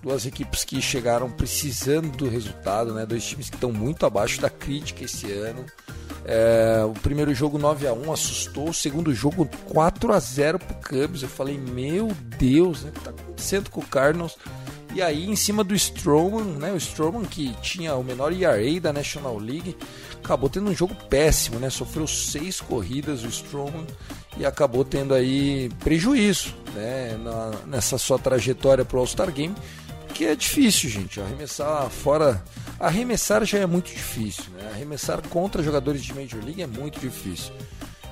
Duas 0.00 0.26
equipes 0.26 0.64
que 0.64 0.80
chegaram 0.80 1.28
precisando 1.28 2.16
do 2.16 2.28
resultado, 2.28 2.94
né? 2.94 3.04
Dois 3.04 3.24
times 3.24 3.50
que 3.50 3.56
estão 3.56 3.72
muito 3.72 4.06
abaixo 4.06 4.40
da 4.40 4.48
crítica 4.48 5.04
esse 5.04 5.32
ano. 5.32 5.66
É, 6.24 6.82
o 6.84 6.92
primeiro 6.92 7.34
jogo 7.34 7.58
9 7.58 7.86
a 7.86 7.92
1 7.92 8.12
assustou, 8.12 8.68
o 8.68 8.74
segundo 8.74 9.14
jogo 9.14 9.48
4 9.66 10.12
a 10.12 10.20
0 10.20 10.58
pro 10.58 10.74
Cubs. 10.76 11.22
Eu 11.22 11.28
falei, 11.28 11.58
meu 11.58 12.08
Deus, 12.38 12.82
né, 12.82 12.90
o 12.90 12.92
que 12.92 13.00
tá 13.00 13.10
acontecendo 13.10 13.70
com 13.70 13.80
o 13.80 13.86
Cardinals? 13.86 14.36
E 14.92 15.00
aí, 15.00 15.30
em 15.30 15.36
cima 15.36 15.62
do 15.62 15.74
Strowman, 15.74 16.58
né? 16.58 16.72
O 16.72 16.76
Strowman 16.76 17.24
que 17.24 17.54
tinha 17.62 17.94
o 17.94 18.02
menor 18.02 18.32
ERA 18.32 18.80
da 18.80 18.92
National 18.92 19.38
League, 19.38 19.76
acabou 20.22 20.50
tendo 20.50 20.68
um 20.68 20.74
jogo 20.74 20.94
péssimo, 21.08 21.60
né? 21.60 21.70
Sofreu 21.70 22.08
seis 22.08 22.60
corridas 22.60 23.22
o 23.22 23.28
Strowman 23.28 23.86
e 24.36 24.44
acabou 24.44 24.84
tendo 24.84 25.14
aí 25.14 25.68
prejuízo, 25.78 26.54
né? 26.74 27.16
Na, 27.22 27.52
nessa 27.66 27.98
sua 27.98 28.18
trajetória 28.18 28.84
pro 28.84 28.98
All-Star 28.98 29.30
Game, 29.30 29.54
que 30.12 30.24
é 30.24 30.34
difícil, 30.34 30.90
gente. 30.90 31.20
Arremessar 31.20 31.88
fora 31.88 32.42
Arremessar 32.80 33.44
já 33.44 33.58
é 33.58 33.66
muito 33.66 33.90
difícil, 33.90 34.50
né? 34.54 34.70
Arremessar 34.70 35.20
contra 35.28 35.62
jogadores 35.62 36.02
de 36.02 36.14
Major 36.14 36.42
League 36.42 36.62
é 36.62 36.66
muito 36.66 36.98
difícil. 36.98 37.52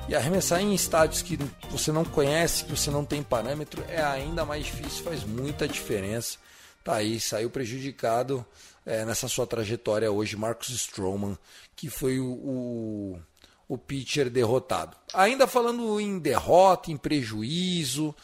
E 0.06 0.14
arremessar 0.14 0.60
em 0.60 0.74
estádios 0.74 1.22
que 1.22 1.38
você 1.70 1.90
não 1.90 2.04
conhece, 2.04 2.64
que 2.64 2.70
você 2.70 2.90
não 2.90 3.02
tem 3.02 3.22
parâmetro, 3.22 3.82
é 3.88 4.02
ainda 4.02 4.44
mais 4.44 4.66
difícil, 4.66 5.04
faz 5.04 5.24
muita 5.24 5.66
diferença. 5.66 6.36
Tá 6.84 6.96
aí, 6.96 7.18
saiu 7.18 7.48
prejudicado 7.48 8.44
é, 8.84 9.06
nessa 9.06 9.26
sua 9.26 9.46
trajetória 9.46 10.12
hoje, 10.12 10.36
Marcos 10.36 10.68
Stroman, 10.68 11.36
que 11.74 11.88
foi 11.88 12.18
o, 12.20 12.26
o, 12.26 13.20
o 13.68 13.78
pitcher 13.78 14.28
derrotado. 14.28 14.94
Ainda 15.14 15.46
falando 15.46 15.98
em 15.98 16.18
derrota, 16.18 16.90
em 16.90 16.96
prejuízo, 16.96 18.14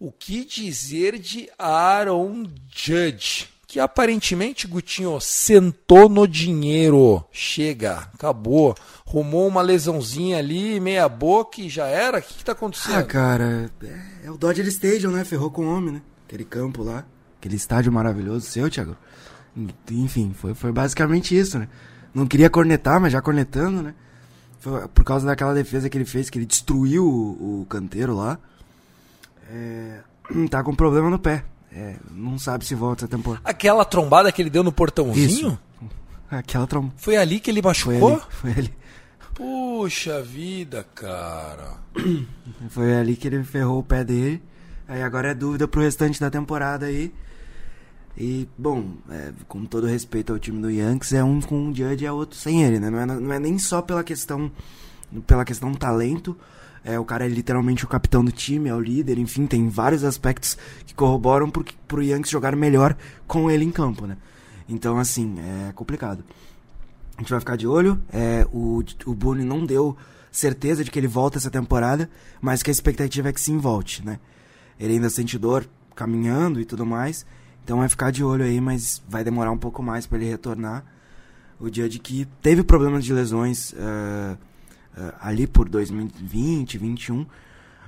o 0.00 0.10
que 0.10 0.44
dizer 0.44 1.18
de 1.18 1.50
Aaron 1.58 2.44
Judge? 2.74 3.48
Que 3.72 3.80
aparentemente, 3.80 4.66
Gutinho, 4.66 5.18
sentou 5.18 6.06
no 6.06 6.28
dinheiro. 6.28 7.24
Chega, 7.32 8.06
acabou. 8.12 8.74
Rumou 9.02 9.48
uma 9.48 9.62
lesãozinha 9.62 10.36
ali, 10.36 10.78
meia 10.78 11.08
boca 11.08 11.58
e 11.58 11.70
já 11.70 11.86
era? 11.86 12.18
O 12.18 12.22
que, 12.22 12.34
que 12.34 12.44
tá 12.44 12.52
acontecendo? 12.52 12.98
Ah, 12.98 13.02
cara, 13.02 13.70
é, 13.82 14.26
é 14.26 14.30
o 14.30 14.36
Dodger 14.36 14.66
Stadium, 14.66 15.12
né? 15.12 15.24
Ferrou 15.24 15.50
com 15.50 15.64
o 15.64 15.74
homem, 15.74 15.94
né? 15.94 16.02
Aquele 16.26 16.44
campo 16.44 16.82
lá, 16.82 17.06
aquele 17.38 17.56
estádio 17.56 17.90
maravilhoso 17.90 18.44
seu, 18.44 18.68
Thiago. 18.68 18.94
Enfim, 19.90 20.34
foi, 20.34 20.52
foi 20.52 20.70
basicamente 20.70 21.34
isso, 21.34 21.58
né? 21.58 21.66
Não 22.14 22.26
queria 22.26 22.50
cornetar, 22.50 23.00
mas 23.00 23.10
já 23.10 23.22
cornetando, 23.22 23.82
né? 23.82 23.94
Foi 24.60 24.86
por 24.88 25.02
causa 25.02 25.24
daquela 25.24 25.54
defesa 25.54 25.88
que 25.88 25.96
ele 25.96 26.04
fez, 26.04 26.28
que 26.28 26.36
ele 26.38 26.44
destruiu 26.44 27.06
o, 27.06 27.62
o 27.62 27.66
canteiro 27.70 28.14
lá. 28.14 28.38
É, 29.50 30.00
tá 30.50 30.62
com 30.62 30.74
problema 30.74 31.08
no 31.08 31.18
pé. 31.18 31.46
É, 31.74 31.96
não 32.10 32.38
sabe 32.38 32.64
se 32.66 32.74
volta 32.74 33.04
essa 33.04 33.16
temporada. 33.16 33.42
Aquela 33.48 33.84
trombada 33.84 34.30
que 34.30 34.42
ele 34.42 34.50
deu 34.50 34.62
no 34.62 34.72
portãozinho? 34.72 35.26
Isso. 35.26 35.58
Aquela 36.30 36.66
trombada. 36.66 36.94
Foi 36.96 37.16
ali 37.16 37.40
que 37.40 37.50
ele 37.50 37.62
machucou? 37.62 38.20
Foi 38.28 38.50
ali. 38.50 38.52
Foi 38.52 38.52
ali. 38.52 38.74
Puxa 39.34 40.22
vida, 40.22 40.86
cara. 40.94 41.78
Foi 42.68 42.94
ali 42.94 43.16
que 43.16 43.26
ele 43.26 43.42
ferrou 43.42 43.78
o 43.78 43.82
pé 43.82 44.04
dele. 44.04 44.42
Aí 44.86 45.02
agora 45.02 45.30
é 45.30 45.34
dúvida 45.34 45.66
pro 45.66 45.80
restante 45.80 46.20
da 46.20 46.30
temporada 46.30 46.86
aí. 46.86 47.12
E, 48.16 48.46
bom, 48.58 48.96
é, 49.10 49.32
com 49.48 49.64
todo 49.64 49.86
respeito 49.86 50.32
ao 50.32 50.38
time 50.38 50.60
do 50.60 50.70
Yankees, 50.70 51.14
é 51.14 51.24
um 51.24 51.40
com 51.40 51.56
um 51.56 51.74
Judge 51.74 52.04
e 52.04 52.06
é 52.06 52.12
outro 52.12 52.38
sem 52.38 52.62
ele, 52.62 52.78
né? 52.78 52.90
Não 52.90 52.98
é, 53.00 53.06
não 53.06 53.32
é 53.32 53.38
nem 53.38 53.58
só 53.58 53.80
pela 53.80 54.04
questão 54.04 54.52
pela 55.26 55.44
questão 55.44 55.74
talento, 55.74 56.36
é, 56.84 56.98
o 56.98 57.04
cara 57.04 57.24
é 57.24 57.28
literalmente 57.28 57.84
o 57.84 57.88
capitão 57.88 58.24
do 58.24 58.32
time, 58.32 58.68
é 58.68 58.74
o 58.74 58.80
líder, 58.80 59.18
enfim, 59.18 59.46
tem 59.46 59.68
vários 59.68 60.02
aspectos 60.02 60.56
que 60.84 60.94
corroboram 60.94 61.48
pro, 61.48 61.64
pro 61.86 62.02
Yankees 62.02 62.30
jogar 62.30 62.56
melhor 62.56 62.96
com 63.26 63.50
ele 63.50 63.64
em 63.64 63.70
campo, 63.70 64.06
né? 64.06 64.16
Então, 64.68 64.98
assim, 64.98 65.36
é 65.38 65.72
complicado. 65.72 66.24
A 67.16 67.20
gente 67.20 67.30
vai 67.30 67.40
ficar 67.40 67.56
de 67.56 67.66
olho. 67.66 68.00
É, 68.12 68.46
o, 68.52 68.82
o 69.06 69.14
Boone 69.14 69.44
não 69.44 69.64
deu 69.64 69.96
certeza 70.30 70.82
de 70.82 70.90
que 70.90 70.98
ele 70.98 71.06
volta 71.06 71.38
essa 71.38 71.50
temporada, 71.50 72.10
mas 72.40 72.62
que 72.62 72.70
a 72.70 72.72
expectativa 72.72 73.28
é 73.28 73.32
que 73.32 73.40
sim 73.40 73.58
volte, 73.58 74.04
né? 74.04 74.18
Ele 74.80 74.94
ainda 74.94 75.10
sente 75.10 75.38
dor 75.38 75.68
caminhando 75.94 76.60
e 76.60 76.64
tudo 76.64 76.86
mais. 76.86 77.26
Então 77.62 77.78
vai 77.78 77.88
ficar 77.88 78.10
de 78.10 78.24
olho 78.24 78.44
aí, 78.44 78.60
mas 78.60 79.02
vai 79.08 79.22
demorar 79.22 79.52
um 79.52 79.58
pouco 79.58 79.82
mais 79.82 80.06
para 80.06 80.18
ele 80.18 80.28
retornar. 80.28 80.84
O 81.60 81.66
Judge 81.66 81.98
que 81.98 82.26
teve 82.40 82.64
problemas 82.64 83.04
de 83.04 83.12
lesões 83.12 83.72
uh, 83.72 84.36
ali 85.20 85.46
por 85.46 85.68
2020, 85.68 86.78
2021, 86.78 87.26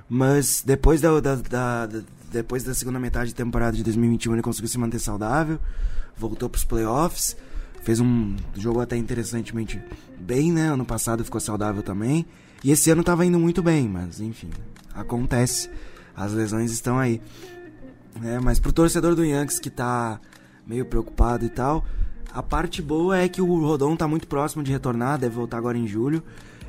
mas 0.09 0.63
depois 0.65 1.01
da, 1.01 1.19
da, 1.19 1.35
da, 1.35 1.85
da, 1.85 2.01
depois 2.31 2.63
da 2.63 2.73
segunda 2.73 2.99
metade 2.99 3.29
de 3.29 3.35
temporada 3.35 3.75
de 3.75 3.83
2021 3.83 4.33
ele 4.33 4.41
conseguiu 4.41 4.69
se 4.69 4.77
manter 4.77 4.99
saudável, 4.99 5.59
voltou 6.17 6.49
para 6.49 6.57
os 6.57 6.63
playoffs, 6.63 7.35
fez 7.83 7.99
um 7.99 8.35
jogo 8.55 8.81
até 8.81 8.97
interessantemente 8.97 9.81
bem, 10.19 10.51
né? 10.51 10.69
Ano 10.69 10.85
passado 10.85 11.23
ficou 11.23 11.39
saudável 11.39 11.83
também. 11.83 12.25
E 12.63 12.71
esse 12.71 12.89
ano 12.89 13.01
estava 13.01 13.25
indo 13.25 13.39
muito 13.39 13.61
bem, 13.61 13.87
mas 13.87 14.19
enfim, 14.19 14.49
acontece. 14.93 15.69
As 16.15 16.31
lesões 16.33 16.71
estão 16.71 16.97
aí. 16.97 17.21
É, 18.23 18.39
mas 18.39 18.59
pro 18.59 18.71
torcedor 18.71 19.13
do 19.13 19.23
Yankees 19.23 19.59
que 19.59 19.69
tá 19.69 20.19
meio 20.65 20.85
preocupado 20.85 21.45
e 21.45 21.49
tal, 21.49 21.85
a 22.33 22.41
parte 22.41 22.81
boa 22.81 23.17
é 23.17 23.29
que 23.29 23.41
o 23.41 23.59
Rodon 23.59 23.95
tá 23.95 24.07
muito 24.07 24.27
próximo 24.27 24.63
de 24.63 24.71
retornar, 24.71 25.19
deve 25.19 25.35
voltar 25.35 25.57
agora 25.57 25.77
em 25.77 25.87
julho. 25.87 26.23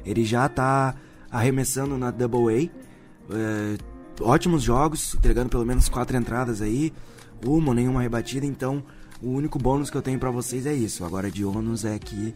Ele 0.06 0.24
já 0.24 0.48
tá 0.48 0.94
arremessando 1.30 1.98
na 1.98 2.10
Double 2.10 2.54
A. 2.54 3.34
É, 3.34 3.76
ótimos 4.20 4.62
jogos, 4.62 5.14
entregando 5.14 5.50
pelo 5.50 5.66
menos 5.66 5.88
quatro 5.88 6.16
entradas 6.16 6.62
aí, 6.62 6.92
uma 7.44 7.74
nenhuma 7.74 8.00
rebatida, 8.00 8.46
então 8.46 8.82
o 9.20 9.30
único 9.30 9.58
bônus 9.58 9.90
que 9.90 9.96
eu 9.96 10.02
tenho 10.02 10.18
para 10.18 10.30
vocês 10.30 10.64
é 10.64 10.72
isso. 10.72 11.04
Agora 11.04 11.30
de 11.30 11.44
ônus 11.44 11.84
é 11.84 11.98
que 11.98 12.34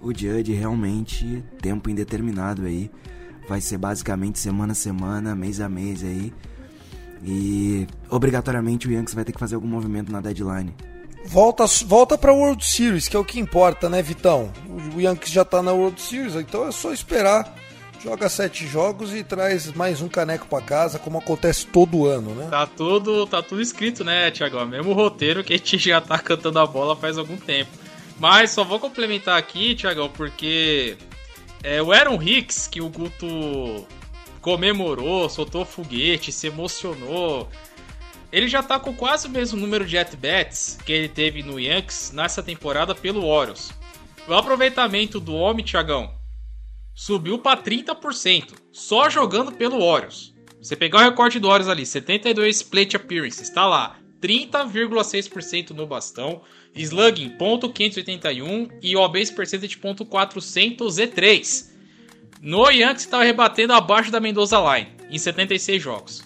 o 0.00 0.08
Judge 0.08 0.52
realmente, 0.52 1.42
tempo 1.60 1.88
indeterminado 1.88 2.66
aí, 2.66 2.90
vai 3.48 3.60
ser 3.60 3.78
basicamente 3.78 4.38
semana 4.38 4.72
a 4.72 4.74
semana, 4.74 5.34
mês 5.34 5.60
a 5.60 5.68
mês 5.68 6.02
aí 6.02 6.32
e 7.24 7.86
obrigatoriamente 8.10 8.88
o 8.88 8.90
Yankees 8.90 9.14
vai 9.14 9.24
ter 9.24 9.32
que 9.32 9.38
fazer 9.38 9.54
algum 9.54 9.68
movimento 9.68 10.10
na 10.10 10.20
deadline. 10.20 10.74
Volta, 11.24 11.64
volta 11.86 12.18
pra 12.18 12.32
World 12.32 12.64
Series, 12.64 13.08
que 13.08 13.16
é 13.16 13.18
o 13.18 13.24
que 13.24 13.38
importa, 13.38 13.88
né, 13.88 14.02
Vitão? 14.02 14.52
O 14.94 15.00
Yankees 15.00 15.32
já 15.32 15.44
tá 15.44 15.62
na 15.62 15.72
World 15.72 16.00
Series, 16.00 16.34
então 16.34 16.66
é 16.66 16.72
só 16.72 16.92
esperar. 16.92 17.54
Joga 18.02 18.28
sete 18.28 18.66
jogos 18.66 19.14
e 19.14 19.22
traz 19.22 19.72
mais 19.74 20.00
um 20.00 20.08
caneco 20.08 20.48
para 20.48 20.62
casa, 20.62 20.98
como 20.98 21.18
acontece 21.18 21.66
todo 21.66 22.04
ano, 22.04 22.34
né? 22.34 22.48
Tá 22.50 22.66
tudo, 22.66 23.26
tá 23.28 23.40
tudo 23.40 23.62
escrito, 23.62 24.02
né, 24.02 24.28
Thiago? 24.32 24.58
É 24.58 24.64
mesmo 24.64 24.92
roteiro 24.92 25.44
que 25.44 25.54
a 25.54 25.56
gente 25.56 25.78
já 25.78 26.00
tá 26.00 26.18
cantando 26.18 26.58
a 26.58 26.66
bola 26.66 26.96
faz 26.96 27.16
algum 27.16 27.36
tempo. 27.36 27.70
Mas 28.18 28.50
só 28.50 28.64
vou 28.64 28.80
complementar 28.80 29.38
aqui, 29.38 29.76
Thiago, 29.76 30.08
porque 30.10 30.96
é, 31.62 31.80
o 31.80 31.92
Aaron 31.92 32.20
Hicks, 32.20 32.66
que 32.66 32.80
o 32.80 32.88
Guto 32.88 33.86
comemorou, 34.40 35.28
soltou 35.28 35.64
foguete, 35.64 36.32
se 36.32 36.48
emocionou. 36.48 37.48
Ele 38.32 38.48
já 38.48 38.62
tá 38.62 38.80
com 38.80 38.94
quase 38.94 39.26
o 39.26 39.30
mesmo 39.30 39.60
número 39.60 39.84
de 39.84 39.98
at-bats 39.98 40.78
que 40.86 40.90
ele 40.90 41.08
teve 41.08 41.42
no 41.42 41.60
Yankees 41.60 42.12
nessa 42.12 42.42
temporada 42.42 42.94
pelo 42.94 43.26
Orioles. 43.26 43.70
O 44.26 44.32
aproveitamento 44.32 45.20
do 45.20 45.34
homem, 45.34 45.64
Thiagão, 45.64 46.14
subiu 46.94 47.38
para 47.38 47.62
30%, 47.62 48.54
só 48.72 49.10
jogando 49.10 49.52
pelo 49.52 49.82
Orioles. 49.82 50.32
Você 50.62 50.74
pegar 50.74 51.00
o 51.00 51.02
recorde 51.02 51.38
do 51.38 51.48
Orioles 51.48 51.68
ali, 51.68 51.84
72 51.84 52.62
plate 52.62 52.96
appearances, 52.96 53.42
está 53.42 53.66
lá, 53.66 53.98
30,6% 54.22 55.70
no 55.70 55.86
bastão, 55.86 56.40
slugging 56.74 57.36
.581 57.36 58.70
e 58.80 58.96
o 58.96 59.08
base 59.08 59.34
percentage 59.34 59.76
.403. 59.76 61.70
No 62.40 62.70
Yankees 62.70 63.04
estava 63.04 63.24
rebatendo 63.24 63.72
abaixo 63.74 64.10
da 64.10 64.20
Mendoza 64.20 64.58
Line 64.58 64.90
em 65.10 65.18
76 65.18 65.82
jogos. 65.82 66.22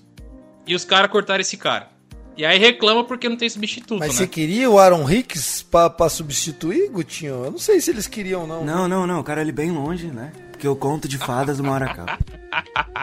E 0.66 0.74
os 0.74 0.84
caras 0.84 1.10
cortaram 1.10 1.40
esse 1.40 1.56
cara. 1.56 1.95
E 2.36 2.44
aí 2.44 2.58
reclama 2.58 3.02
porque 3.04 3.28
não 3.28 3.36
tem 3.36 3.48
substituto, 3.48 3.98
Mas 3.98 4.10
né? 4.10 4.14
você 4.14 4.26
queria 4.26 4.70
o 4.70 4.78
Aaron 4.78 5.10
Hicks 5.10 5.62
pra, 5.62 5.88
pra 5.88 6.08
substituir, 6.08 6.90
Gutinho? 6.90 7.44
Eu 7.44 7.50
não 7.50 7.58
sei 7.58 7.80
se 7.80 7.90
eles 7.90 8.06
queriam, 8.06 8.46
não. 8.46 8.64
Não, 8.64 8.86
não, 8.86 9.06
não. 9.06 9.20
O 9.20 9.24
cara 9.24 9.40
ali 9.40 9.52
bem 9.52 9.70
longe, 9.70 10.06
né? 10.08 10.32
Porque 10.52 10.68
o 10.68 10.76
conto 10.76 11.06
de 11.08 11.18
fadas 11.18 11.58
uma 11.60 11.72
hora 11.72 11.86
acaba. 11.86 12.18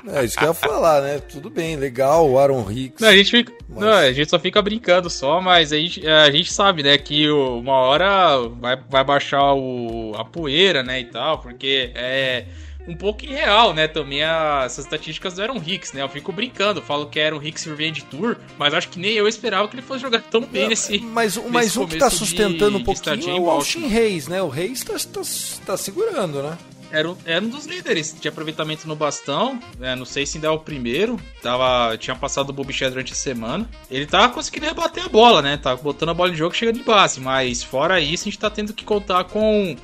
É 0.08 0.26
isso 0.26 0.36
que 0.38 0.44
eu 0.44 0.48
ia 0.50 0.54
falar, 0.56 1.02
né? 1.02 1.20
Tudo 1.20 1.50
bem, 1.50 1.76
legal, 1.76 2.28
o 2.28 2.40
Aaron 2.40 2.70
Hicks. 2.70 3.00
Não, 3.00 3.08
a 3.10 3.16
gente, 3.16 3.30
fica, 3.30 3.54
Mas- 3.70 3.80
não, 3.80 3.94
a 3.94 4.12
gente 4.12 4.30
só 4.30 4.40
fica 4.40 4.60
brincando 4.62 5.10
só, 5.10 5.40
mas 5.40 5.72
a 5.72 5.78
gente, 5.78 6.06
a 6.08 6.30
gente 6.32 6.52
sabe, 6.52 6.82
né, 6.82 6.98
que 6.98 7.30
uma 7.30 7.74
hora 7.74 8.40
vai, 8.60 8.76
vai 8.90 9.04
baixar 9.04 9.54
o, 9.54 10.14
a 10.18 10.26
poeira, 10.26 10.82
né, 10.82 11.02
e 11.02 11.06
tal, 11.06 11.38
porque 11.40 11.92
é 11.94 12.46
um 12.88 12.96
pouco 12.96 13.24
irreal, 13.24 13.74
né, 13.74 13.88
também 13.88 14.24
a- 14.24 14.64
essas 14.66 14.86
estatísticas 14.86 15.34
do 15.36 15.42
Aaron 15.42 15.62
Hicks, 15.66 15.94
né, 15.94 16.02
eu 16.02 16.10
fico 16.10 16.32
brincando, 16.34 16.82
falo 16.82 17.06
que 17.08 17.20
Aaron 17.20 17.42
Hicks 17.42 17.64
Revenge 17.66 18.02
Tour, 18.04 18.36
mas 18.58 18.74
acho 18.74 18.90
que 18.90 19.00
nem 19.00 19.14
eu 19.14 19.28
esperava 19.28 19.68
que 19.68 19.76
ele 19.76 19.82
fosse 19.82 20.02
jogar 20.02 20.22
tão 20.22 20.42
bem 20.42 20.68
nesse... 20.68 21.00
Mas, 21.00 21.38
nesse 21.38 21.50
mas 21.50 21.78
um 21.78 21.88
que 21.88 21.98
tá 21.98 22.10
sustentando 22.10 22.72
de- 22.72 22.76
um 22.76 22.80
de 22.80 22.84
pouquinho 22.84 23.30
é 23.38 23.40
o. 23.40 23.50
Austin 23.50 23.88
Reis, 23.88 24.28
né? 24.28 24.42
O 24.42 24.50
Reis 24.50 24.84
tá, 24.84 24.94
tá, 24.96 25.22
tá 25.66 25.78
segurando, 25.78 26.42
né? 26.44 26.58
Era 26.92 27.10
um, 27.10 27.18
era 27.26 27.44
um 27.44 27.50
dos 27.50 27.66
líderes 27.66 28.16
de 28.22 28.28
aproveitamento 28.28 28.88
no 28.88 28.96
bastão. 28.96 29.60
né, 29.80 29.96
não 29.96 30.06
sei 30.06 30.28
se 30.28 30.38
ainda 30.38 30.48
é 30.50 30.52
o 30.52 30.60
primeiro. 30.60 31.20
Tava, 31.42 31.98
tinha 31.98 32.16
passado 32.16 32.52
o 32.52 32.54
Bobichet 32.54 32.90
durante 32.92 33.14
a 33.14 33.16
semana. 33.16 33.68
Ele 33.90 34.06
tava 34.06 34.32
conseguindo 34.32 34.68
rebater 34.68 35.04
a 35.04 35.10
bola, 35.10 35.42
né? 35.42 35.58
Tava 35.58 35.82
botando 35.82 36.10
a 36.10 36.14
bola 36.14 36.32
em 36.32 36.36
jogo 36.36 36.54
e 36.54 36.58
chega 36.58 36.72
de 36.72 36.84
base. 36.84 37.20
Mas 37.20 37.64
fora 37.64 38.00
isso, 38.00 38.24
a 38.24 38.26
gente 38.26 38.38
tá 38.38 38.48
tendo 38.50 38.74
que 38.74 38.84
contar 38.84 39.24
com 39.24 39.76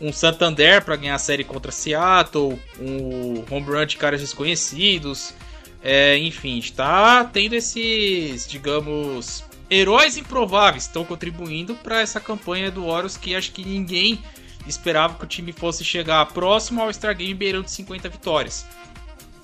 um 0.00 0.12
Santander 0.12 0.84
para 0.84 0.96
ganhar 0.96 1.14
a 1.14 1.18
série 1.18 1.44
contra 1.44 1.72
Seattle, 1.72 2.58
um 2.78 3.44
home 3.50 3.66
run 3.66 3.86
de 3.86 3.96
caras 3.96 4.20
desconhecidos. 4.20 5.34
É, 5.82 6.16
enfim, 6.18 6.52
a 6.52 6.54
gente 6.54 6.72
tá 6.72 7.24
tendo 7.24 7.54
esses, 7.54 8.46
digamos, 8.48 9.44
heróis 9.70 10.16
improváveis 10.16 10.84
estão 10.84 11.04
contribuindo 11.04 11.74
para 11.74 12.00
essa 12.00 12.20
campanha 12.20 12.70
do 12.70 12.86
Orioles 12.86 13.16
que 13.16 13.34
acho 13.34 13.52
que 13.52 13.64
ninguém 13.64 14.18
esperava 14.66 15.14
que 15.14 15.24
o 15.24 15.28
time 15.28 15.52
fosse 15.52 15.84
chegar 15.84 16.24
próximo 16.26 16.80
ao 16.80 16.92
Star 16.92 17.14
Game 17.14 17.34
beirando 17.34 17.68
50 17.68 18.08
vitórias. 18.08 18.66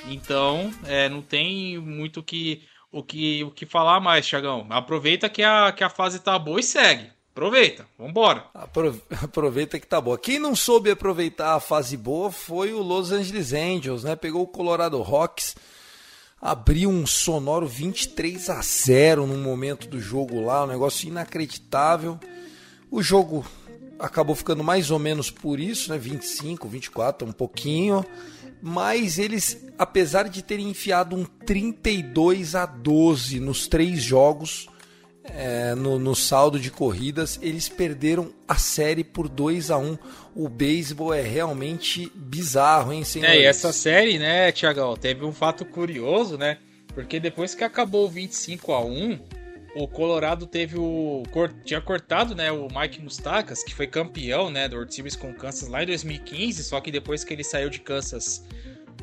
Então, 0.06 0.72
é, 0.86 1.08
não 1.08 1.20
tem 1.20 1.78
muito 1.78 2.20
o 2.20 2.22
que, 2.22 2.62
o 2.90 3.02
que, 3.02 3.44
o 3.44 3.50
que 3.50 3.66
falar 3.66 4.00
mais, 4.00 4.26
Thiagão. 4.26 4.66
Aproveita 4.70 5.28
que 5.28 5.42
a, 5.42 5.72
que 5.72 5.84
a 5.84 5.90
fase 5.90 6.20
tá 6.20 6.38
boa 6.38 6.60
e 6.60 6.62
segue. 6.62 7.10
Aproveita, 7.40 7.86
vambora. 7.98 8.44
Apro- 8.52 9.00
Aproveita 9.22 9.80
que 9.80 9.86
tá 9.86 9.98
boa. 9.98 10.18
Quem 10.18 10.38
não 10.38 10.54
soube 10.54 10.90
aproveitar 10.90 11.54
a 11.54 11.60
fase 11.60 11.96
boa 11.96 12.30
foi 12.30 12.74
o 12.74 12.82
Los 12.82 13.12
Angeles 13.12 13.54
Angels, 13.54 14.04
né? 14.04 14.14
Pegou 14.14 14.42
o 14.42 14.46
Colorado 14.46 15.00
Rocks, 15.00 15.56
abriu 16.38 16.90
um 16.90 17.06
sonoro 17.06 17.66
23 17.66 18.50
a 18.50 18.60
0 18.60 19.26
no 19.26 19.38
momento 19.38 19.88
do 19.88 19.98
jogo 19.98 20.44
lá, 20.44 20.64
um 20.64 20.66
negócio 20.66 21.08
inacreditável. 21.08 22.20
O 22.90 23.02
jogo 23.02 23.42
acabou 23.98 24.36
ficando 24.36 24.62
mais 24.62 24.90
ou 24.90 24.98
menos 24.98 25.30
por 25.30 25.58
isso, 25.58 25.90
né? 25.90 25.96
25, 25.96 26.68
24, 26.68 27.26
um 27.26 27.32
pouquinho. 27.32 28.04
Mas 28.60 29.18
eles, 29.18 29.64
apesar 29.78 30.28
de 30.28 30.42
terem 30.42 30.68
enfiado 30.68 31.16
um 31.16 31.24
32 31.24 32.54
a 32.54 32.66
12 32.66 33.40
nos 33.40 33.66
três 33.66 34.02
jogos, 34.02 34.68
é, 35.36 35.74
no, 35.74 35.98
no, 35.98 36.14
saldo 36.14 36.58
de 36.58 36.70
corridas, 36.70 37.38
eles 37.42 37.68
perderam 37.68 38.32
a 38.48 38.56
série 38.56 39.04
por 39.04 39.28
2 39.28 39.70
a 39.70 39.78
1 39.78 39.98
O 40.34 40.48
beisebol 40.48 41.12
é 41.12 41.22
realmente 41.22 42.10
bizarro, 42.14 42.92
hein, 42.92 43.04
senhores? 43.04 43.36
É, 43.36 43.40
e 43.40 43.44
essa 43.44 43.72
série, 43.72 44.18
né, 44.18 44.50
Tiagão, 44.52 44.96
teve 44.96 45.24
um 45.24 45.32
fato 45.32 45.64
curioso, 45.64 46.36
né? 46.36 46.58
Porque 46.94 47.20
depois 47.20 47.54
que 47.54 47.64
acabou 47.64 48.06
o 48.06 48.10
25 48.10 48.72
a 48.72 48.84
1 48.84 49.18
o 49.74 49.86
Colorado 49.86 50.46
teve 50.46 50.76
o. 50.76 51.22
tinha 51.64 51.80
cortado 51.80 52.34
né, 52.34 52.50
o 52.50 52.66
Mike 52.74 53.00
Mustakas, 53.00 53.62
que 53.62 53.74
foi 53.74 53.86
campeão 53.86 54.50
né, 54.50 54.68
do 54.68 54.76
World 54.76 54.92
Series 54.92 55.14
com 55.14 55.32
Kansas 55.32 55.68
lá 55.68 55.82
em 55.82 55.86
2015, 55.86 56.64
só 56.64 56.80
que 56.80 56.90
depois 56.90 57.22
que 57.22 57.32
ele 57.32 57.44
saiu 57.44 57.70
de 57.70 57.78
Kansas. 57.80 58.44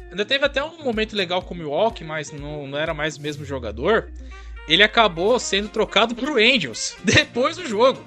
Ainda 0.09 0.25
teve 0.25 0.45
até 0.45 0.63
um 0.63 0.83
momento 0.83 1.15
legal 1.15 1.41
com 1.41 1.53
o 1.53 1.57
Milwaukee, 1.57 2.03
mas 2.03 2.31
não, 2.31 2.67
não 2.67 2.77
era 2.77 2.93
mais 2.93 3.17
o 3.17 3.21
mesmo 3.21 3.45
jogador 3.45 4.11
ele 4.67 4.83
acabou 4.83 5.39
sendo 5.39 5.69
trocado 5.69 6.13
pro 6.13 6.35
Angels 6.35 6.95
depois 7.03 7.57
do 7.57 7.67
jogo. 7.67 8.03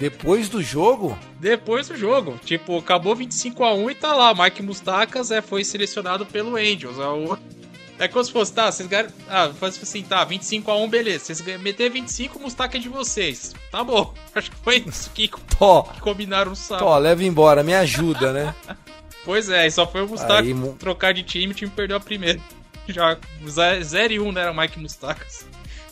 Depois 0.00 0.48
do 0.48 0.62
jogo? 0.62 1.18
Depois 1.38 1.88
do 1.88 1.96
jogo. 1.96 2.40
Tipo, 2.42 2.78
acabou 2.78 3.14
25 3.14 3.62
a 3.62 3.74
1 3.74 3.90
e 3.90 3.94
tá 3.94 4.14
lá. 4.14 4.32
Mike 4.32 4.62
Mustakas 4.62 5.30
é, 5.30 5.42
foi 5.42 5.62
selecionado 5.62 6.24
pelo 6.24 6.56
Angels. 6.56 6.96
É, 6.98 8.04
é 8.04 8.08
como 8.08 8.24
se 8.24 8.32
fosse, 8.32 8.50
tá, 8.50 8.72
vocês 8.72 8.88
ganharam. 8.88 9.10
Ah, 9.28 9.50
faz 9.52 9.78
assim, 9.82 10.02
tá, 10.02 10.24
25 10.24 10.70
a 10.70 10.76
1 10.78 10.88
beleza. 10.88 11.26
Vocês 11.26 11.60
meter 11.60 11.90
25, 11.90 12.38
o 12.38 12.42
Mustaka 12.42 12.78
é 12.78 12.80
de 12.80 12.88
vocês. 12.88 13.54
Tá 13.70 13.84
bom. 13.84 14.14
Acho 14.34 14.50
que 14.50 14.56
foi 14.56 14.82
isso 14.86 15.10
que, 15.10 15.30
Tó. 15.58 15.82
que 15.92 16.00
combinaram 16.00 16.52
o 16.52 16.56
sábado. 16.56 16.86
Tó, 16.86 16.96
leva 16.96 17.22
embora, 17.22 17.62
me 17.62 17.74
ajuda, 17.74 18.32
né? 18.32 18.54
pois 19.22 19.50
é, 19.50 19.66
e 19.66 19.70
só 19.70 19.86
foi 19.86 20.02
o 20.02 20.08
Mustaka 20.08 20.40
Aí, 20.40 20.54
trocar 20.78 21.12
de 21.12 21.22
time 21.22 21.48
e 21.48 21.50
o 21.50 21.54
time 21.54 21.70
perdeu 21.70 21.98
a 21.98 22.00
primeira. 22.00 22.40
Já 22.88 23.18
0 23.82 24.12
e 24.14 24.18
1 24.18 24.32
né, 24.32 24.40
era 24.40 24.50
o 24.50 24.56
Mike 24.56 24.80
Mustakas. 24.80 25.46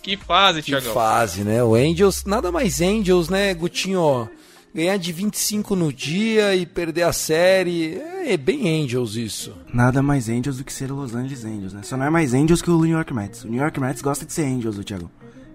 Que 0.09 0.17
fase, 0.17 0.63
Thiago. 0.63 0.87
Que 0.87 0.93
fase, 0.95 1.45
né? 1.45 1.63
O 1.63 1.75
Angels, 1.75 2.25
nada 2.25 2.51
mais 2.51 2.81
Angels, 2.81 3.29
né, 3.29 3.53
Gutinho? 3.53 4.27
Ganhar 4.75 4.97
de 4.97 5.13
25 5.13 5.77
no 5.77 5.93
dia 5.93 6.57
e 6.57 6.65
perder 6.65 7.03
a 7.03 7.13
série. 7.13 7.97
É, 7.97 8.33
é 8.33 8.37
bem 8.39 8.83
Angels 8.83 9.17
isso. 9.17 9.55
Nada 9.71 10.01
mais 10.01 10.31
Angels 10.31 10.57
do 10.57 10.65
que 10.65 10.73
ser 10.73 10.91
o 10.91 10.95
Los 10.95 11.15
Angeles 11.15 11.45
Angels, 11.45 11.75
né? 11.75 11.83
Só 11.83 11.95
não 11.95 12.07
é 12.07 12.11
mais 12.11 12.33
Angels 12.33 12.63
que 12.63 12.71
o 12.71 12.81
New 12.81 12.97
York 12.97 13.13
Mets. 13.13 13.45
O 13.45 13.49
New 13.49 13.61
York 13.61 13.79
Mets 13.79 14.01
gosta 14.01 14.25
de 14.25 14.33
ser 14.33 14.45
Angels, 14.47 14.79
o 14.79 14.85
Thiago. 14.85 15.11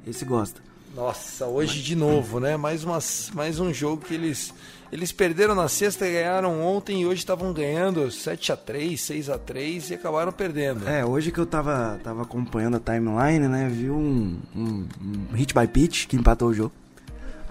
Esse 0.05 0.23
gosta. 0.23 0.61
Nossa, 0.95 1.47
hoje 1.47 1.81
de 1.81 1.95
novo, 1.95 2.39
né? 2.39 2.55
Mais, 2.55 2.83
umas, 2.83 3.31
mais 3.33 3.59
um 3.59 3.73
jogo 3.73 4.05
que 4.05 4.13
eles 4.13 4.53
eles 4.93 5.11
perderam 5.11 5.55
na 5.55 5.67
sexta, 5.67 6.05
ganharam 6.05 6.61
ontem 6.61 7.01
e 7.01 7.05
hoje 7.07 7.15
estavam 7.15 7.51
ganhando 7.51 8.11
7 8.11 8.51
a 8.51 8.55
3 8.55 9.01
6 9.01 9.27
a 9.27 9.39
3 9.39 9.89
e 9.89 9.93
acabaram 9.95 10.31
perdendo. 10.31 10.87
É, 10.87 11.03
hoje 11.03 11.31
que 11.31 11.39
eu 11.39 11.47
tava, 11.47 11.99
tava 12.03 12.21
acompanhando 12.21 12.77
a 12.77 12.79
timeline, 12.79 13.47
né? 13.47 13.67
Vi 13.73 13.89
um, 13.89 14.39
um, 14.55 14.87
um 15.01 15.35
hit 15.35 15.51
by 15.51 15.65
pitch 15.65 16.05
que 16.05 16.15
empatou 16.15 16.49
o 16.49 16.53
jogo. 16.53 16.71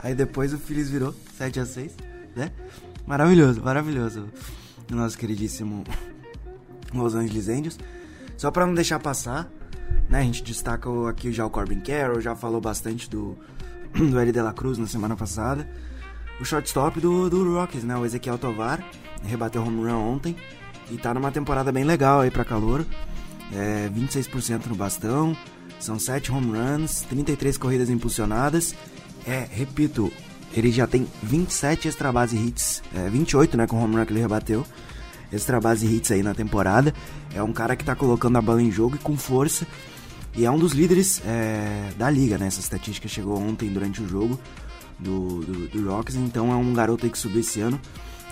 Aí 0.01 0.15
depois 0.15 0.55
o 0.55 0.59
Phillies 0.59 0.89
virou 0.89 1.13
7 1.37 1.59
a 1.59 1.67
6 1.67 1.93
né? 2.37 2.53
Maravilhoso, 3.05 3.61
maravilhoso. 3.61 4.29
O 4.89 4.95
nosso 4.95 5.19
queridíssimo 5.19 5.83
Los 6.95 7.17
Angeles 7.17 7.49
Angels. 7.49 7.79
Só 8.37 8.53
para 8.53 8.65
não 8.65 8.75
deixar 8.75 9.01
passar, 9.01 9.51
né? 10.09 10.21
A 10.21 10.23
gente 10.23 10.45
destaca 10.45 10.89
aqui 11.11 11.33
já 11.33 11.45
o 11.45 11.51
Corbin 11.51 11.81
Carroll, 11.81 12.21
já 12.21 12.37
falou 12.37 12.61
bastante 12.61 13.11
do, 13.11 13.37
do 13.93 14.17
L. 14.17 14.31
De 14.31 14.41
La 14.41 14.53
Cruz 14.53 14.79
na 14.79 14.87
semana 14.87 15.17
passada 15.17 15.69
o 16.41 16.45
shortstop 16.45 17.01
do, 17.01 17.29
do 17.31 17.55
Rockies, 17.55 17.85
né? 17.85 17.97
O 17.97 18.05
Ezequiel 18.05 18.39
Tovar, 18.39 18.85
rebateu 19.25 19.63
home 19.63 19.85
run 19.85 20.15
ontem 20.15 20.37
e 20.91 20.97
tá 20.97 21.15
numa 21.15 21.31
temporada 21.31 21.71
bem 21.73 21.85
legal 21.85 22.21
aí 22.21 22.31
pra 22.31 22.45
calor. 22.45 22.85
É, 23.55 23.91
26% 23.95 24.67
no 24.67 24.75
bastão, 24.75 25.37
são 25.79 25.99
7 25.99 26.33
home 26.33 26.53
runs, 26.57 27.03
33 27.03 27.57
corridas 27.57 27.91
impulsionadas. 27.91 28.75
É, 29.27 29.47
repito, 29.51 30.13
ele 30.55 30.71
já 30.71 30.87
tem 30.87 31.07
27 31.23 31.89
extra 31.89 32.11
base 32.13 32.37
hits, 32.37 32.83
é, 32.95 33.09
28 33.09 33.57
né, 33.57 33.67
com 33.67 33.77
o 33.77 33.83
home 33.83 33.97
run 33.97 34.07
que 34.07 34.13
ele 34.13 34.21
rebateu. 34.21 34.65
Extra 35.33 35.61
base 35.61 35.87
hits 35.87 36.11
aí 36.11 36.23
na 36.23 36.35
temporada. 36.35 36.95
É 37.35 37.43
um 37.43 37.53
cara 37.53 37.75
que 37.75 37.85
tá 37.85 37.95
colocando 37.95 38.37
a 38.37 38.43
bola 38.43 38.63
em 38.63 38.71
jogo 38.71 38.97
e 38.97 38.99
com 38.99 39.17
força. 39.17 39.67
E 40.35 40.45
é 40.45 40.51
um 40.51 40.59
dos 40.59 40.73
líderes 40.73 41.23
é, 41.27 41.91
da 41.97 42.11
liga, 42.11 42.39
né? 42.39 42.47
Essa 42.47 42.61
estatística 42.61 43.07
chegou 43.09 43.39
ontem 43.39 43.71
durante 43.71 44.03
o 44.03 44.09
jogo 44.09 44.39
do, 45.03 45.41
do, 45.41 45.69
do 45.69 45.91
Rocks, 45.91 46.15
então 46.15 46.53
é 46.53 46.57
um 46.57 46.73
garoto 46.73 47.09
que 47.11 47.19
subiu 47.19 47.41
esse 47.41 47.61
ano. 47.61 47.81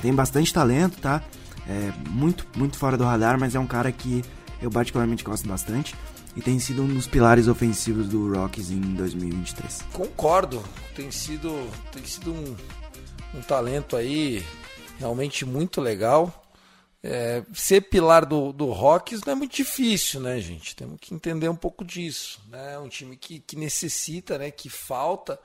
Tem 0.01 0.15
bastante 0.15 0.53
talento, 0.53 0.99
tá? 1.01 1.23
É 1.69 1.93
muito, 2.09 2.47
muito 2.57 2.79
fora 2.79 2.97
do 2.97 3.05
radar, 3.05 3.39
mas 3.39 3.55
é 3.55 3.61
um 3.61 3.67
cara 3.67 3.93
que 3.93 4.25
eu 4.63 4.71
particularmente 4.71 5.23
gosto 5.23 5.47
bastante 5.47 5.95
e 6.37 6.41
tem 6.41 6.59
sido 6.59 6.83
um 6.83 6.89
dos 6.89 7.07
pilares 7.07 7.49
ofensivos 7.49 8.09
do 8.09 8.33
Rocks 8.33 8.71
em 8.71 8.81
2023. 8.95 9.83
Concordo, 9.93 10.63
tem 10.95 11.11
sido, 11.11 11.51
tem 11.93 12.05
sido 12.05 12.33
um, 12.33 12.57
um 13.35 13.43
talento 13.43 13.97
aí 13.97 14.45
realmente 14.99 15.45
muito 15.45 15.81
legal. 15.81 16.37
É, 17.03 17.43
ser 17.55 17.81
pilar 17.83 18.27
do, 18.27 18.53
do 18.53 18.67
Rocks 18.67 19.23
não 19.25 19.33
é 19.33 19.37
muito 19.37 19.57
difícil, 19.57 20.21
né, 20.21 20.39
gente? 20.39 20.77
Temos 20.77 20.99
que 21.01 21.15
entender 21.15 21.49
um 21.49 21.57
pouco 21.57 21.85
disso. 21.85 22.41
Né? 22.49 22.75
É 22.75 22.79
um 22.79 22.89
time 22.89 23.17
que, 23.17 23.41
que 23.41 23.57
necessita, 23.57 24.39
né, 24.39 24.51
que 24.51 24.69
falta 24.69 25.39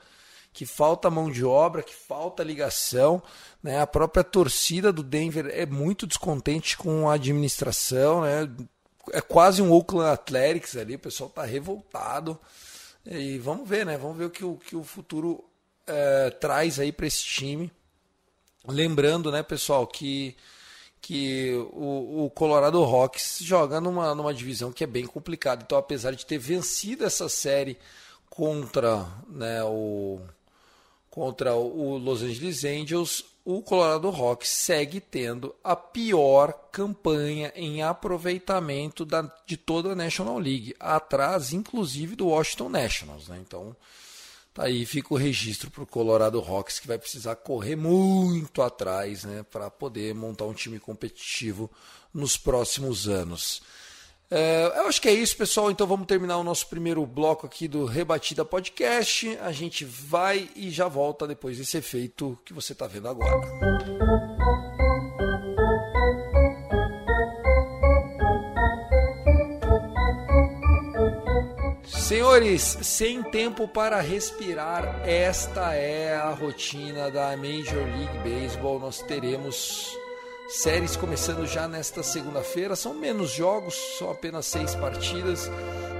que 0.56 0.64
falta 0.64 1.10
mão 1.10 1.30
de 1.30 1.44
obra, 1.44 1.82
que 1.82 1.94
falta 1.94 2.42
ligação. 2.42 3.22
Né? 3.62 3.78
A 3.78 3.86
própria 3.86 4.24
torcida 4.24 4.90
do 4.90 5.02
Denver 5.02 5.50
é 5.52 5.66
muito 5.66 6.06
descontente 6.06 6.78
com 6.78 7.10
a 7.10 7.12
administração. 7.12 8.22
Né? 8.22 8.48
É 9.12 9.20
quase 9.20 9.60
um 9.60 9.70
Oakland 9.70 10.08
Athletics 10.14 10.74
ali, 10.74 10.94
o 10.94 10.98
pessoal 10.98 11.28
está 11.28 11.44
revoltado. 11.44 12.40
E 13.04 13.36
vamos 13.36 13.68
ver, 13.68 13.84
né? 13.84 13.98
Vamos 13.98 14.16
ver 14.16 14.24
o 14.24 14.30
que 14.30 14.46
o, 14.46 14.56
que 14.56 14.74
o 14.74 14.82
futuro 14.82 15.44
é, 15.86 16.30
traz 16.30 16.80
aí 16.80 16.90
para 16.90 17.06
esse 17.06 17.22
time. 17.22 17.70
Lembrando, 18.66 19.30
né, 19.30 19.42
pessoal, 19.42 19.86
que, 19.86 20.34
que 21.02 21.52
o, 21.70 22.24
o, 22.24 22.30
Colorado 22.30 22.82
Rocks 22.82 23.40
joga 23.42 23.78
numa, 23.78 24.14
numa 24.14 24.32
divisão 24.32 24.72
que 24.72 24.82
é 24.82 24.86
bem 24.86 25.06
complicada. 25.06 25.62
Então, 25.62 25.76
apesar 25.76 26.12
de 26.12 26.24
ter 26.24 26.38
vencido 26.38 27.04
essa 27.04 27.28
série 27.28 27.76
contra 28.30 29.06
né, 29.28 29.62
o, 29.62 30.20
contra 31.16 31.54
o 31.54 31.96
Los 31.96 32.22
Angeles 32.22 32.62
Angels, 32.62 33.24
o 33.42 33.62
Colorado 33.62 34.10
Rocks 34.10 34.50
segue 34.50 35.00
tendo 35.00 35.54
a 35.64 35.74
pior 35.74 36.52
campanha 36.70 37.50
em 37.56 37.80
aproveitamento 37.80 39.02
da, 39.02 39.22
de 39.46 39.56
toda 39.56 39.92
a 39.92 39.94
National 39.94 40.38
League, 40.38 40.76
atrás 40.78 41.54
inclusive 41.54 42.14
do 42.16 42.26
Washington 42.26 42.68
Nationals. 42.68 43.28
Né? 43.28 43.38
Então, 43.40 43.74
tá 44.52 44.64
aí 44.64 44.84
fica 44.84 45.14
o 45.14 45.16
registro 45.16 45.70
para 45.70 45.84
o 45.84 45.86
Colorado 45.86 46.38
Rocks 46.38 46.78
que 46.78 46.86
vai 46.86 46.98
precisar 46.98 47.36
correr 47.36 47.76
muito 47.76 48.60
atrás 48.60 49.24
né, 49.24 49.42
para 49.50 49.70
poder 49.70 50.14
montar 50.14 50.44
um 50.44 50.52
time 50.52 50.78
competitivo 50.78 51.70
nos 52.12 52.36
próximos 52.36 53.08
anos. 53.08 53.62
É, 54.30 54.72
eu 54.76 54.88
acho 54.88 55.00
que 55.00 55.08
é 55.08 55.12
isso, 55.12 55.36
pessoal. 55.36 55.70
Então 55.70 55.86
vamos 55.86 56.06
terminar 56.06 56.38
o 56.38 56.44
nosso 56.44 56.66
primeiro 56.66 57.04
bloco 57.06 57.46
aqui 57.46 57.68
do 57.68 57.84
Rebatida 57.84 58.44
Podcast. 58.44 59.38
A 59.40 59.52
gente 59.52 59.84
vai 59.84 60.48
e 60.56 60.70
já 60.70 60.88
volta 60.88 61.26
depois 61.26 61.58
desse 61.58 61.76
efeito 61.76 62.38
que 62.44 62.52
você 62.52 62.72
está 62.72 62.86
vendo 62.86 63.08
agora. 63.08 63.40
Senhores, 71.84 72.62
sem 72.82 73.20
tempo 73.20 73.66
para 73.66 74.00
respirar, 74.00 75.02
esta 75.04 75.74
é 75.74 76.14
a 76.14 76.30
rotina 76.30 77.10
da 77.10 77.36
Major 77.36 77.84
League 77.84 78.18
Baseball. 78.18 78.78
Nós 78.78 79.02
teremos 79.02 79.90
Séries 80.48 80.94
começando 80.94 81.44
já 81.44 81.66
nesta 81.66 82.04
segunda-feira. 82.04 82.76
São 82.76 82.94
menos 82.94 83.30
jogos, 83.32 83.74
são 83.98 84.10
apenas 84.10 84.46
seis 84.46 84.76
partidas. 84.76 85.50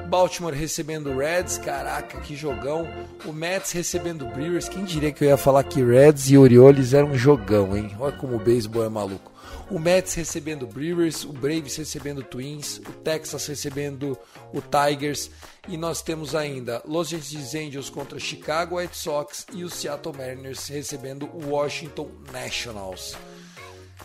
Baltimore 0.08 0.54
recebendo 0.54 1.16
Reds, 1.18 1.58
caraca, 1.58 2.20
que 2.20 2.36
jogão. 2.36 2.88
O 3.24 3.32
Mets 3.32 3.72
recebendo 3.72 4.24
Brewers. 4.26 4.68
Quem 4.68 4.84
diria 4.84 5.10
que 5.10 5.24
eu 5.24 5.28
ia 5.28 5.36
falar 5.36 5.64
que 5.64 5.82
Reds 5.82 6.30
e 6.30 6.38
Orioles 6.38 6.94
eram 6.94 7.08
um 7.08 7.16
jogão, 7.16 7.76
hein? 7.76 7.96
Olha 7.98 8.16
como 8.16 8.36
o 8.36 8.38
beisebol 8.38 8.84
é 8.84 8.88
maluco. 8.88 9.32
O 9.68 9.80
Mets 9.80 10.14
recebendo 10.14 10.64
Brewers, 10.64 11.24
o 11.24 11.32
Braves 11.32 11.74
recebendo 11.74 12.22
Twins, 12.22 12.78
o 12.78 12.92
Texas 13.02 13.44
recebendo 13.46 14.16
o 14.54 14.62
Tigers 14.62 15.28
e 15.66 15.76
nós 15.76 16.02
temos 16.02 16.36
ainda 16.36 16.80
Los 16.86 17.12
Angeles 17.12 17.52
Angels 17.52 17.90
contra 17.90 18.20
Chicago 18.20 18.76
White 18.76 18.96
Sox 18.96 19.44
e 19.52 19.64
o 19.64 19.70
Seattle 19.70 20.16
Mariners 20.16 20.68
recebendo 20.68 21.26
o 21.26 21.50
Washington 21.50 22.08
Nationals. 22.32 23.16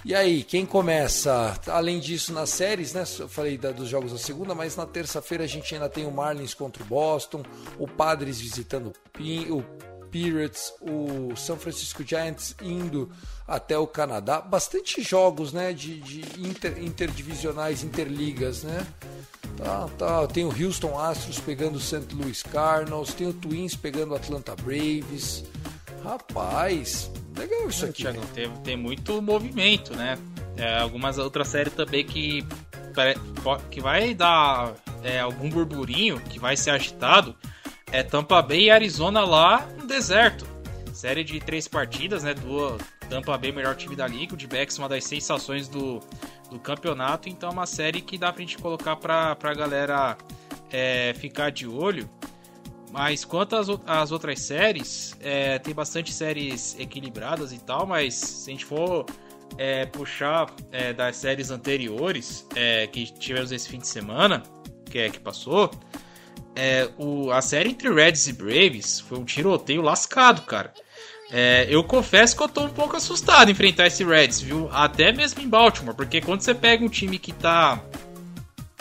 E 0.03 0.15
aí, 0.15 0.43
quem 0.43 0.65
começa? 0.65 1.59
Além 1.67 1.99
disso, 1.99 2.33
nas 2.33 2.49
séries, 2.49 2.93
né? 2.93 3.03
Eu 3.19 3.29
falei 3.29 3.55
da, 3.55 3.71
dos 3.71 3.87
jogos 3.87 4.11
da 4.11 4.17
segunda, 4.17 4.55
mas 4.55 4.75
na 4.75 4.85
terça-feira 4.85 5.43
a 5.43 5.47
gente 5.47 5.73
ainda 5.75 5.87
tem 5.87 6.07
o 6.07 6.11
Marlins 6.11 6.55
contra 6.55 6.81
o 6.81 6.85
Boston, 6.85 7.43
o 7.77 7.87
Padres 7.87 8.41
visitando 8.41 8.91
o 9.49 9.63
Pirates, 10.09 10.73
o 10.81 11.35
São 11.35 11.55
Francisco 11.55 12.03
Giants 12.03 12.55
indo 12.63 13.11
até 13.47 13.77
o 13.77 13.85
Canadá. 13.85 14.41
Bastante 14.41 15.03
jogos, 15.03 15.53
né? 15.53 15.71
De, 15.71 15.99
de 15.99 16.21
inter, 16.41 16.83
interdivisionais, 16.83 17.83
interligas, 17.83 18.63
né? 18.63 18.85
Tá, 19.55 19.87
tá. 19.99 20.27
Tem 20.27 20.45
o 20.45 20.49
Houston 20.49 20.99
Astros 20.99 21.39
pegando 21.39 21.75
o 21.75 21.79
St. 21.79 22.07
Louis 22.15 22.41
Cardinals, 22.41 23.13
tem 23.13 23.27
o 23.27 23.33
Twins 23.33 23.75
pegando 23.75 24.13
o 24.13 24.15
Atlanta 24.15 24.55
Braves. 24.55 25.43
Rapaz, 26.03 27.11
legal 27.37 27.69
isso 27.69 27.85
aqui. 27.85 28.03
Tem, 28.33 28.51
tem 28.63 28.77
muito 28.77 29.21
movimento, 29.21 29.95
né? 29.95 30.17
É, 30.57 30.79
algumas 30.79 31.17
outras 31.17 31.47
séries 31.47 31.73
também 31.73 32.05
que, 32.05 32.45
que 33.69 33.79
vai 33.79 34.13
dar 34.13 34.73
é, 35.03 35.19
algum 35.19 35.49
burburinho, 35.49 36.19
que 36.19 36.39
vai 36.39 36.57
ser 36.57 36.71
agitado. 36.71 37.35
É 37.91 38.03
Tampa 38.03 38.41
Bay 38.41 38.65
e 38.65 38.71
Arizona 38.71 39.23
lá 39.23 39.67
no 39.77 39.85
deserto. 39.85 40.45
Série 40.93 41.23
de 41.23 41.39
três 41.39 41.67
partidas, 41.67 42.23
né? 42.23 42.33
Do 42.33 42.77
Tampa 43.09 43.37
Bay, 43.37 43.51
melhor 43.51 43.75
time 43.75 43.95
da 43.95 44.07
liga. 44.07 44.33
O 44.33 44.37
D-Backs, 44.37 44.77
uma 44.77 44.87
das 44.87 45.03
sensações 45.03 45.67
do, 45.67 45.99
do 46.49 46.59
campeonato. 46.59 47.27
Então 47.27 47.49
é 47.49 47.51
uma 47.53 47.65
série 47.65 48.01
que 48.01 48.17
dá 48.17 48.31
pra 48.31 48.41
gente 48.41 48.57
colocar 48.57 48.95
pra, 48.95 49.35
pra 49.35 49.53
galera 49.53 50.17
é, 50.71 51.13
ficar 51.17 51.49
de 51.51 51.67
olho. 51.67 52.09
Mas 52.91 53.23
quanto 53.23 53.55
às, 53.55 53.67
às 53.87 54.11
outras 54.11 54.39
séries, 54.41 55.15
é, 55.21 55.57
tem 55.59 55.73
bastante 55.73 56.13
séries 56.13 56.75
equilibradas 56.77 57.53
e 57.53 57.59
tal, 57.59 57.87
mas 57.87 58.13
se 58.13 58.49
a 58.49 58.51
gente 58.51 58.65
for 58.65 59.05
é, 59.57 59.85
puxar 59.85 60.53
é, 60.71 60.91
das 60.91 61.15
séries 61.15 61.51
anteriores 61.51 62.45
é, 62.53 62.87
que 62.87 63.05
tivemos 63.05 63.51
esse 63.51 63.69
fim 63.69 63.79
de 63.79 63.87
semana, 63.87 64.43
que 64.85 64.99
é 64.99 65.09
que 65.09 65.19
passou, 65.19 65.71
é, 66.53 66.89
o, 66.97 67.31
a 67.31 67.41
série 67.41 67.69
entre 67.69 67.89
Reds 67.89 68.27
e 68.27 68.33
Braves 68.33 68.99
foi 68.99 69.17
um 69.17 69.23
tiroteio 69.23 69.81
lascado, 69.81 70.41
cara. 70.41 70.73
É, 71.31 71.65
eu 71.69 71.81
confesso 71.85 72.35
que 72.35 72.43
eu 72.43 72.49
tô 72.49 72.65
um 72.65 72.69
pouco 72.69 72.97
assustado 72.97 73.47
em 73.47 73.53
enfrentar 73.53 73.87
esse 73.87 74.03
Reds, 74.03 74.41
viu? 74.41 74.69
Até 74.69 75.13
mesmo 75.13 75.41
em 75.41 75.47
Baltimore, 75.47 75.95
porque 75.95 76.19
quando 76.19 76.41
você 76.41 76.53
pega 76.53 76.83
um 76.83 76.89
time 76.89 77.17
que 77.17 77.31
tá 77.31 77.81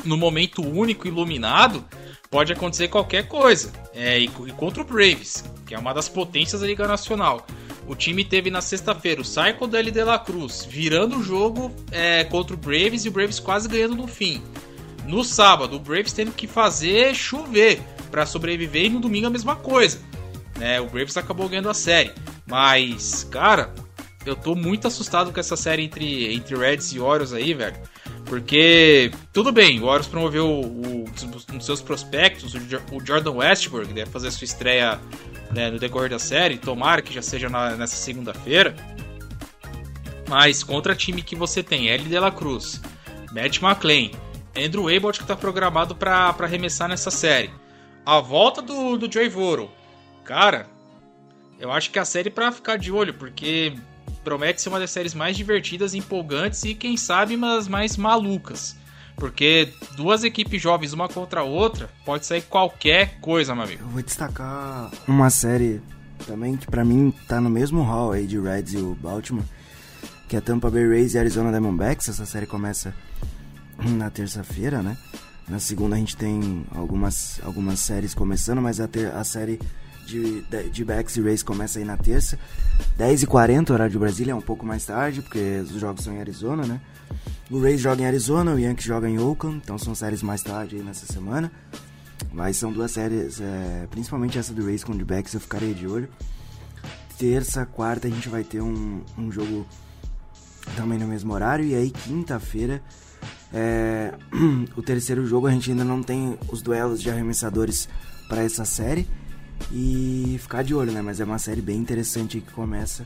no 0.05 0.17
momento 0.17 0.67
único, 0.67 1.07
iluminado, 1.07 1.85
pode 2.31 2.53
acontecer 2.53 2.87
qualquer 2.87 3.27
coisa. 3.27 3.73
É, 3.93 4.19
e, 4.21 4.25
e, 4.25 4.53
contra 4.53 4.83
o 4.83 4.87
Braves, 4.87 5.45
que 5.67 5.75
é 5.75 5.79
uma 5.79 5.93
das 5.93 6.09
potências 6.09 6.61
da 6.61 6.67
Liga 6.67 6.87
Nacional. 6.87 7.45
O 7.89 7.97
time 7.97 8.25
teve 8.25 8.51
na 8.51 8.61
sexta-feira 8.61 9.21
o 9.21 9.25
Cycle 9.25 9.67
do 9.67 9.77
L 9.77 9.91
de 9.91 10.05
la 10.05 10.19
Cruz 10.19 10.65
virando 10.65 11.19
o 11.19 11.23
jogo 11.25 11.75
é, 11.91 12.23
contra 12.23 12.55
o 12.55 12.59
Braves 12.59 13.05
e 13.05 13.09
o 13.09 13.11
Braves 13.11 13.41
quase 13.41 13.69
ganhando 13.69 13.97
no 13.97 14.07
fim. 14.07 14.41
No 15.05 15.25
sábado, 15.25 15.75
o 15.75 15.81
Braves 15.81 16.13
tendo 16.13 16.31
que 16.31 16.47
fazer 16.47 17.13
chover 17.17 17.83
para 18.13 18.25
sobreviver 18.25 18.85
e 18.85 18.91
no 18.91 19.01
domingo 19.01 19.27
a 19.27 19.31
mesma 19.31 19.57
coisa. 19.57 19.99
Né? 20.57 20.81
O 20.81 20.87
Braves 20.87 21.17
acabou 21.17 21.49
ganhando 21.49 21.69
a 21.69 21.75
série. 21.75 22.13
Mas, 22.47 23.25
cara, 23.25 23.75
eu 24.25 24.37
tô 24.37 24.55
muito 24.55 24.87
assustado 24.87 25.33
com 25.33 25.41
essa 25.41 25.57
série 25.57 25.83
entre, 25.83 26.33
entre 26.33 26.55
Reds 26.55 26.93
e 26.93 27.01
Orioles 27.01 27.33
aí, 27.33 27.55
velho. 27.55 27.77
Porque, 28.25 29.11
tudo 29.33 29.51
bem, 29.51 29.81
o 29.81 29.85
Orioles 29.85 30.07
promoveu 30.07 30.47
o, 30.47 31.00
dos 31.11 31.65
seus 31.65 31.81
prospectos, 31.81 32.55
o 32.55 33.05
Jordan 33.05 33.33
Westbrook, 33.33 33.93
deve 33.93 34.11
fazer 34.11 34.31
sua 34.31 34.45
estreia 34.45 35.01
né, 35.51 35.71
no 35.71 35.79
decorrer 35.79 36.11
da 36.11 36.19
série. 36.19 36.59
Tomara 36.59 37.03
que 37.03 37.13
já 37.13 37.23
seja 37.23 37.49
na, 37.49 37.77
nessa 37.77 37.97
segunda-feira. 37.97 38.75
Mas 40.29 40.63
contra 40.63 40.95
time 40.95 41.23
que 41.23 41.35
você 41.35 41.63
tem 41.63 41.89
L. 41.89 42.05
De 42.05 42.19
La 42.19 42.31
Cruz, 42.31 42.81
Matt 43.33 43.61
McClain, 43.61 44.13
Andrew 44.57 44.89
Abbott 44.89 45.19
que 45.19 45.25
está 45.25 45.37
programado 45.37 45.95
para 45.95 46.35
arremessar 46.39 46.89
nessa 46.89 47.11
série. 47.11 47.51
A 48.07 48.21
volta 48.21 48.63
do, 48.63 48.97
do 48.97 49.13
Joey 49.13 49.29
Voro. 49.29 49.71
Cara, 50.25 50.67
eu 51.59 51.71
acho 51.71 51.91
que 51.91 51.99
é 51.99 52.03
a 52.03 52.05
série 52.05 52.31
para 52.31 52.53
ficar 52.53 52.77
de 52.77 52.91
olho, 52.93 53.15
porque 53.15 53.75
promete 54.25 54.63
ser 54.63 54.69
uma 54.69 54.79
das 54.79 54.91
séries 54.91 55.15
mais 55.15 55.37
divertidas, 55.37 55.95
empolgantes 55.95 56.63
e, 56.65 56.75
quem 56.75 56.97
sabe, 56.97 57.35
umas 57.37 57.69
mais 57.69 57.97
malucas. 57.97 58.77
Porque 59.17 59.69
duas 59.97 60.25
equipes 60.25 60.61
jovens, 60.61 60.93
uma 60.93 61.09
contra 61.09 61.41
a 61.41 61.45
outra, 61.45 61.91
pode 62.05 62.27
sair 62.27 62.43
qualquer 62.43 63.19
coisa, 63.21 63.55
meu 63.55 63.65
amigo. 63.65 63.83
Eu 63.83 63.89
vou 63.89 64.03
destacar 64.03 64.91
uma 65.07 65.29
série 65.31 65.81
também 66.27 66.57
que 66.57 66.67
para 66.67 66.85
mim 66.85 67.13
tá 67.29 67.41
no 67.41 67.51
mesmo 67.51 67.83
hall 67.83 68.13
aí 68.13 68.27
de 68.27 68.39
Reds 68.39 68.75
e 68.75 68.79
o 68.79 68.95
Baltimore, 68.95 69.45
que 70.29 70.37
é 70.37 70.41
Tampa 70.41 70.71
Bay 70.71 70.87
Rays 70.89 71.15
e 71.15 71.19
Arizona 71.19 71.51
Diamondbacks. 71.51 72.09
Essa 72.09 72.25
série 72.25 72.47
começa 72.47 72.95
na 73.79 74.11
terça-feira, 74.11 74.83
né? 74.83 74.97
Na 75.49 75.59
segunda 75.59 75.97
a 75.97 75.99
gente 75.99 76.17
tem 76.17 76.65
algumas, 76.75 77.41
algumas 77.45 77.81
séries 77.81 78.15
começando, 78.15 78.63
mas 78.63 78.81
a, 78.81 78.87
ter, 78.87 79.13
a 79.13 79.25
série 79.25 79.59
de, 80.07 80.43
de, 80.43 80.71
de 80.71 80.85
Backs 80.85 81.17
e 81.17 81.21
Rays 81.21 81.43
começa 81.43 81.79
aí 81.79 81.85
na 81.85 81.97
terça. 81.97 82.39
10h40, 82.99 83.71
horário 83.71 83.93
de 83.93 83.99
Brasília, 83.99 84.33
é 84.33 84.35
um 84.35 84.41
pouco 84.41 84.65
mais 84.65 84.85
tarde, 84.85 85.23
porque 85.23 85.61
os 85.63 85.71
jogos 85.71 86.05
são 86.05 86.15
em 86.15 86.21
Arizona, 86.21 86.65
né? 86.65 86.81
O 87.51 87.61
Rays 87.61 87.81
joga 87.81 88.03
em 88.03 88.07
Arizona, 88.07 88.55
o 88.55 88.59
Yankees 88.59 88.87
joga 88.87 89.09
em 89.09 89.19
Oakland, 89.19 89.61
então 89.63 89.77
são 89.77 89.95
séries 89.95 90.23
mais 90.23 90.43
tarde 90.43 90.77
nessa 90.77 91.05
semana. 91.05 91.51
Mas 92.33 92.57
são 92.57 92.73
duas 92.73 92.93
séries, 92.93 93.41
é, 93.41 93.89
principalmente 93.91 94.39
essa 94.39 94.53
do 94.53 94.65
Rays 94.65 94.85
com 94.85 94.93
o 94.93 95.05
Backs, 95.05 95.35
eu 95.35 95.41
ficarei 95.41 95.75
de 95.75 95.87
olho. 95.87 96.09
Terça, 97.19 97.67
quarta 97.67 98.07
a 98.07 98.11
gente 98.11 98.29
vai 98.29 98.45
ter 98.45 98.61
um, 98.61 99.03
um 99.19 99.33
jogo 99.33 99.67
também 100.77 100.99
no 100.99 101.07
mesmo 101.07 101.33
horário, 101.33 101.65
e 101.65 101.75
aí 101.75 101.91
quinta-feira 101.91 102.81
é, 103.53 104.15
o 104.77 104.83
terceiro 104.83 105.27
jogo 105.27 105.47
a 105.47 105.51
gente 105.51 105.71
ainda 105.71 105.85
não 105.85 106.03
tem 106.03 106.39
os 106.49 106.63
duelos 106.63 107.03
de 107.03 107.11
arremessadores 107.11 107.89
para 108.29 108.43
essa 108.43 108.65
série 108.65 109.09
e 109.73 110.37
ficar 110.41 110.63
de 110.63 110.75
olho, 110.75 110.93
né? 110.93 111.03
Mas 111.03 111.21
é 111.21 111.25
uma 111.25 111.39
série 111.39 111.61
bem 111.61 111.77
interessante 111.79 112.41
que 112.41 112.53
começa 112.53 113.05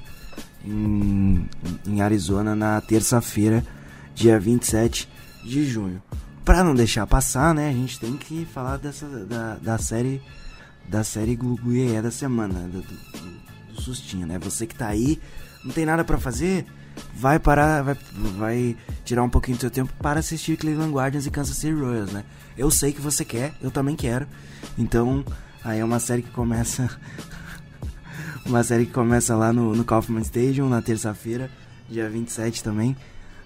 em, 0.65 1.49
em 1.87 2.01
Arizona 2.03 2.55
na 2.55 2.81
terça-feira, 2.81 3.65
dia 4.15 4.39
27 4.39 5.09
de 5.45 5.65
junho. 5.65 6.03
Para 6.45 6.62
não 6.62 6.75
deixar 6.75 7.07
passar, 7.07 7.55
né? 7.55 7.71
A 7.71 7.73
gente 7.73 7.99
tem 7.99 8.17
que 8.17 8.47
falar 8.47 8.77
dessa 8.77 9.07
da, 9.07 9.57
da 9.57 9.79
série 9.79 10.21
da 10.89 11.03
série 11.03 11.35
Gluguié 11.35 12.03
da 12.03 12.11
semana, 12.11 12.69
do, 12.69 12.83
do, 12.83 13.75
do 13.75 13.81
sustinho, 13.81 14.27
né? 14.27 14.39
Você 14.39 14.67
que 14.67 14.75
tá 14.75 14.89
aí, 14.89 15.19
não 15.65 15.73
tem 15.73 15.87
nada 15.87 16.05
para 16.05 16.19
fazer, 16.19 16.67
vai 17.15 17.39
parar, 17.39 17.83
vai, 17.83 17.97
vai 18.37 18.77
tirar 19.05 19.23
um 19.23 19.31
pouquinho 19.31 19.57
do 19.57 19.61
seu 19.61 19.71
tempo 19.71 19.93
para 20.01 20.21
assistir 20.21 20.59
Cleveland 20.59 20.93
Guardians 20.93 21.27
e 21.27 21.31
Kansas 21.31 21.57
City 21.57 21.73
Royals, 21.73 22.12
né? 22.12 22.25
Eu 22.57 22.71
sei 22.71 22.93
que 22.93 23.01
você 23.01 23.25
quer, 23.25 23.55
eu 23.62 23.71
também 23.71 23.97
quero. 23.97 24.27
Então, 24.77 25.25
aí 25.65 25.81
é 25.81 25.85
uma 25.85 25.99
série 25.99 26.23
que 26.23 26.31
começa 26.31 26.89
uma 28.45 28.62
série 28.62 28.87
que 28.87 28.93
começa 28.93 29.35
lá 29.35 29.53
no, 29.53 29.75
no 29.75 29.85
Kaufman 29.85 30.21
Stadium 30.23 30.69
na 30.69 30.83
terça-feira, 30.83 31.51
dia 31.89 32.09
27 32.09 32.62
também. 32.62 32.97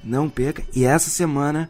Não 0.03 0.29
perca. 0.29 0.63
E 0.75 0.85
essa 0.85 1.11
semana 1.11 1.69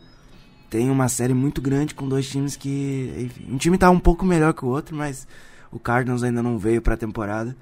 tem 0.70 0.90
uma 0.90 1.08
série 1.08 1.34
muito 1.34 1.60
grande 1.60 1.94
com 1.94 2.08
dois 2.08 2.28
times 2.28 2.56
que, 2.56 3.12
enfim, 3.16 3.46
um 3.52 3.56
time 3.56 3.78
tá 3.78 3.90
um 3.90 3.98
pouco 3.98 4.24
melhor 4.24 4.52
que 4.52 4.64
o 4.64 4.68
outro, 4.68 4.94
mas 4.94 5.26
o 5.70 5.78
Cardinals 5.78 6.22
ainda 6.22 6.42
não 6.42 6.58
veio 6.58 6.82
para 6.82 6.94
a 6.94 6.98
temporada 6.98 7.56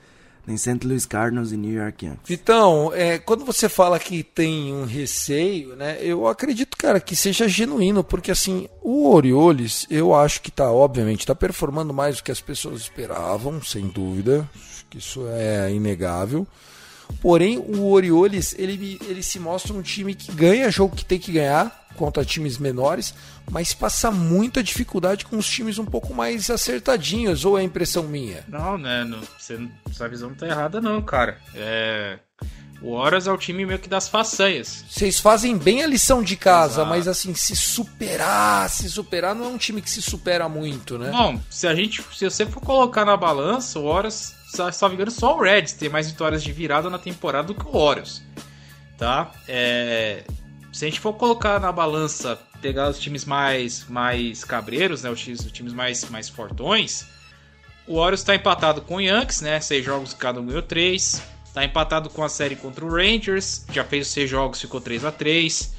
nem 0.47 0.57
St. 0.57 0.87
Louis 0.87 1.05
Cardinals 1.05 1.51
e 1.51 1.57
New 1.57 1.73
York 1.73 2.07
Yankees. 2.07 2.31
Então, 2.31 2.93
é, 2.95 3.19
quando 3.19 3.45
você 3.45 3.69
fala 3.69 3.99
que 3.99 4.23
tem 4.23 4.73
um 4.73 4.85
receio, 4.85 5.75
né, 5.75 5.99
eu 6.01 6.29
acredito, 6.29 6.77
cara, 6.77 7.01
que 7.01 7.17
seja 7.17 7.49
genuíno, 7.49 8.05
porque 8.05 8.31
assim, 8.31 8.69
o 8.81 9.11
Orioles, 9.13 9.87
eu 9.91 10.15
acho 10.15 10.41
que 10.41 10.51
tá, 10.51 10.71
obviamente, 10.71 11.27
tá 11.27 11.35
performando 11.35 11.93
mais 11.93 12.19
do 12.19 12.23
que 12.23 12.31
as 12.31 12.41
pessoas 12.41 12.83
esperavam, 12.83 13.61
sem 13.61 13.89
dúvida, 13.89 14.49
acho 14.55 14.87
que 14.89 14.99
isso 14.99 15.27
é 15.29 15.73
inegável. 15.73 16.47
Porém, 17.21 17.59
o 17.59 17.91
Orioles, 17.91 18.55
ele, 18.59 18.99
ele 19.09 19.23
se 19.23 19.39
mostra 19.39 19.73
um 19.73 19.83
time 19.83 20.15
que 20.15 20.33
ganha 20.33 20.71
jogo 20.71 20.95
que 20.95 21.05
tem 21.05 21.19
que 21.19 21.33
ganhar, 21.33 21.87
contra 21.97 22.25
times 22.25 22.59
menores, 22.59 23.15
mas 23.51 23.75
passa 23.75 24.11
muita 24.11 24.63
dificuldade 24.63 25.25
com 25.25 25.37
os 25.37 25.49
times 25.49 25.79
um 25.79 25.85
pouco 25.85 26.15
mais 26.15 26.49
acertadinhos, 26.51 27.45
ou 27.45 27.59
é 27.59 27.63
impressão 27.63 28.05
minha? 28.05 28.45
Não, 28.47 28.79
né? 28.79 29.03
Não, 29.03 29.21
você, 29.39 29.59
essa 29.91 30.09
visão 30.09 30.29
não 30.29 30.37
tá 30.37 30.47
errada, 30.47 30.81
não, 30.81 31.03
cara. 31.03 31.39
É. 31.55 32.19
O 32.83 32.91
Horas 32.91 33.27
é 33.27 33.33
o 33.33 33.39
time 33.39 33.65
meio 33.65 33.79
que 33.79 33.89
das 33.89 34.07
façanhas. 34.07 34.85
Vocês 34.89 35.19
fazem 35.19 35.57
bem 35.57 35.83
a 35.83 35.87
lição 35.87 36.23
de 36.23 36.37
casa, 36.37 36.83
Exato. 36.83 36.91
mas 36.91 37.09
assim, 37.09 37.35
se 37.35 37.57
superar, 37.57 38.69
se 38.69 38.89
superar, 38.91 39.35
não 39.35 39.47
é 39.47 39.49
um 39.49 39.57
time 39.57 39.81
que 39.81 39.89
se 39.89 40.03
supera 40.03 40.47
muito, 40.47 40.99
né? 40.99 41.11
Bom, 41.11 41.41
se 41.49 41.67
a 41.67 41.75
gente. 41.75 42.05
Se 42.15 42.29
você 42.29 42.45
for 42.45 42.61
colocar 42.61 43.07
na 43.07 43.17
balança, 43.17 43.79
o 43.79 43.85
Horas, 43.85 44.36
engano, 44.95 45.11
só 45.11 45.37
o 45.37 45.43
Reds 45.43 45.73
tem 45.73 45.89
mais 45.89 46.11
vitórias 46.11 46.43
de 46.43 46.53
virada 46.53 46.89
na 46.91 46.99
temporada 46.99 47.49
do 47.49 47.55
que 47.55 47.67
o 47.67 47.77
Orioles. 47.77 48.23
Tá? 48.99 49.31
É, 49.47 50.25
se 50.73 50.85
a 50.85 50.89
gente 50.89 51.01
for 51.01 51.13
colocar 51.15 51.61
na 51.61 51.71
balança, 51.71 52.39
pegar 52.61 52.89
os 52.89 52.99
times 52.99 53.25
mais, 53.25 53.87
mais 53.89 54.45
cabreiros, 54.45 55.03
né, 55.03 55.11
os 55.11 55.21
times, 55.21 55.41
os 55.41 55.53
times 55.53 55.73
mais, 55.73 56.09
mais 56.09 56.29
fortões, 56.29 57.07
o 57.87 57.95
Orioles 57.97 58.21
está 58.21 58.35
empatado 58.35 58.83
com 58.83 58.97
o 58.97 59.01
Yankees, 59.01 59.41
né? 59.41 59.61
Seis 59.61 59.85
jogos 59.85 60.13
cada 60.13 60.41
um 60.41 60.47
ganhou 60.47 60.63
três. 60.63 61.23
Está 61.45 61.65
empatado 61.65 62.11
com 62.11 62.23
a 62.23 62.29
série 62.29 62.55
contra 62.55 62.85
o 62.85 62.91
Rangers, 62.91 63.65
já 63.73 63.83
fez 63.83 64.09
seis 64.09 64.29
jogos, 64.29 64.61
ficou 64.61 64.79
3 64.79 65.07
a 65.07 65.11
3 65.11 65.75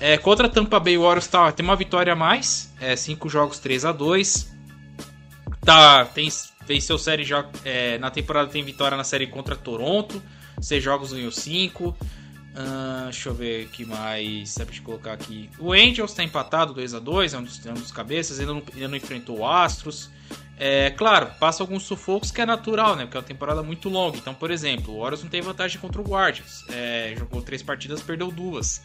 é, 0.00 0.16
Contra 0.16 0.46
a 0.46 0.50
Tampa 0.50 0.80
Bay, 0.80 0.96
o 0.96 1.02
Orioles 1.02 1.26
tá, 1.26 1.52
tem 1.52 1.62
uma 1.62 1.76
vitória 1.76 2.12
a 2.12 2.16
mais, 2.16 2.72
é, 2.80 2.96
cinco 2.96 3.28
jogos 3.28 3.58
3 3.58 3.84
a 3.84 3.92
2 3.92 4.50
tá, 5.62 6.06
tem, 6.06 6.28
venceu 6.66 6.98
série 6.98 7.26
é, 7.64 7.98
na 7.98 8.10
temporada 8.10 8.50
tem 8.50 8.62
vitória 8.62 8.96
na 8.96 9.04
série 9.04 9.26
contra 9.26 9.56
Toronto, 9.56 10.22
seis 10.60 10.82
jogos 10.82 11.12
ganhou 11.12 11.32
cinco 11.32 11.96
Uh, 12.50 13.04
deixa 13.04 13.28
eu 13.28 13.34
ver 13.34 13.68
que 13.68 13.84
mais 13.84 14.54
dá 14.56 14.66
te 14.66 14.82
colocar 14.82 15.12
aqui. 15.12 15.48
O 15.58 15.72
Angels 15.72 16.12
tá 16.12 16.24
empatado 16.24 16.74
2 16.74 16.94
a 16.94 16.98
2 16.98 17.34
é 17.34 17.38
um 17.38 17.44
dos, 17.44 17.64
é 17.64 17.70
um 17.70 17.74
dos 17.74 17.92
cabeças, 17.92 18.40
ainda 18.40 18.54
não, 18.54 18.62
ainda 18.74 18.88
não 18.88 18.96
enfrentou 18.96 19.38
o 19.38 19.46
Astros. 19.46 20.10
É, 20.58 20.90
claro, 20.90 21.30
passa 21.38 21.62
alguns 21.62 21.84
sufocos 21.84 22.30
que 22.30 22.40
é 22.40 22.46
natural, 22.46 22.96
né? 22.96 23.04
Porque 23.04 23.16
é 23.16 23.20
uma 23.20 23.26
temporada 23.26 23.62
muito 23.62 23.88
longa. 23.88 24.18
Então, 24.18 24.34
por 24.34 24.50
exemplo, 24.50 24.94
o 24.94 24.98
Orioles 24.98 25.22
não 25.22 25.30
tem 25.30 25.40
vantagem 25.40 25.80
contra 25.80 26.00
o 26.00 26.04
Guardians. 26.04 26.64
É, 26.68 27.14
jogou 27.16 27.40
três 27.40 27.62
partidas, 27.62 28.02
perdeu 28.02 28.30
duas. 28.30 28.82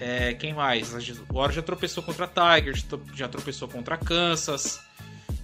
É, 0.00 0.32
quem 0.34 0.54
mais? 0.54 0.92
O 0.92 0.96
Orioles 0.96 1.54
já 1.54 1.62
tropeçou 1.62 2.02
contra 2.02 2.26
Tigers, 2.26 2.84
já 3.14 3.28
tropeçou 3.28 3.68
contra 3.68 3.98
Kansas. 3.98 4.80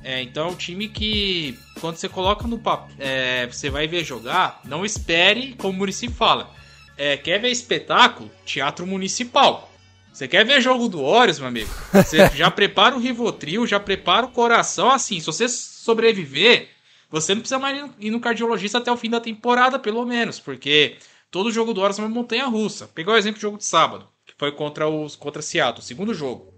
É, 0.08 0.22
então 0.22 0.46
é 0.46 0.50
um 0.52 0.54
time 0.54 0.86
que, 0.86 1.58
quando 1.80 1.96
você 1.96 2.08
coloca 2.08 2.46
no 2.46 2.60
papo, 2.60 2.92
é, 2.96 3.44
você 3.48 3.68
vai 3.68 3.88
ver 3.88 4.04
jogar, 4.04 4.60
não 4.64 4.84
espere, 4.84 5.56
como 5.58 5.74
o 5.74 5.76
Murici 5.76 6.06
fala. 6.06 6.54
É, 6.96 7.16
quer 7.16 7.40
ver 7.40 7.50
espetáculo? 7.50 8.30
Teatro 8.44 8.86
municipal. 8.86 9.68
Você 10.12 10.28
quer 10.28 10.46
ver 10.46 10.60
jogo 10.60 10.88
do 10.88 11.02
Orioles, 11.02 11.40
meu 11.40 11.48
amigo? 11.48 11.68
Você 11.92 12.28
já 12.36 12.48
prepara 12.52 12.94
o 12.94 13.00
Rivotril, 13.00 13.66
já 13.66 13.80
prepara 13.80 14.26
o 14.26 14.30
coração. 14.30 14.92
Assim, 14.92 15.18
se 15.18 15.26
você 15.26 15.48
sobreviver, 15.48 16.68
você 17.10 17.34
não 17.34 17.40
precisa 17.40 17.58
mais 17.58 17.90
ir 17.98 18.10
no 18.12 18.20
cardiologista 18.20 18.78
até 18.78 18.92
o 18.92 18.96
fim 18.96 19.10
da 19.10 19.18
temporada, 19.18 19.76
pelo 19.76 20.06
menos. 20.06 20.38
Porque 20.38 20.98
todo 21.32 21.50
jogo 21.50 21.74
do 21.74 21.80
Orioles 21.80 21.98
é 21.98 22.02
uma 22.02 22.08
montanha 22.08 22.46
russa. 22.46 22.86
Pegar 22.86 23.14
o 23.14 23.16
exemplo 23.16 23.40
do 23.40 23.42
jogo 23.42 23.58
de 23.58 23.64
sábado, 23.64 24.08
que 24.24 24.34
foi 24.38 24.52
contra 24.52 24.88
os 24.88 25.16
contra 25.16 25.42
Seattle, 25.42 25.80
o 25.80 25.84
segundo 25.84 26.14
jogo. 26.14 26.54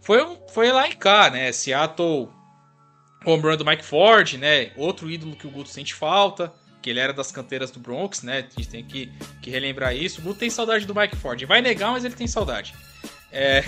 Foi, 0.00 0.20
um, 0.24 0.36
foi 0.48 0.72
lá 0.72 0.88
em 0.88 0.96
cá, 0.96 1.30
né? 1.30 1.52
Seattle, 1.52 2.28
home 3.24 3.42
run 3.42 3.56
do 3.56 3.64
Mike 3.64 3.84
Ford, 3.84 4.34
né? 4.34 4.70
Outro 4.76 5.10
ídolo 5.10 5.36
que 5.36 5.46
o 5.46 5.50
Guto 5.50 5.68
sente 5.68 5.94
falta 5.94 6.52
que 6.82 6.90
ele 6.90 6.98
era 6.98 7.12
das 7.12 7.30
canteiras 7.30 7.70
do 7.70 7.78
Bronx, 7.78 8.22
né? 8.22 8.38
A 8.38 8.60
gente 8.60 8.68
tem 8.68 8.84
que, 8.84 9.12
que 9.42 9.50
relembrar 9.50 9.94
isso. 9.94 10.20
O 10.20 10.24
Guto 10.24 10.40
tem 10.40 10.50
saudade 10.50 10.86
do 10.86 10.94
Mike 10.94 11.16
Ford. 11.16 11.42
Vai 11.44 11.60
negar, 11.60 11.92
mas 11.92 12.04
ele 12.04 12.14
tem 12.14 12.26
saudade. 12.26 12.74
É. 13.30 13.62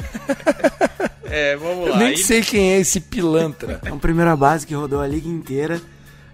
é 1.24 1.56
vamos 1.56 1.90
lá. 1.90 1.96
Eu 1.96 1.98
nem 1.98 2.16
sei 2.16 2.42
quem 2.42 2.72
é 2.72 2.80
esse 2.80 3.00
pilantra. 3.00 3.80
É 3.84 3.92
um 3.92 3.98
primeira 3.98 4.34
base 4.34 4.66
que 4.66 4.74
rodou 4.74 5.00
a 5.00 5.06
liga 5.06 5.28
inteira 5.28 5.80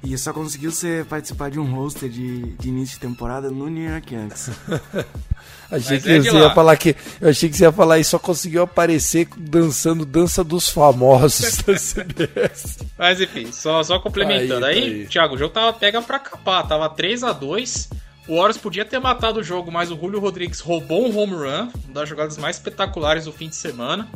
e 0.03 0.17
só 0.17 0.33
conseguiu 0.33 0.71
ser, 0.71 1.05
participar 1.07 1.51
de 1.51 1.59
um 1.59 1.65
roster 1.65 2.09
de, 2.09 2.43
de 2.57 2.69
início 2.69 2.95
de 2.95 3.01
temporada 3.01 3.51
no 3.51 3.69
New 3.69 3.91
York 3.91 4.15
Yankees. 4.15 4.51
achei 5.71 6.01
que 6.01 6.11
é 6.11 6.21
você 6.21 6.39
ia 6.39 6.51
falar 6.51 6.77
que 6.77 6.97
eu 7.21 7.29
achei 7.29 7.49
que 7.49 7.57
você 7.57 7.65
ia 7.65 7.73
falar 7.73 7.99
e 7.99 8.05
só 8.05 8.19
conseguiu 8.19 8.63
aparecer 8.63 9.29
dançando 9.37 10.05
dança 10.05 10.43
dos 10.43 10.69
famosos 10.69 11.59
da 11.59 11.75
CBS. 11.79 12.79
Mas 12.97 13.21
enfim, 13.21 13.53
só, 13.53 13.83
só 13.83 13.99
complementando 13.99 14.65
aí, 14.65 14.79
aí, 14.79 15.01
aí, 15.01 15.07
Thiago, 15.07 15.35
o 15.35 15.39
jogo 15.39 15.53
tava 15.53 15.73
pega 15.73 16.01
para 16.03 16.19
capar, 16.19 16.67
tava 16.67 16.89
3 16.89 17.25
a 17.25 17.33
2 17.33 17.89
o 18.29 18.37
Warriors 18.37 18.59
podia 18.59 18.85
ter 18.85 18.99
matado 18.99 19.41
o 19.41 19.43
jogo, 19.43 19.73
mas 19.73 19.91
o 19.91 19.97
Julio 19.97 20.21
Rodrigues 20.21 20.61
roubou 20.61 21.09
um 21.09 21.19
home 21.19 21.33
run, 21.33 21.71
uma 21.87 21.95
das 21.95 22.07
jogadas 22.07 22.37
mais 22.37 22.57
espetaculares 22.57 23.25
do 23.25 23.33
fim 23.33 23.49
de 23.49 23.57
semana. 23.57 24.07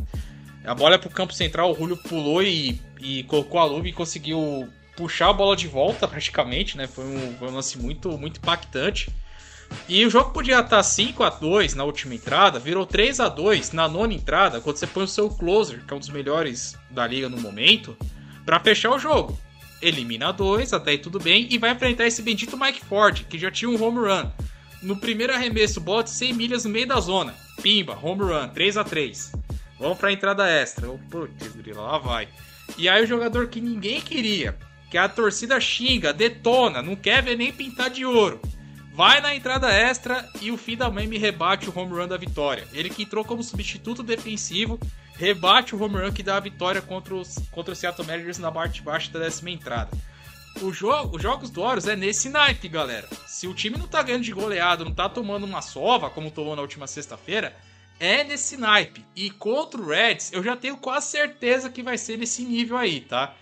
A 0.66 0.74
bola 0.74 0.96
é 0.96 0.98
pro 0.98 1.08
campo 1.08 1.32
central, 1.32 1.72
o 1.72 1.74
Julio 1.74 1.96
pulou 1.96 2.42
e, 2.42 2.78
e 3.00 3.24
colocou 3.24 3.58
a 3.58 3.64
luva 3.64 3.88
e 3.88 3.92
conseguiu 3.92 4.68
puxar 4.94 5.30
a 5.30 5.32
bola 5.32 5.56
de 5.56 5.66
volta 5.66 6.06
praticamente, 6.06 6.76
né? 6.76 6.86
Foi 6.86 7.04
um, 7.04 7.34
foi 7.38 7.48
um 7.48 7.54
lance 7.54 7.78
muito, 7.78 8.18
muito 8.18 8.36
impactante. 8.36 9.10
E 9.88 10.04
o 10.04 10.10
jogo 10.10 10.30
podia 10.30 10.60
estar 10.60 10.82
5 10.82 11.22
a 11.22 11.30
2 11.30 11.74
na 11.74 11.84
última 11.84 12.14
entrada, 12.14 12.58
virou 12.58 12.86
3 12.86 13.20
a 13.20 13.28
2 13.28 13.72
na 13.72 13.88
nona 13.88 14.14
entrada, 14.14 14.60
quando 14.60 14.76
você 14.76 14.86
põe 14.86 15.04
o 15.04 15.08
seu 15.08 15.28
closer, 15.28 15.84
que 15.84 15.92
é 15.92 15.96
um 15.96 16.00
dos 16.00 16.08
melhores 16.08 16.76
da 16.90 17.06
liga 17.06 17.28
no 17.28 17.40
momento, 17.40 17.96
para 18.44 18.60
fechar 18.60 18.90
o 18.90 18.98
jogo 18.98 19.38
elimina 19.82 20.32
dois, 20.32 20.72
até 20.72 20.92
aí 20.92 20.98
tudo 20.98 21.18
bem, 21.18 21.48
e 21.50 21.58
vai 21.58 21.72
enfrentar 21.72 22.06
esse 22.06 22.22
bendito 22.22 22.56
Mike 22.56 22.84
Ford, 22.84 23.24
que 23.28 23.38
já 23.38 23.50
tinha 23.50 23.68
um 23.68 23.82
home 23.82 23.98
run. 23.98 24.30
No 24.80 24.96
primeiro 24.96 25.34
arremesso, 25.34 25.80
bote 25.80 26.10
100 26.10 26.32
milhas 26.32 26.64
no 26.64 26.70
meio 26.70 26.86
da 26.86 27.00
zona. 27.00 27.34
Pimba, 27.60 27.98
home 28.00 28.22
run, 28.22 28.48
3 28.48 28.76
a 28.76 28.84
3 28.84 29.32
Vamos 29.78 29.98
pra 29.98 30.12
entrada 30.12 30.48
extra. 30.48 30.88
Oh, 30.88 30.98
putz, 31.10 31.52
lá 31.74 31.98
vai. 31.98 32.28
E 32.78 32.88
aí 32.88 33.02
o 33.02 33.06
jogador 33.06 33.48
que 33.48 33.60
ninguém 33.60 34.00
queria, 34.00 34.56
que 34.90 34.96
a 34.96 35.08
torcida 35.08 35.60
xinga, 35.60 36.12
detona, 36.12 36.80
não 36.80 36.94
quer 36.94 37.22
ver 37.22 37.36
nem 37.36 37.52
pintar 37.52 37.90
de 37.90 38.04
ouro. 38.04 38.40
Vai 38.92 39.22
na 39.22 39.34
entrada 39.34 39.72
extra 39.72 40.28
e 40.38 40.50
o 40.50 40.58
fim 40.58 40.76
da 40.76 40.90
mãe 40.90 41.06
me 41.06 41.16
rebate 41.16 41.68
o 41.68 41.72
home 41.74 41.92
run 41.92 42.06
da 42.06 42.18
vitória. 42.18 42.68
Ele 42.74 42.90
que 42.90 43.04
entrou 43.04 43.24
como 43.24 43.42
substituto 43.42 44.02
defensivo 44.02 44.78
rebate 45.14 45.74
o 45.74 45.82
home 45.82 45.96
run 45.96 46.12
que 46.12 46.22
dá 46.22 46.36
a 46.36 46.40
vitória 46.40 46.82
contra, 46.82 47.14
os, 47.14 47.36
contra 47.50 47.72
o 47.72 47.76
Seattle 47.76 48.06
Mariners 48.06 48.38
na 48.38 48.52
parte 48.52 48.82
baixa 48.82 49.10
da 49.10 49.20
décima 49.20 49.50
entrada. 49.50 49.90
O 50.60 50.70
jogo, 50.70 51.16
os 51.16 51.22
jogos 51.22 51.48
do 51.48 51.62
Orioles 51.62 51.88
é 51.88 51.96
nesse 51.96 52.28
naipe, 52.28 52.68
galera. 52.68 53.08
Se 53.26 53.48
o 53.48 53.54
time 53.54 53.78
não 53.78 53.88
tá 53.88 54.02
ganhando 54.02 54.24
de 54.24 54.32
goleado, 54.32 54.84
não 54.84 54.92
tá 54.92 55.08
tomando 55.08 55.44
uma 55.44 55.62
sova, 55.62 56.10
como 56.10 56.30
tomou 56.30 56.54
na 56.54 56.60
última 56.60 56.86
sexta-feira, 56.86 57.56
é 57.98 58.22
nesse 58.22 58.58
naipe. 58.58 59.06
E 59.16 59.30
contra 59.30 59.80
o 59.80 59.88
Reds, 59.88 60.30
eu 60.34 60.42
já 60.42 60.54
tenho 60.54 60.76
quase 60.76 61.06
certeza 61.06 61.70
que 61.70 61.82
vai 61.82 61.96
ser 61.96 62.18
nesse 62.18 62.44
nível 62.44 62.76
aí, 62.76 63.00
tá? 63.00 63.34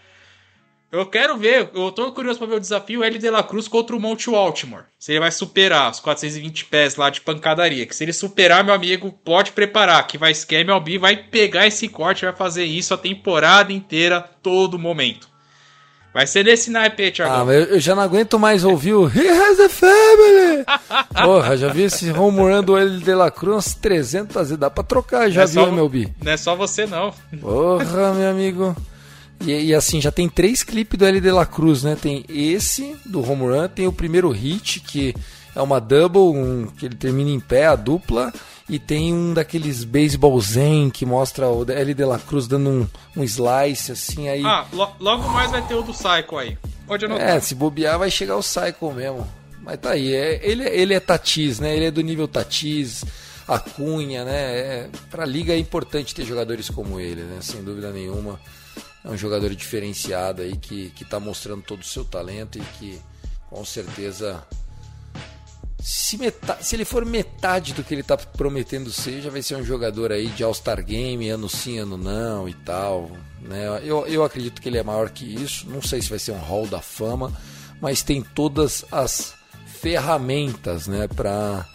Eu 0.93 1.07
quero 1.07 1.37
ver, 1.37 1.71
eu 1.73 1.93
tô 1.93 2.11
curioso 2.11 2.41
para 2.41 2.49
ver 2.49 2.57
o 2.57 2.61
desafio 2.61 3.05
L 3.05 3.17
de 3.17 3.31
la 3.31 3.45
Cruz 3.45 3.69
contra 3.69 3.95
o 3.95 4.01
Monte 4.01 4.29
Baltimore. 4.29 4.83
Se 4.99 5.13
ele 5.13 5.21
vai 5.21 5.31
superar 5.31 5.89
os 5.89 6.01
420 6.01 6.65
pés 6.65 6.97
lá 6.97 7.11
de 7.11 7.21
pancadaria. 7.21 7.87
Que 7.87 7.95
se 7.95 8.03
ele 8.03 8.13
superar, 8.13 8.65
meu 8.65 8.75
amigo, 8.75 9.13
pode 9.25 9.53
preparar. 9.53 10.05
Que 10.09 10.19
vai 10.19 10.33
esquema 10.33 10.73
MLB, 10.73 10.99
vai 10.99 11.17
pegar 11.17 11.65
esse 11.69 11.87
corte, 11.87 12.25
vai 12.25 12.35
fazer 12.35 12.65
isso 12.65 12.93
a 12.93 12.99
temporada 12.99 13.73
inteira, 13.73 14.21
todo 14.43 14.81
momento. 14.81 15.29
Vai 16.13 16.27
ser 16.27 16.45
nesse 16.45 16.73
naipe, 16.73 17.13
Thiago. 17.13 17.33
Ah, 17.33 17.45
mas 17.45 17.71
eu 17.71 17.79
já 17.79 17.95
não 17.95 18.03
aguento 18.03 18.37
mais 18.37 18.65
ouvir 18.65 18.95
o 18.95 19.07
He 19.07 19.29
has 19.29 19.61
a 19.61 19.69
family. 19.69 20.65
Porra, 21.23 21.57
já 21.57 21.69
vi 21.69 21.83
esse 21.83 22.11
home 22.11 22.41
run 22.41 22.65
do 22.65 22.77
L 22.77 22.99
de 22.99 23.15
la 23.15 23.31
Cruz 23.31 23.55
umas 23.55 23.75
300 23.75 24.35
vezes. 24.35 24.59
Dá 24.59 24.69
pra 24.69 24.83
trocar, 24.83 25.31
já 25.31 25.45
viu, 25.45 25.63
meu 25.67 25.85
MLB? 25.87 26.13
Não 26.21 26.33
é 26.33 26.37
só 26.37 26.57
você, 26.57 26.85
não. 26.85 27.15
Porra, 27.41 28.13
meu 28.13 28.29
amigo. 28.29 28.77
E, 29.41 29.53
e, 29.53 29.75
assim, 29.75 30.01
já 30.01 30.11
tem 30.11 30.29
três 30.29 30.63
clipes 30.63 30.99
do 30.99 31.07
L 31.07 31.21
de 31.21 31.31
la 31.31 31.47
Cruz, 31.47 31.83
né? 31.83 31.97
Tem 32.01 32.25
esse 32.29 32.97
do 33.07 33.21
home 33.21 33.45
run, 33.45 33.69
tem 33.69 33.87
o 33.87 33.93
primeiro 33.93 34.29
hit, 34.31 34.81
que 34.81 35.15
é 35.55 35.63
uma 35.63 35.81
double, 35.81 36.39
um, 36.39 36.67
que 36.67 36.87
ele 36.87 36.95
termina 36.95 37.31
em 37.31 37.41
pé, 37.41 37.67
a 37.67 37.75
dupla, 37.75 38.33
e 38.69 38.79
tem 38.79 39.13
um 39.15 39.33
daqueles 39.33 39.83
baseball 39.83 40.39
zen 40.41 40.91
que 40.91 41.07
mostra 41.07 41.49
o 41.49 41.65
L 41.69 41.95
de 41.95 42.05
la 42.05 42.19
Cruz 42.19 42.47
dando 42.47 42.69
um, 42.69 42.89
um 43.17 43.25
slice, 43.25 43.93
assim, 43.93 44.29
aí... 44.29 44.45
Ah, 44.45 44.67
lo, 44.73 44.89
logo 45.01 45.29
mais 45.31 45.51
vai 45.51 45.67
ter 45.67 45.75
o 45.75 45.83
do 45.83 45.93
Psycho 45.93 46.37
aí. 46.37 46.59
Pode 46.87 47.07
anotar. 47.07 47.29
É, 47.29 47.41
se 47.41 47.55
bobear 47.55 47.99
vai 47.99 48.11
chegar 48.11 48.37
o 48.37 48.41
Psycho 48.41 48.93
mesmo. 48.93 49.27
Mas 49.63 49.79
tá 49.79 49.93
aí, 49.93 50.13
é, 50.13 50.41
ele, 50.43 50.65
ele 50.69 50.95
é 50.95 51.01
Tatis, 51.01 51.61
né? 51.61 51.75
Ele 51.75 51.87
é 51.87 51.91
do 51.91 52.03
nível 52.03 52.29
Tatis, 52.29 53.05
a 53.49 53.59
Cunha, 53.59 54.25
né? 54.25 54.39
É, 54.39 54.89
pra 55.11 55.25
liga 55.25 55.53
é 55.53 55.59
importante 55.59 56.15
ter 56.15 56.25
jogadores 56.25 56.69
como 56.69 57.01
ele, 57.01 57.23
né? 57.23 57.39
Sem 57.41 57.63
dúvida 57.63 57.91
nenhuma 57.91 58.39
é 59.05 59.09
um 59.09 59.17
jogador 59.17 59.55
diferenciado 59.55 60.43
aí 60.43 60.57
que 60.57 60.93
está 61.01 61.19
mostrando 61.19 61.63
todo 61.63 61.81
o 61.81 61.87
seu 61.87 62.05
talento 62.05 62.59
e 62.59 62.63
que 62.79 63.01
com 63.49 63.65
certeza 63.65 64.47
se, 65.83 66.19
metade, 66.19 66.65
se 66.65 66.77
ele 66.77 66.85
for 66.85 67.05
metade 67.05 67.73
do 67.73 67.83
que 67.83 67.95
ele 67.95 68.03
está 68.03 68.17
prometendo 68.17 68.93
ser, 68.93 69.23
já 69.23 69.31
vai 69.31 69.43
ser 69.43 69.57
um 69.57 69.65
jogador 69.65 70.13
aí 70.13 70.27
de 70.29 70.45
All-Star 70.45 70.85
Game, 70.85 71.29
ano 71.29 71.49
sim, 71.49 71.79
ano 71.79 71.97
não 71.97 72.49
e 72.49 72.55
tal. 72.55 73.11
Né? 73.41 73.81
Eu, 73.83 74.07
eu 74.07 74.23
acredito 74.23 74.61
que 74.61 74.69
ele 74.69 74.79
é 74.79 74.83
maior 74.83 75.09
que 75.09 75.25
isso. 75.25 75.69
Não 75.69 75.81
sei 75.81 76.03
se 76.03 76.11
vai 76.11 76.19
ser 76.19 76.33
um 76.33 76.39
Hall 76.39 76.67
da 76.67 76.81
Fama, 76.81 77.33
mas 77.81 78.03
tem 78.03 78.23
todas 78.23 78.85
as 78.93 79.35
ferramentas 79.67 80.87
né, 80.87 81.09
para 81.09 81.67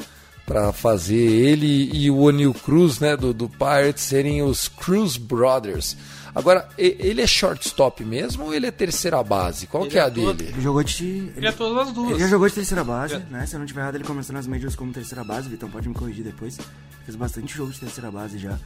para 0.46 0.72
fazer 0.72 1.16
ele 1.16 1.90
e 1.92 2.10
o 2.12 2.20
O'Neal 2.20 2.54
Cruz 2.54 3.00
né, 3.00 3.18
do, 3.18 3.34
do 3.34 3.50
Pirates 3.50 4.04
serem 4.04 4.44
os 4.44 4.68
Cruz 4.68 5.18
Brothers. 5.18 5.98
Agora, 6.36 6.68
ele 6.78 7.22
é 7.22 7.28
shortstop 7.28 8.04
mesmo 8.04 8.46
ou 8.46 8.54
ele 8.54 8.66
é 8.66 8.72
terceira 8.72 9.24
base? 9.24 9.68
Qual 9.68 9.84
ele 9.84 9.92
que 9.92 9.98
é, 9.98 10.02
é 10.02 10.04
a 10.04 10.10
dele? 10.10 10.50
Ele 10.50 10.62
jogou 10.62 10.84
de. 10.84 11.06
Ele, 11.06 11.34
ele 11.38 11.48
é 11.48 11.52
todas 11.54 11.88
as 11.88 11.94
duas. 11.94 12.12
Ele 12.12 12.20
já 12.20 12.28
jogou 12.28 12.48
de 12.48 12.54
terceira 12.54 12.84
base, 12.84 13.18
né? 13.32 13.46
Se 13.46 13.56
eu 13.56 13.60
não 13.60 13.66
tiver 13.66 13.80
errado, 13.80 13.96
ele 13.96 14.04
começou 14.04 14.34
nas 14.34 14.46
Majors 14.46 14.76
como 14.76 14.92
terceira 14.92 15.24
base, 15.24 15.48
Vitão 15.48 15.70
pode 15.70 15.88
me 15.88 15.96
corrigir 15.96 16.26
depois. 16.26 16.58
Fez 17.06 17.16
bastante 17.16 17.56
jogo 17.56 17.72
de 17.72 17.80
terceira 17.80 18.12
base 18.12 18.38
já. 18.38 18.60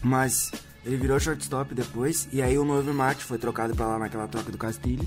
Mas 0.00 0.52
ele 0.84 0.96
virou 0.96 1.18
shortstop 1.18 1.74
depois, 1.74 2.28
e 2.32 2.40
aí 2.40 2.56
o 2.56 2.64
Novo 2.64 2.94
Marte 2.94 3.24
foi 3.24 3.38
trocado 3.38 3.74
pra 3.74 3.88
lá 3.88 3.98
naquela 3.98 4.28
troca 4.28 4.52
do 4.52 4.56
Castilho. 4.56 5.04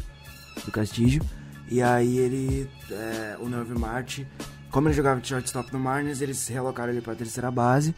Do 0.65 0.71
Castilho. 0.71 1.23
E 1.71 1.81
aí 1.81 2.17
ele. 2.17 2.69
É, 2.91 3.37
o 3.39 3.47
Novo 3.47 3.79
Marte, 3.79 4.27
como 4.71 4.87
ele 4.87 4.95
jogava 4.95 5.19
de 5.19 5.27
shortstop 5.27 5.71
no 5.73 5.79
Marnes, 5.79 6.21
eles 6.21 6.47
relocaram 6.47 6.91
ele 6.91 7.01
pra 7.01 7.15
terceira 7.15 7.49
base. 7.51 7.95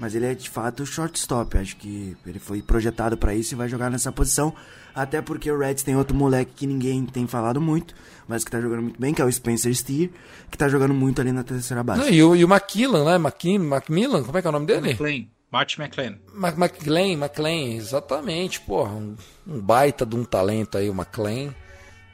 Mas 0.00 0.14
ele 0.14 0.26
é 0.26 0.34
de 0.34 0.48
fato 0.48 0.86
shortstop. 0.86 1.58
Acho 1.58 1.76
que 1.76 2.16
ele 2.24 2.38
foi 2.38 2.62
projetado 2.62 3.16
para 3.16 3.34
isso 3.34 3.54
e 3.54 3.56
vai 3.56 3.68
jogar 3.68 3.90
nessa 3.90 4.12
posição. 4.12 4.54
Até 4.94 5.20
porque 5.20 5.50
o 5.50 5.58
Reds 5.58 5.82
tem 5.82 5.96
outro 5.96 6.16
moleque 6.16 6.52
que 6.54 6.66
ninguém 6.66 7.04
tem 7.04 7.26
falado 7.26 7.60
muito, 7.60 7.94
mas 8.26 8.44
que 8.44 8.50
tá 8.50 8.60
jogando 8.60 8.82
muito 8.82 9.00
bem, 9.00 9.12
que 9.12 9.22
é 9.22 9.24
o 9.24 9.30
Spencer 9.30 9.74
Steer, 9.74 10.10
que 10.50 10.58
tá 10.58 10.68
jogando 10.68 10.94
muito 10.94 11.20
ali 11.20 11.32
na 11.32 11.42
terceira 11.42 11.82
base. 11.82 12.00
Não, 12.00 12.08
e, 12.08 12.22
o, 12.22 12.34
e 12.34 12.44
o 12.44 12.48
McKillan, 12.48 13.04
né? 13.04 13.14
McKin, 13.16 13.58
Macmillan, 13.58 14.22
como 14.22 14.38
é 14.38 14.40
que 14.40 14.46
é 14.46 14.50
o 14.50 14.52
nome 14.52 14.66
dele? 14.66 14.90
McLean. 14.90 15.26
Martin 15.50 15.80
McLean. 15.80 16.18
McLean, 16.34 17.12
McLean, 17.12 17.76
exatamente. 17.76 18.60
Porra, 18.60 18.92
um, 18.92 19.16
um, 19.46 19.60
baita 19.60 20.04
de 20.04 20.14
um 20.14 20.24
talento 20.24 20.76
aí, 20.76 20.90
o 20.90 20.94
McLean. 20.94 21.54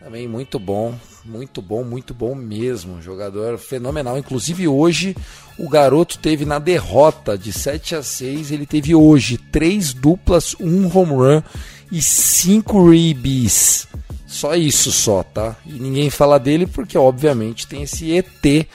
Também 0.05 0.29
muito 0.29 0.59
bom, 0.59 0.95
muito 1.25 1.63
bom, 1.63 1.83
muito 1.83 2.13
bom 2.13 2.35
mesmo. 2.35 3.01
Jogador 3.01 3.57
fenomenal. 3.57 4.19
Inclusive 4.19 4.69
hoje 4.69 5.17
o 5.59 5.67
garoto 5.67 6.19
teve 6.19 6.45
na 6.45 6.59
derrota 6.59 7.39
de 7.39 7.51
7 7.51 7.95
a 7.95 8.03
6, 8.03 8.51
ele 8.51 8.67
teve 8.67 8.95
hoje 8.95 9.39
três 9.39 9.95
duplas, 9.95 10.55
um 10.61 10.95
home 10.95 11.13
run 11.13 11.43
e 11.91 12.03
cinco 12.03 12.91
ribs. 12.91 13.89
Só 14.27 14.55
isso 14.55 14.93
só, 14.93 15.23
tá? 15.23 15.57
E 15.65 15.73
ninguém 15.73 16.11
fala 16.11 16.39
dele 16.39 16.67
porque 16.67 16.99
obviamente 16.99 17.67
tem 17.67 17.85
esse 17.85 18.13
ET 18.13 18.67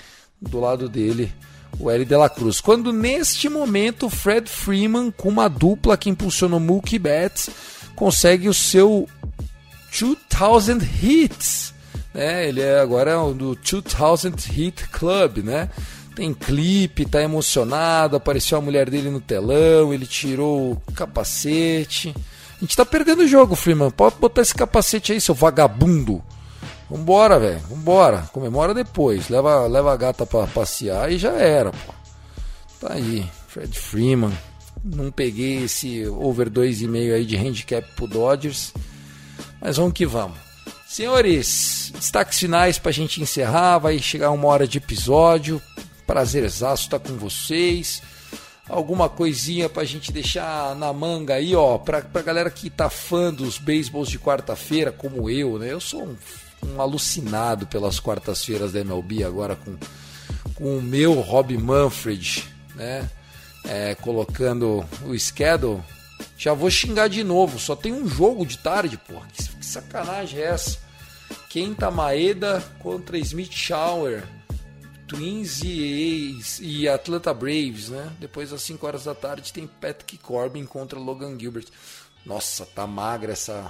do 0.41 0.59
lado 0.59 0.89
dele, 0.89 1.31
o 1.79 1.91
L 1.91 2.05
de 2.05 2.15
la 2.15 2.27
Cruz. 2.27 2.59
Quando 2.59 2.91
neste 2.91 3.47
momento 3.47 4.09
Fred 4.09 4.49
Freeman 4.49 5.11
com 5.11 5.29
uma 5.29 5.47
dupla 5.47 5.95
que 5.95 6.09
impulsionou 6.09 6.59
Mookie 6.59 6.97
Betts 6.97 7.51
consegue 7.95 8.49
o 8.49 8.53
seu 8.53 9.07
2000 9.91 10.77
Hits. 11.01 11.73
Né? 12.13 12.47
Ele 12.47 12.61
é 12.61 12.79
agora 12.79 13.15
do 13.33 13.55
2000 13.55 14.33
Hit 14.51 14.87
Club, 14.89 15.37
né? 15.39 15.69
Tem 16.15 16.33
clipe, 16.33 17.05
tá 17.05 17.21
emocionado, 17.21 18.17
apareceu 18.17 18.57
a 18.57 18.61
mulher 18.61 18.89
dele 18.89 19.09
no 19.09 19.21
telão, 19.21 19.93
ele 19.93 20.05
tirou 20.05 20.73
o 20.73 20.91
capacete. 20.91 22.13
A 22.57 22.59
gente 22.59 22.75
tá 22.75 22.85
perdendo 22.85 23.21
o 23.21 23.27
jogo, 23.27 23.55
Freeman. 23.55 23.89
Pode 23.89 24.17
botar 24.17 24.41
esse 24.41 24.53
capacete 24.53 25.13
aí, 25.13 25.21
seu 25.21 25.33
vagabundo. 25.33 26.21
Vambora, 26.89 27.39
velho. 27.39 27.59
Vambora. 27.69 28.29
Comemora 28.33 28.73
depois. 28.73 29.29
Leva, 29.29 29.65
leva 29.67 29.93
a 29.93 29.97
gata 29.97 30.25
pra 30.25 30.45
passear 30.47 31.09
e 31.09 31.17
já 31.17 31.31
era, 31.31 31.71
pô. 31.71 31.93
Tá 32.81 32.95
aí. 32.95 33.25
Fred 33.47 33.79
Freeman. 33.79 34.37
Não 34.83 35.11
peguei 35.11 35.63
esse 35.63 36.05
over 36.07 36.49
2,5 36.49 37.13
aí 37.13 37.25
de 37.25 37.37
handicap 37.37 37.87
pro 37.95 38.07
Dodgers. 38.07 38.73
Mas 39.61 39.77
vamos 39.77 39.93
que 39.93 40.05
vamos. 40.05 40.37
Senhores, 40.87 41.91
destaques 41.93 42.39
finais 42.39 42.79
para 42.79 42.89
a 42.89 42.93
gente 42.93 43.21
encerrar. 43.21 43.77
Vai 43.77 43.99
chegar 43.99 44.31
uma 44.31 44.47
hora 44.47 44.67
de 44.67 44.77
episódio. 44.77 45.61
Prazerzaço 46.07 46.83
estar 46.83 46.99
com 46.99 47.15
vocês. 47.15 48.01
Alguma 48.67 49.09
coisinha 49.09 49.69
para 49.69 49.83
a 49.83 49.85
gente 49.85 50.11
deixar 50.11 50.75
na 50.75 50.91
manga 50.93 51.35
aí, 51.35 51.55
ó. 51.55 51.77
Para 51.77 51.99
a 52.13 52.21
galera 52.21 52.49
que 52.49 52.69
tá 52.69 52.89
fã 52.89 53.33
dos 53.33 53.57
beisebols 53.57 54.09
de 54.09 54.17
quarta-feira, 54.17 54.91
como 54.91 55.29
eu, 55.29 55.59
né? 55.59 55.71
Eu 55.71 55.79
sou 55.79 56.03
um, 56.03 56.15
um 56.65 56.81
alucinado 56.81 57.67
pelas 57.67 57.99
quartas-feiras 57.99 58.71
da 58.71 58.79
MLB 58.79 59.23
agora 59.23 59.55
com, 59.55 59.75
com 60.55 60.77
o 60.77 60.81
meu 60.81 61.19
Rob 61.21 61.57
Manfred, 61.57 62.45
né? 62.75 63.09
É, 63.65 63.93
colocando 63.95 64.85
o 65.05 65.17
schedule 65.19 65.81
já 66.39 66.53
vou 66.53 66.71
xingar 66.71 67.09
de 67.09 67.21
novo. 67.21 67.59
Só 67.59 67.75
tem 67.75 67.91
um 67.91 68.07
jogo 68.07 68.45
de 68.45 68.57
tarde, 68.57 68.97
porra. 68.97 69.27
Que, 69.27 69.43
que 69.43 69.65
sacanagem 69.65 70.39
é 70.39 70.45
essa? 70.45 70.79
Kenta 71.49 71.91
Maeda 71.91 72.63
contra 72.79 73.17
Smith 73.17 73.51
Shower. 73.51 74.23
Twins 75.05 75.61
e, 75.63 76.39
e 76.61 76.87
Atlanta 76.87 77.33
Braves, 77.33 77.89
né? 77.89 78.09
Depois 78.19 78.53
às 78.53 78.61
5 78.61 78.87
horas 78.87 79.03
da 79.03 79.13
tarde 79.13 79.51
tem 79.51 79.67
Patrick 79.67 80.17
Corbin 80.19 80.65
contra 80.65 80.97
Logan 80.97 81.37
Gilbert. 81.37 81.67
Nossa, 82.25 82.65
tá 82.65 82.87
magra 82.87 83.33
essa, 83.33 83.69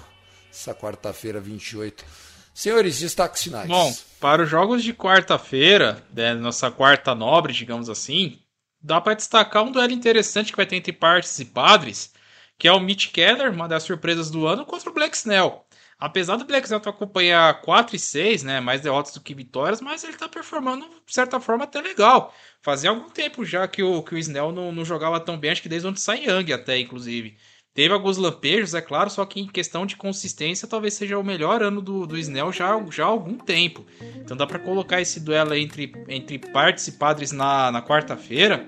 essa 0.52 0.76
quarta-feira 0.76 1.40
28. 1.40 2.06
Senhores, 2.54 3.00
destaques 3.00 3.42
finais. 3.42 3.68
Bom, 3.68 3.96
para 4.20 4.44
os 4.44 4.50
jogos 4.50 4.84
de 4.84 4.94
quarta-feira, 4.94 6.04
né, 6.14 6.36
nossa 6.36 6.70
quarta 6.70 7.16
nobre, 7.16 7.54
digamos 7.54 7.90
assim, 7.90 8.38
dá 8.80 9.02
para 9.02 9.16
destacar 9.16 9.64
um 9.64 9.72
duelo 9.72 9.94
interessante 9.94 10.52
que 10.52 10.58
vai 10.58 10.66
ter 10.68 10.76
entre 10.76 10.94
partes 10.94 11.40
e 11.40 11.46
padres 11.46 12.12
que 12.60 12.68
é 12.68 12.72
o 12.74 12.80
Mitch 12.80 13.12
Keller, 13.12 13.52
uma 13.52 13.70
das 13.70 13.84
surpresas 13.84 14.30
do 14.30 14.46
ano, 14.46 14.66
contra 14.66 14.90
o 14.90 14.94
Black 14.94 15.16
Snell. 15.16 15.66
Apesar 15.98 16.36
do 16.36 16.46
Black 16.46 16.66
Snell 16.66 16.82
acompanhar 16.86 17.62
4 17.62 17.96
e 17.96 18.00
6, 18.00 18.44
né, 18.44 18.60
mais 18.60 18.82
derrotas 18.82 19.14
do 19.14 19.22
que 19.22 19.34
vitórias, 19.34 19.82
mas 19.82 20.04
ele 20.04 20.14
está 20.14 20.28
performando 20.28 20.86
de 20.86 21.14
certa 21.14 21.40
forma 21.40 21.64
até 21.64 21.82
legal. 21.82 22.34
Fazia 22.62 22.90
algum 22.90 23.10
tempo 23.10 23.46
já 23.46 23.66
que 23.68 23.82
o, 23.82 24.04
que 24.04 24.14
o 24.14 24.18
Snell 24.18 24.52
não, 24.52 24.74
não 24.74 24.84
jogava 24.84 25.20
tão 25.20 25.38
bem, 25.38 25.52
acho 25.52 25.62
que 25.62 25.70
desde 25.70 25.88
onde 25.88 26.02
sai 26.02 26.26
Young 26.26 26.52
até, 26.52 26.78
inclusive. 26.78 27.38
Teve 27.74 27.94
alguns 27.94 28.18
lampejos, 28.18 28.74
é 28.74 28.82
claro, 28.82 29.10
só 29.10 29.26
que 29.26 29.40
em 29.40 29.48
questão 29.48 29.86
de 29.86 29.96
consistência 29.96 30.68
talvez 30.68 30.96
seja 30.96 31.18
o 31.18 31.24
melhor 31.24 31.64
ano 31.64 31.82
do, 31.82 32.06
do 32.06 32.18
Snell 32.18 32.52
já, 32.52 32.78
já 32.92 33.06
há 33.06 33.08
algum 33.08 33.38
tempo. 33.38 33.86
Então 34.18 34.36
dá 34.36 34.46
para 34.46 34.60
colocar 34.60 35.00
esse 35.00 35.22
duelo 35.22 35.54
entre, 35.54 35.94
entre 36.10 36.40
partes 36.40 36.88
e 36.88 36.94
padres 36.94 37.32
na, 37.32 37.72
na 37.72 37.82
quarta-feira 37.82 38.68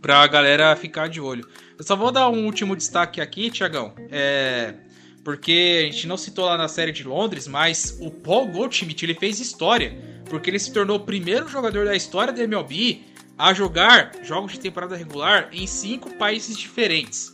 para 0.00 0.20
a 0.20 0.26
galera 0.26 0.74
ficar 0.76 1.08
de 1.08 1.20
olho. 1.20 1.46
Eu 1.78 1.84
só 1.84 1.94
vou 1.94 2.10
dar 2.10 2.28
um 2.28 2.44
último 2.44 2.74
destaque 2.74 3.20
aqui, 3.20 3.50
Tiagão. 3.50 3.94
É, 4.10 4.74
porque 5.22 5.82
a 5.82 5.92
gente 5.92 6.08
não 6.08 6.16
citou 6.16 6.46
lá 6.46 6.56
na 6.56 6.66
série 6.66 6.90
de 6.90 7.04
Londres, 7.04 7.46
mas 7.46 7.96
o 8.00 8.10
Paul 8.10 8.48
Goldschmidt 8.48 9.04
ele 9.04 9.14
fez 9.14 9.38
história, 9.38 9.96
porque 10.28 10.50
ele 10.50 10.58
se 10.58 10.72
tornou 10.72 10.96
o 10.96 11.00
primeiro 11.00 11.48
jogador 11.48 11.84
da 11.84 11.94
história 11.94 12.32
da 12.32 12.42
MLB 12.42 13.02
a 13.38 13.54
jogar 13.54 14.12
jogos 14.24 14.52
de 14.52 14.58
temporada 14.58 14.96
regular 14.96 15.50
em 15.52 15.68
cinco 15.68 16.10
países 16.16 16.58
diferentes. 16.58 17.32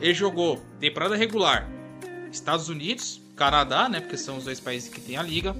Ele 0.00 0.12
jogou 0.12 0.60
temporada 0.80 1.14
regular 1.14 1.70
Estados 2.32 2.68
Unidos, 2.68 3.20
Canadá, 3.36 3.88
né, 3.88 4.00
porque 4.00 4.16
são 4.16 4.38
os 4.38 4.44
dois 4.44 4.58
países 4.58 4.88
que 4.88 5.00
tem 5.00 5.16
a 5.16 5.22
liga, 5.22 5.54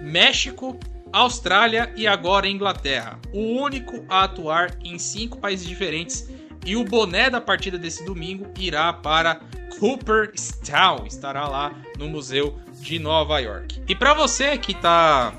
México, 0.00 0.78
Austrália 1.12 1.92
e 1.96 2.06
agora 2.06 2.46
Inglaterra. 2.46 3.18
O 3.32 3.40
único 3.60 4.04
a 4.08 4.22
atuar 4.24 4.78
em 4.84 4.98
cinco 4.98 5.38
países 5.38 5.66
diferentes 5.66 6.28
e 6.64 6.76
o 6.76 6.84
boné 6.84 7.28
da 7.28 7.40
partida 7.40 7.78
desse 7.78 8.04
domingo 8.04 8.46
irá 8.58 8.92
para 8.92 9.40
Cooperstown, 9.78 11.06
estará 11.06 11.48
lá 11.48 11.74
no 11.98 12.08
Museu 12.08 12.58
de 12.74 12.98
Nova 12.98 13.38
York. 13.40 13.82
E 13.88 13.94
para 13.94 14.14
você 14.14 14.56
que 14.56 14.72
está 14.72 15.34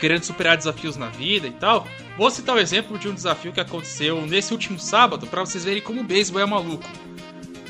querendo 0.00 0.22
superar 0.22 0.56
desafios 0.56 0.96
na 0.96 1.08
vida 1.08 1.46
e 1.46 1.52
tal, 1.52 1.86
vou 2.16 2.30
citar 2.30 2.56
o 2.56 2.58
exemplo 2.58 2.98
de 2.98 3.08
um 3.08 3.14
desafio 3.14 3.52
que 3.52 3.60
aconteceu 3.60 4.24
nesse 4.26 4.52
último 4.52 4.78
sábado 4.78 5.26
para 5.26 5.40
vocês 5.40 5.64
verem 5.64 5.82
como 5.82 6.00
o 6.00 6.04
beisebol 6.04 6.42
é 6.42 6.46
maluco. 6.46 6.84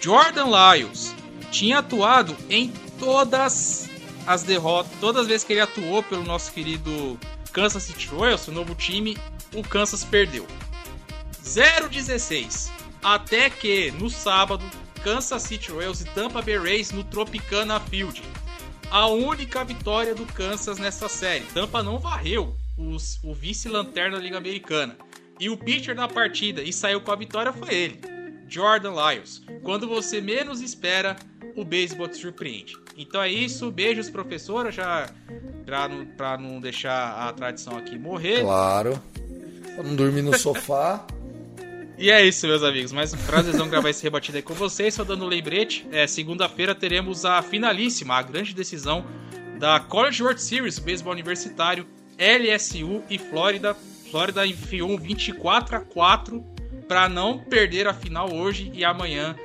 Jordan 0.00 0.46
Lyles 0.46 1.14
tinha 1.50 1.78
atuado 1.78 2.36
em 2.50 2.72
todas 2.98 3.88
as 4.26 4.42
derrotas, 4.42 4.92
todas 5.00 5.22
as 5.22 5.28
vezes 5.28 5.44
que 5.44 5.52
ele 5.52 5.60
atuou 5.60 6.02
pelo 6.02 6.24
nosso 6.24 6.52
querido 6.52 7.18
Kansas 7.52 7.84
City 7.84 8.08
Royals, 8.08 8.48
o 8.48 8.52
novo 8.52 8.74
time, 8.74 9.16
o 9.54 9.62
Kansas 9.62 10.02
perdeu. 10.02 10.46
0-16. 11.44 12.70
Até 13.02 13.50
que, 13.50 13.90
no 13.92 14.08
sábado, 14.08 14.64
Kansas 15.02 15.42
City 15.42 15.70
Royals 15.70 16.00
e 16.00 16.04
Tampa 16.06 16.40
Bay 16.40 16.56
Rays 16.56 16.90
no 16.90 17.04
Tropicana 17.04 17.78
Field. 17.78 18.22
A 18.90 19.06
única 19.06 19.62
vitória 19.64 20.14
do 20.14 20.24
Kansas 20.24 20.78
nessa 20.78 21.08
série. 21.08 21.44
Tampa 21.52 21.82
não 21.82 21.98
varreu 21.98 22.56
os, 22.76 23.20
o 23.22 23.34
vice-lanterna 23.34 24.16
da 24.16 24.22
Liga 24.22 24.38
Americana. 24.38 24.96
E 25.38 25.50
o 25.50 25.56
pitcher 25.56 25.94
da 25.94 26.08
partida 26.08 26.62
e 26.62 26.72
saiu 26.72 27.00
com 27.00 27.10
a 27.10 27.16
vitória 27.16 27.52
foi 27.52 27.74
ele, 27.74 28.00
Jordan 28.48 28.92
Lyles. 28.92 29.42
Quando 29.62 29.88
você 29.88 30.20
menos 30.20 30.60
espera, 30.60 31.16
o 31.56 31.64
beisebol 31.64 32.08
te 32.08 32.16
surpreende. 32.16 32.76
Então 32.96 33.20
é 33.20 33.28
isso, 33.28 33.70
beijos 33.70 34.08
professora, 34.08 34.70
já 34.70 35.10
pra 35.66 35.88
não, 35.88 36.06
pra 36.06 36.38
não 36.38 36.60
deixar 36.60 37.28
a 37.28 37.32
tradição 37.32 37.76
aqui 37.76 37.98
morrer. 37.98 38.42
Claro. 38.42 39.00
Pra 39.74 39.82
não 39.82 39.96
dormir 39.96 40.22
no 40.22 40.38
sofá. 40.38 41.04
E 41.96 42.10
é 42.10 42.26
isso, 42.26 42.46
meus 42.48 42.64
amigos. 42.64 42.90
Mais 42.90 43.14
um 43.14 43.18
prazerzão 43.18 43.68
gravar 43.68 43.88
esse 43.88 44.02
rebatido 44.02 44.36
aí 44.36 44.42
com 44.42 44.52
vocês. 44.52 44.94
Só 44.94 45.04
dando 45.04 45.24
um 45.24 45.28
lembrete, 45.28 45.86
é, 45.92 46.08
segunda-feira 46.08 46.74
teremos 46.74 47.24
a 47.24 47.40
finalíssima, 47.40 48.16
a 48.16 48.22
grande 48.22 48.52
decisão 48.52 49.06
da 49.60 49.78
College 49.78 50.20
World 50.20 50.42
Series, 50.42 50.80
beisebol 50.80 51.12
universitário, 51.12 51.86
LSU 52.18 53.00
e 53.08 53.16
Flórida. 53.16 53.76
Flórida 54.10 54.44
enfiou 54.44 54.90
um 54.90 54.98
24 54.98 55.76
a 55.76 55.80
4 55.80 56.44
para 56.88 57.08
não 57.08 57.38
perder 57.38 57.86
a 57.86 57.94
final 57.94 58.32
hoje 58.34 58.72
e 58.74 58.84
amanhã. 58.84 59.36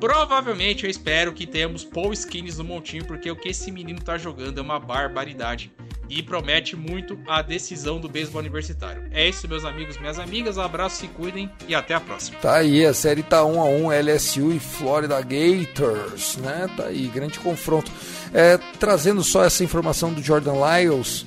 Provavelmente 0.00 0.84
eu 0.84 0.90
espero 0.90 1.32
que 1.32 1.46
tenhamos 1.46 1.84
Paul 1.84 2.12
Skins 2.12 2.58
no 2.58 2.64
montinho, 2.64 3.04
porque 3.04 3.30
o 3.30 3.36
que 3.36 3.48
esse 3.48 3.70
menino 3.72 4.00
tá 4.00 4.16
jogando 4.16 4.58
é 4.58 4.62
uma 4.62 4.78
barbaridade 4.78 5.72
e 6.08 6.22
promete 6.22 6.74
muito 6.74 7.18
a 7.26 7.42
decisão 7.42 8.00
do 8.00 8.08
beisebol 8.08 8.40
universitário. 8.40 9.04
É 9.10 9.28
isso, 9.28 9.46
meus 9.48 9.64
amigos, 9.64 9.98
minhas 9.98 10.18
amigas. 10.18 10.56
Abraço, 10.56 10.96
se 10.96 11.08
cuidem 11.08 11.50
e 11.66 11.74
até 11.74 11.94
a 11.94 12.00
próxima. 12.00 12.38
Tá 12.38 12.56
aí, 12.56 12.84
a 12.84 12.94
série 12.94 13.22
tá 13.22 13.44
1 13.44 13.60
a 13.60 13.64
1 13.64 13.92
LSU 14.02 14.52
e 14.52 14.58
Florida 14.58 15.20
Gators, 15.20 16.36
né? 16.36 16.70
Tá 16.76 16.86
aí, 16.86 17.08
grande 17.08 17.38
confronto. 17.40 17.90
É, 18.32 18.58
trazendo 18.78 19.22
só 19.22 19.44
essa 19.44 19.62
informação 19.62 20.12
do 20.12 20.22
Jordan 20.22 20.54
Lyles, 20.54 21.26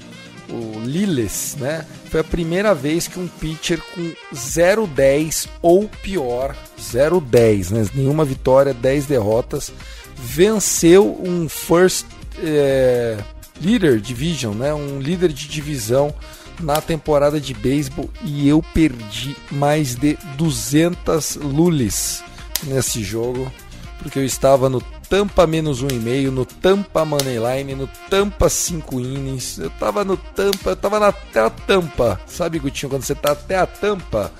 o 0.51 0.79
Liles, 0.83 1.55
né? 1.59 1.85
Foi 2.09 2.19
a 2.19 2.23
primeira 2.23 2.75
vez 2.75 3.07
que 3.07 3.19
um 3.19 3.27
pitcher 3.27 3.81
com 3.95 4.13
0-10 4.33 5.47
ou 5.61 5.89
pior, 6.01 6.55
0-10, 6.79 7.71
né? 7.71 7.89
Nenhuma 7.93 8.25
vitória, 8.25 8.73
10 8.73 9.05
derrotas, 9.05 9.71
venceu 10.15 11.19
um 11.23 11.47
first. 11.47 12.05
É 12.43 13.17
Leader 13.61 13.99
Division, 13.99 14.55
né? 14.55 14.73
Um 14.73 14.99
líder 14.99 15.31
de 15.31 15.47
divisão 15.47 16.13
na 16.59 16.81
temporada 16.81 17.39
de 17.39 17.53
beisebol 17.53 18.09
e 18.23 18.47
eu 18.47 18.63
perdi 18.73 19.35
mais 19.51 19.95
de 19.95 20.17
200 20.37 21.37
lulis 21.37 22.23
nesse 22.63 23.03
jogo 23.03 23.51
porque 23.99 24.19
eu 24.19 24.25
estava 24.25 24.69
no 24.69 24.81
Tampa 25.11 25.45
menos 25.45 25.81
um 25.81 25.89
e 25.89 25.99
meio, 25.99 26.31
no 26.31 26.45
Tampa 26.45 27.03
Moneyline, 27.03 27.75
no 27.75 27.85
Tampa 28.09 28.47
5 28.47 28.97
innings. 28.97 29.57
Eu 29.57 29.69
tava 29.71 30.05
no 30.05 30.15
Tampa, 30.15 30.69
eu 30.69 30.75
tava 30.77 31.01
na, 31.01 31.07
até 31.09 31.41
a 31.41 31.49
tampa. 31.49 32.17
Sabe, 32.25 32.59
Gutinho, 32.59 32.89
quando 32.89 33.03
você 33.03 33.13
tá 33.13 33.33
até 33.33 33.57
a 33.57 33.65
tampa 33.65 34.31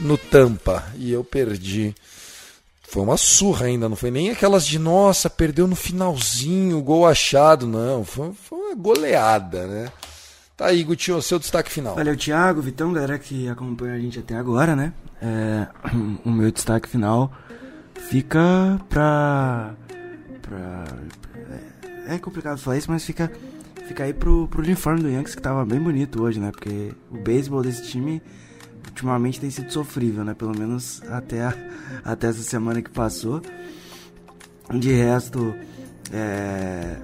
no 0.00 0.16
Tampa. 0.16 0.82
E 0.96 1.12
eu 1.12 1.22
perdi. 1.22 1.94
Foi 2.88 3.02
uma 3.02 3.18
surra 3.18 3.66
ainda, 3.66 3.86
não 3.86 3.96
foi 3.96 4.10
nem 4.10 4.30
aquelas 4.30 4.66
de 4.66 4.78
nossa, 4.78 5.28
perdeu 5.28 5.66
no 5.66 5.76
finalzinho, 5.76 6.80
gol 6.80 7.06
achado, 7.06 7.66
não. 7.66 8.02
Foi, 8.02 8.32
foi 8.32 8.58
uma 8.58 8.74
goleada, 8.74 9.66
né? 9.66 9.92
Tá 10.56 10.68
aí, 10.68 10.82
Gutinho, 10.84 11.20
seu 11.20 11.38
destaque 11.38 11.70
final. 11.70 11.96
Valeu, 11.96 12.16
Thiago, 12.16 12.62
Vitão, 12.62 12.94
galera 12.94 13.18
que 13.18 13.46
acompanha 13.46 13.94
a 13.96 13.98
gente 13.98 14.20
até 14.20 14.36
agora, 14.36 14.74
né? 14.74 14.94
É, 15.20 15.66
o 16.24 16.30
meu 16.30 16.50
destaque 16.50 16.88
final 16.88 17.30
fica 18.08 18.80
pra. 18.88 19.74
Pra 20.48 20.84
é, 22.06 22.18
complicado 22.18 22.58
falar 22.58 22.76
isso, 22.76 22.90
mas 22.90 23.04
fica, 23.04 23.30
fica 23.86 24.04
aí 24.04 24.12
pro, 24.12 24.46
pro 24.48 24.62
uniforme 24.62 25.02
do 25.02 25.08
Yankees 25.08 25.34
que 25.34 25.42
tava 25.42 25.64
bem 25.64 25.80
bonito 25.80 26.22
hoje, 26.22 26.38
né? 26.38 26.50
Porque 26.50 26.92
o 27.10 27.16
beisebol 27.16 27.62
desse 27.62 27.82
time 27.84 28.22
ultimamente 28.86 29.40
tem 29.40 29.50
sido 29.50 29.72
sofrível, 29.72 30.24
né? 30.24 30.34
Pelo 30.34 30.56
menos 30.56 31.02
até, 31.08 31.42
a, 31.42 31.54
até 32.04 32.28
essa 32.28 32.42
semana 32.42 32.82
que 32.82 32.90
passou. 32.90 33.40
De 34.72 34.92
resto, 34.92 35.54
é, 36.12 36.96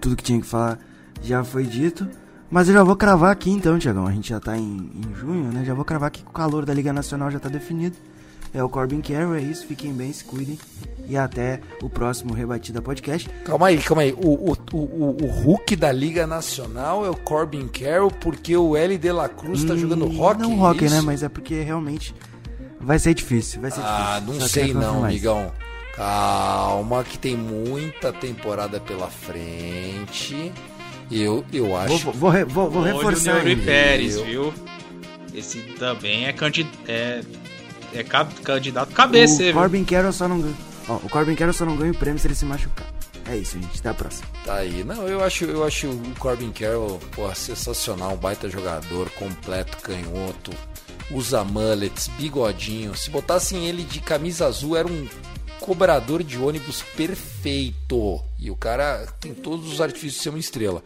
tudo 0.00 0.16
que 0.16 0.22
tinha 0.22 0.40
que 0.40 0.46
falar 0.46 0.78
já 1.22 1.42
foi 1.42 1.64
dito. 1.64 2.08
Mas 2.50 2.68
eu 2.68 2.74
já 2.74 2.84
vou 2.84 2.94
cravar 2.94 3.32
aqui 3.32 3.50
então, 3.50 3.78
Tiagão. 3.78 4.06
A 4.06 4.12
gente 4.12 4.28
já 4.28 4.38
tá 4.38 4.56
em, 4.56 4.90
em 4.94 5.14
junho, 5.14 5.50
né? 5.50 5.64
Já 5.64 5.74
vou 5.74 5.84
cravar 5.84 6.08
aqui 6.08 6.22
que 6.22 6.28
o 6.28 6.32
calor 6.32 6.64
da 6.64 6.72
Liga 6.72 6.92
Nacional 6.92 7.30
já 7.30 7.40
tá 7.40 7.48
definido. 7.48 7.96
É 8.54 8.62
o 8.62 8.68
Corbin 8.68 9.00
Carroll, 9.00 9.34
é 9.34 9.40
isso. 9.40 9.66
Fiquem 9.66 9.92
bem, 9.92 10.12
se 10.12 10.22
cuidem. 10.22 10.56
E 11.08 11.16
até 11.16 11.60
o 11.82 11.90
próximo 11.90 12.32
Rebatida 12.32 12.80
Podcast. 12.80 13.28
Calma 13.44 13.66
aí, 13.66 13.78
calma 13.78 14.02
aí. 14.02 14.12
O, 14.12 14.52
o, 14.52 14.56
o, 14.72 15.16
o 15.22 15.26
Hulk 15.26 15.74
da 15.74 15.90
Liga 15.90 16.24
Nacional 16.24 17.04
é 17.04 17.10
o 17.10 17.16
Corbin 17.16 17.66
Carroll 17.66 18.12
porque 18.12 18.56
o 18.56 18.76
L 18.76 18.96
de 18.96 19.12
la 19.12 19.28
Cruz 19.28 19.64
tá 19.64 19.74
jogando 19.74 20.06
rock. 20.06 20.40
Não 20.40 20.56
rock, 20.56 20.88
né? 20.88 21.00
Mas 21.00 21.24
é 21.24 21.28
porque 21.28 21.60
realmente 21.62 22.14
vai 22.80 22.98
ser 22.98 23.12
difícil. 23.12 23.60
Vai 23.60 23.72
ser 23.72 23.80
ah, 23.82 24.20
difícil. 24.20 24.40
não 24.40 24.48
sei 24.48 24.72
não, 24.72 25.00
mais. 25.00 25.14
amigão. 25.14 25.52
Calma, 25.96 27.04
que 27.04 27.18
tem 27.18 27.36
muita 27.36 28.12
temporada 28.12 28.80
pela 28.80 29.08
frente. 29.08 30.52
Eu, 31.10 31.44
eu 31.52 31.76
acho. 31.76 32.10
Vou, 32.12 32.32
vou, 32.32 32.46
vou, 32.46 32.70
vou 32.70 32.82
reforçar. 32.82 33.36
Olho 33.36 33.62
Pérez, 33.62 34.20
viu? 34.20 34.54
Esse 35.34 35.58
também 35.78 36.26
é, 36.26 36.32
candid... 36.32 36.68
é... 36.86 37.20
é 37.98 38.04
candidato 38.42 38.92
cabeça, 38.92 39.42
O 39.50 39.52
Corbin 39.52 39.84
Carroll 39.84 40.12
só 40.12 40.28
não 40.28 40.40
ganha. 40.40 40.54
Ó, 40.88 40.96
o 40.96 41.08
Corbin 41.08 41.34
Carroll 41.34 41.54
só 41.54 41.64
não 41.64 41.76
ganha 41.76 41.92
o 41.92 41.96
prêmio 41.96 42.18
se 42.18 42.26
ele 42.26 42.34
se 42.34 42.44
machucar. 42.44 42.86
É 43.26 43.36
isso, 43.36 43.58
gente. 43.58 43.78
Até 43.78 43.88
a 43.88 43.94
próxima. 43.94 44.26
Tá 44.44 44.56
aí. 44.56 44.84
Não, 44.84 45.08
eu 45.08 45.22
acho, 45.24 45.44
eu 45.44 45.64
acho 45.64 45.88
o 45.88 46.14
Corbin 46.18 46.52
Carroll, 46.52 46.98
porra, 47.14 47.34
sensacional. 47.34 48.12
Um 48.12 48.16
baita 48.16 48.48
jogador, 48.50 49.08
completo, 49.10 49.78
canhoto. 49.78 50.52
Usa 51.10 51.42
mullets, 51.44 52.08
bigodinho. 52.18 52.94
Se 52.94 53.10
botassem 53.10 53.66
ele 53.66 53.82
de 53.82 54.00
camisa 54.00 54.46
azul, 54.46 54.76
era 54.76 54.86
um 54.86 55.08
cobrador 55.60 56.22
de 56.22 56.38
ônibus 56.38 56.82
perfeito. 56.94 58.20
E 58.38 58.50
o 58.50 58.56
cara 58.56 59.06
tem 59.18 59.32
todos 59.32 59.72
os 59.72 59.80
artifícios 59.80 60.16
de 60.16 60.22
ser 60.22 60.28
uma 60.28 60.38
estrela. 60.38 60.82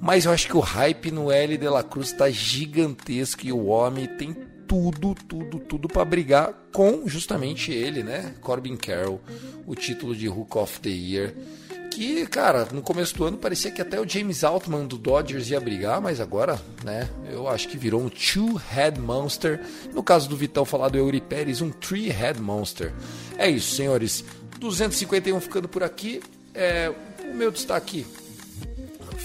Mas 0.00 0.24
eu 0.24 0.32
acho 0.32 0.46
que 0.46 0.56
o 0.56 0.60
hype 0.60 1.10
no 1.10 1.30
L 1.30 1.56
de 1.56 1.68
la 1.68 1.82
Cruz 1.82 2.12
tá 2.12 2.30
gigantesco 2.30 3.44
e 3.44 3.52
o 3.52 3.66
homem 3.66 4.06
tem 4.06 4.34
tudo, 4.68 5.14
tudo, 5.14 5.58
tudo 5.58 5.88
para 5.88 6.04
brigar 6.04 6.52
com 6.72 7.08
justamente 7.08 7.72
ele, 7.72 8.02
né? 8.02 8.34
Corbin 8.42 8.76
Carroll, 8.76 9.20
o 9.66 9.74
título 9.74 10.14
de 10.14 10.28
Hook 10.28 10.56
of 10.56 10.78
the 10.80 10.90
Year. 10.90 11.34
Que, 11.90 12.26
cara, 12.26 12.68
no 12.72 12.82
começo 12.82 13.16
do 13.16 13.24
ano 13.24 13.38
parecia 13.38 13.72
que 13.72 13.80
até 13.80 13.98
o 13.98 14.08
James 14.08 14.44
Altman 14.44 14.86
do 14.86 14.98
Dodgers 14.98 15.50
ia 15.50 15.58
brigar, 15.58 16.00
mas 16.00 16.20
agora, 16.20 16.60
né, 16.84 17.08
eu 17.32 17.48
acho 17.48 17.66
que 17.66 17.76
virou 17.76 18.00
um 18.00 18.08
two-head 18.08 19.00
monster. 19.00 19.60
No 19.92 20.02
caso 20.02 20.28
do 20.28 20.36
Vitão 20.36 20.64
falar 20.64 20.90
do 20.90 20.98
Eury 20.98 21.20
Pérez, 21.20 21.60
um 21.60 21.70
three-head 21.70 22.40
monster. 22.40 22.92
É 23.36 23.48
isso, 23.48 23.74
senhores. 23.74 24.24
251 24.60 25.40
ficando 25.40 25.66
por 25.66 25.82
aqui. 25.82 26.20
É, 26.54 26.92
o 27.28 27.34
meu 27.34 27.50
destaque 27.50 28.06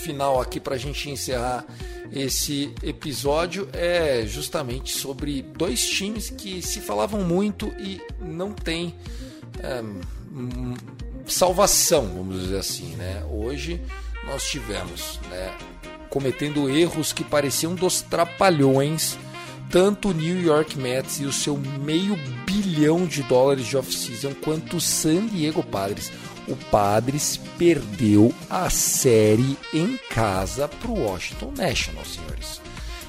final 0.04 0.42
aqui 0.42 0.60
para 0.60 0.76
a 0.76 0.78
gente 0.78 1.10
encerrar 1.10 1.66
esse 2.12 2.74
episódio 2.84 3.68
é 3.74 4.24
justamente 4.28 4.92
sobre 4.92 5.42
dois 5.42 5.88
times 5.88 6.30
que 6.30 6.62
se 6.62 6.80
falavam 6.80 7.22
muito 7.22 7.74
e 7.80 8.00
não 8.22 8.52
tem 8.52 8.94
é, 9.60 9.82
salvação, 11.26 12.06
vamos 12.16 12.42
dizer 12.42 12.58
assim, 12.58 12.96
né? 12.96 13.24
Hoje 13.32 13.82
nós 14.26 14.44
tivemos, 14.44 15.20
né, 15.30 15.54
cometendo 16.10 16.70
erros 16.70 17.12
que 17.12 17.24
pareciam 17.24 17.74
dos 17.74 18.02
trapalhões, 18.02 19.18
tanto 19.70 20.10
o 20.10 20.14
New 20.14 20.42
York 20.42 20.78
Mets 20.78 21.20
e 21.20 21.26
o 21.26 21.34
seu 21.34 21.58
meio 21.58 22.16
bilhão 22.46 23.06
de 23.06 23.24
dólares 23.24 23.66
de 23.66 23.76
off-season, 23.76 24.34
quanto 24.36 24.78
o 24.78 24.82
San 24.82 25.26
Diego 25.28 25.64
Padres. 25.64 26.12
O 26.48 26.56
Padres 26.56 27.40
perdeu 27.58 28.34
a 28.50 28.70
série 28.70 29.58
em 29.74 29.98
casa 30.10 30.68
para 30.68 30.92
o 30.92 31.06
Washington 31.06 31.54
National, 31.56 32.04
senhores. 32.06 32.62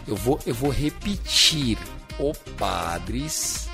Eu 0.07 0.17
vou, 0.17 0.39
eu 0.47 0.55
vou 0.55 0.71
repetir. 0.71 1.79
O 2.19 2.33
Padres 2.57 3.69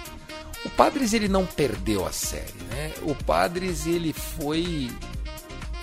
o 0.64 0.68
Padres 0.70 1.14
ele 1.14 1.28
não 1.28 1.46
perdeu 1.46 2.06
a 2.06 2.12
série, 2.12 2.54
né? 2.70 2.92
O 3.02 3.14
Padres 3.14 3.86
ele 3.86 4.12
foi 4.12 4.90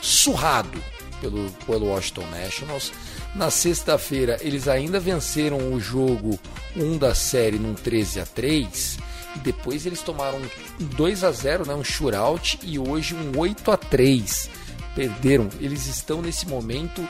surrado 0.02 0.82
pelo, 1.20 1.50
pelo 1.66 1.88
Washington 1.88 2.28
Nationals. 2.30 2.92
Na 3.34 3.50
sexta-feira 3.50 4.38
eles 4.42 4.68
ainda 4.68 5.00
venceram 5.00 5.74
o 5.74 5.80
jogo 5.80 6.40
1 6.76 6.98
da 6.98 7.16
série 7.16 7.58
num 7.58 7.74
13 7.74 8.20
a 8.20 8.26
3 8.26 8.98
e 9.38 9.40
depois 9.40 9.86
eles 9.86 10.02
tomaram 10.02 10.40
um 10.80 10.86
2 10.86 11.24
a 11.24 11.32
0, 11.32 11.68
né, 11.68 11.76
um 11.76 11.84
shootout 11.84 12.60
e 12.64 12.80
hoje 12.80 13.14
um 13.14 13.38
8 13.38 13.72
a 13.72 13.78
3. 13.78 14.50
Perderam. 14.96 15.48
Eles 15.60 15.86
estão 15.86 16.22
nesse 16.22 16.48
momento 16.48 17.08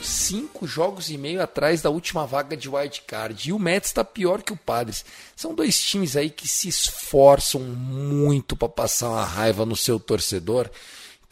cinco 0.00 0.66
jogos 0.66 1.10
e 1.10 1.18
meio 1.18 1.42
atrás 1.42 1.82
da 1.82 1.90
última 1.90 2.24
vaga 2.24 2.56
de 2.56 2.68
wild 2.68 3.02
card. 3.06 3.48
E 3.48 3.52
o 3.52 3.58
Mets 3.58 3.90
está 3.90 4.04
pior 4.04 4.42
que 4.42 4.52
o 4.52 4.56
Padres. 4.56 5.04
São 5.34 5.54
dois 5.54 5.80
times 5.80 6.16
aí 6.16 6.30
que 6.30 6.46
se 6.46 6.68
esforçam 6.68 7.60
muito 7.60 8.56
para 8.56 8.68
passar 8.68 9.10
uma 9.10 9.24
raiva 9.24 9.66
no 9.66 9.76
seu 9.76 9.98
torcedor. 9.98 10.70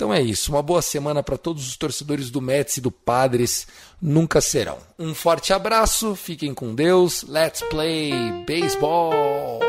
Então 0.01 0.15
é 0.15 0.23
isso. 0.23 0.51
Uma 0.51 0.63
boa 0.63 0.81
semana 0.81 1.23
para 1.23 1.37
todos 1.37 1.69
os 1.69 1.77
torcedores 1.77 2.31
do 2.31 2.41
Mets 2.41 2.79
e 2.79 2.81
do 2.81 2.91
Padres. 2.91 3.67
Nunca 4.01 4.41
serão. 4.41 4.79
Um 4.99 5.15
forte 5.15 5.53
abraço. 5.53 6.17
Fiquem 6.17 6.55
com 6.55 6.75
Deus. 6.75 7.23
Let's 7.25 7.63
play 7.69 8.11
baseball. 8.47 9.61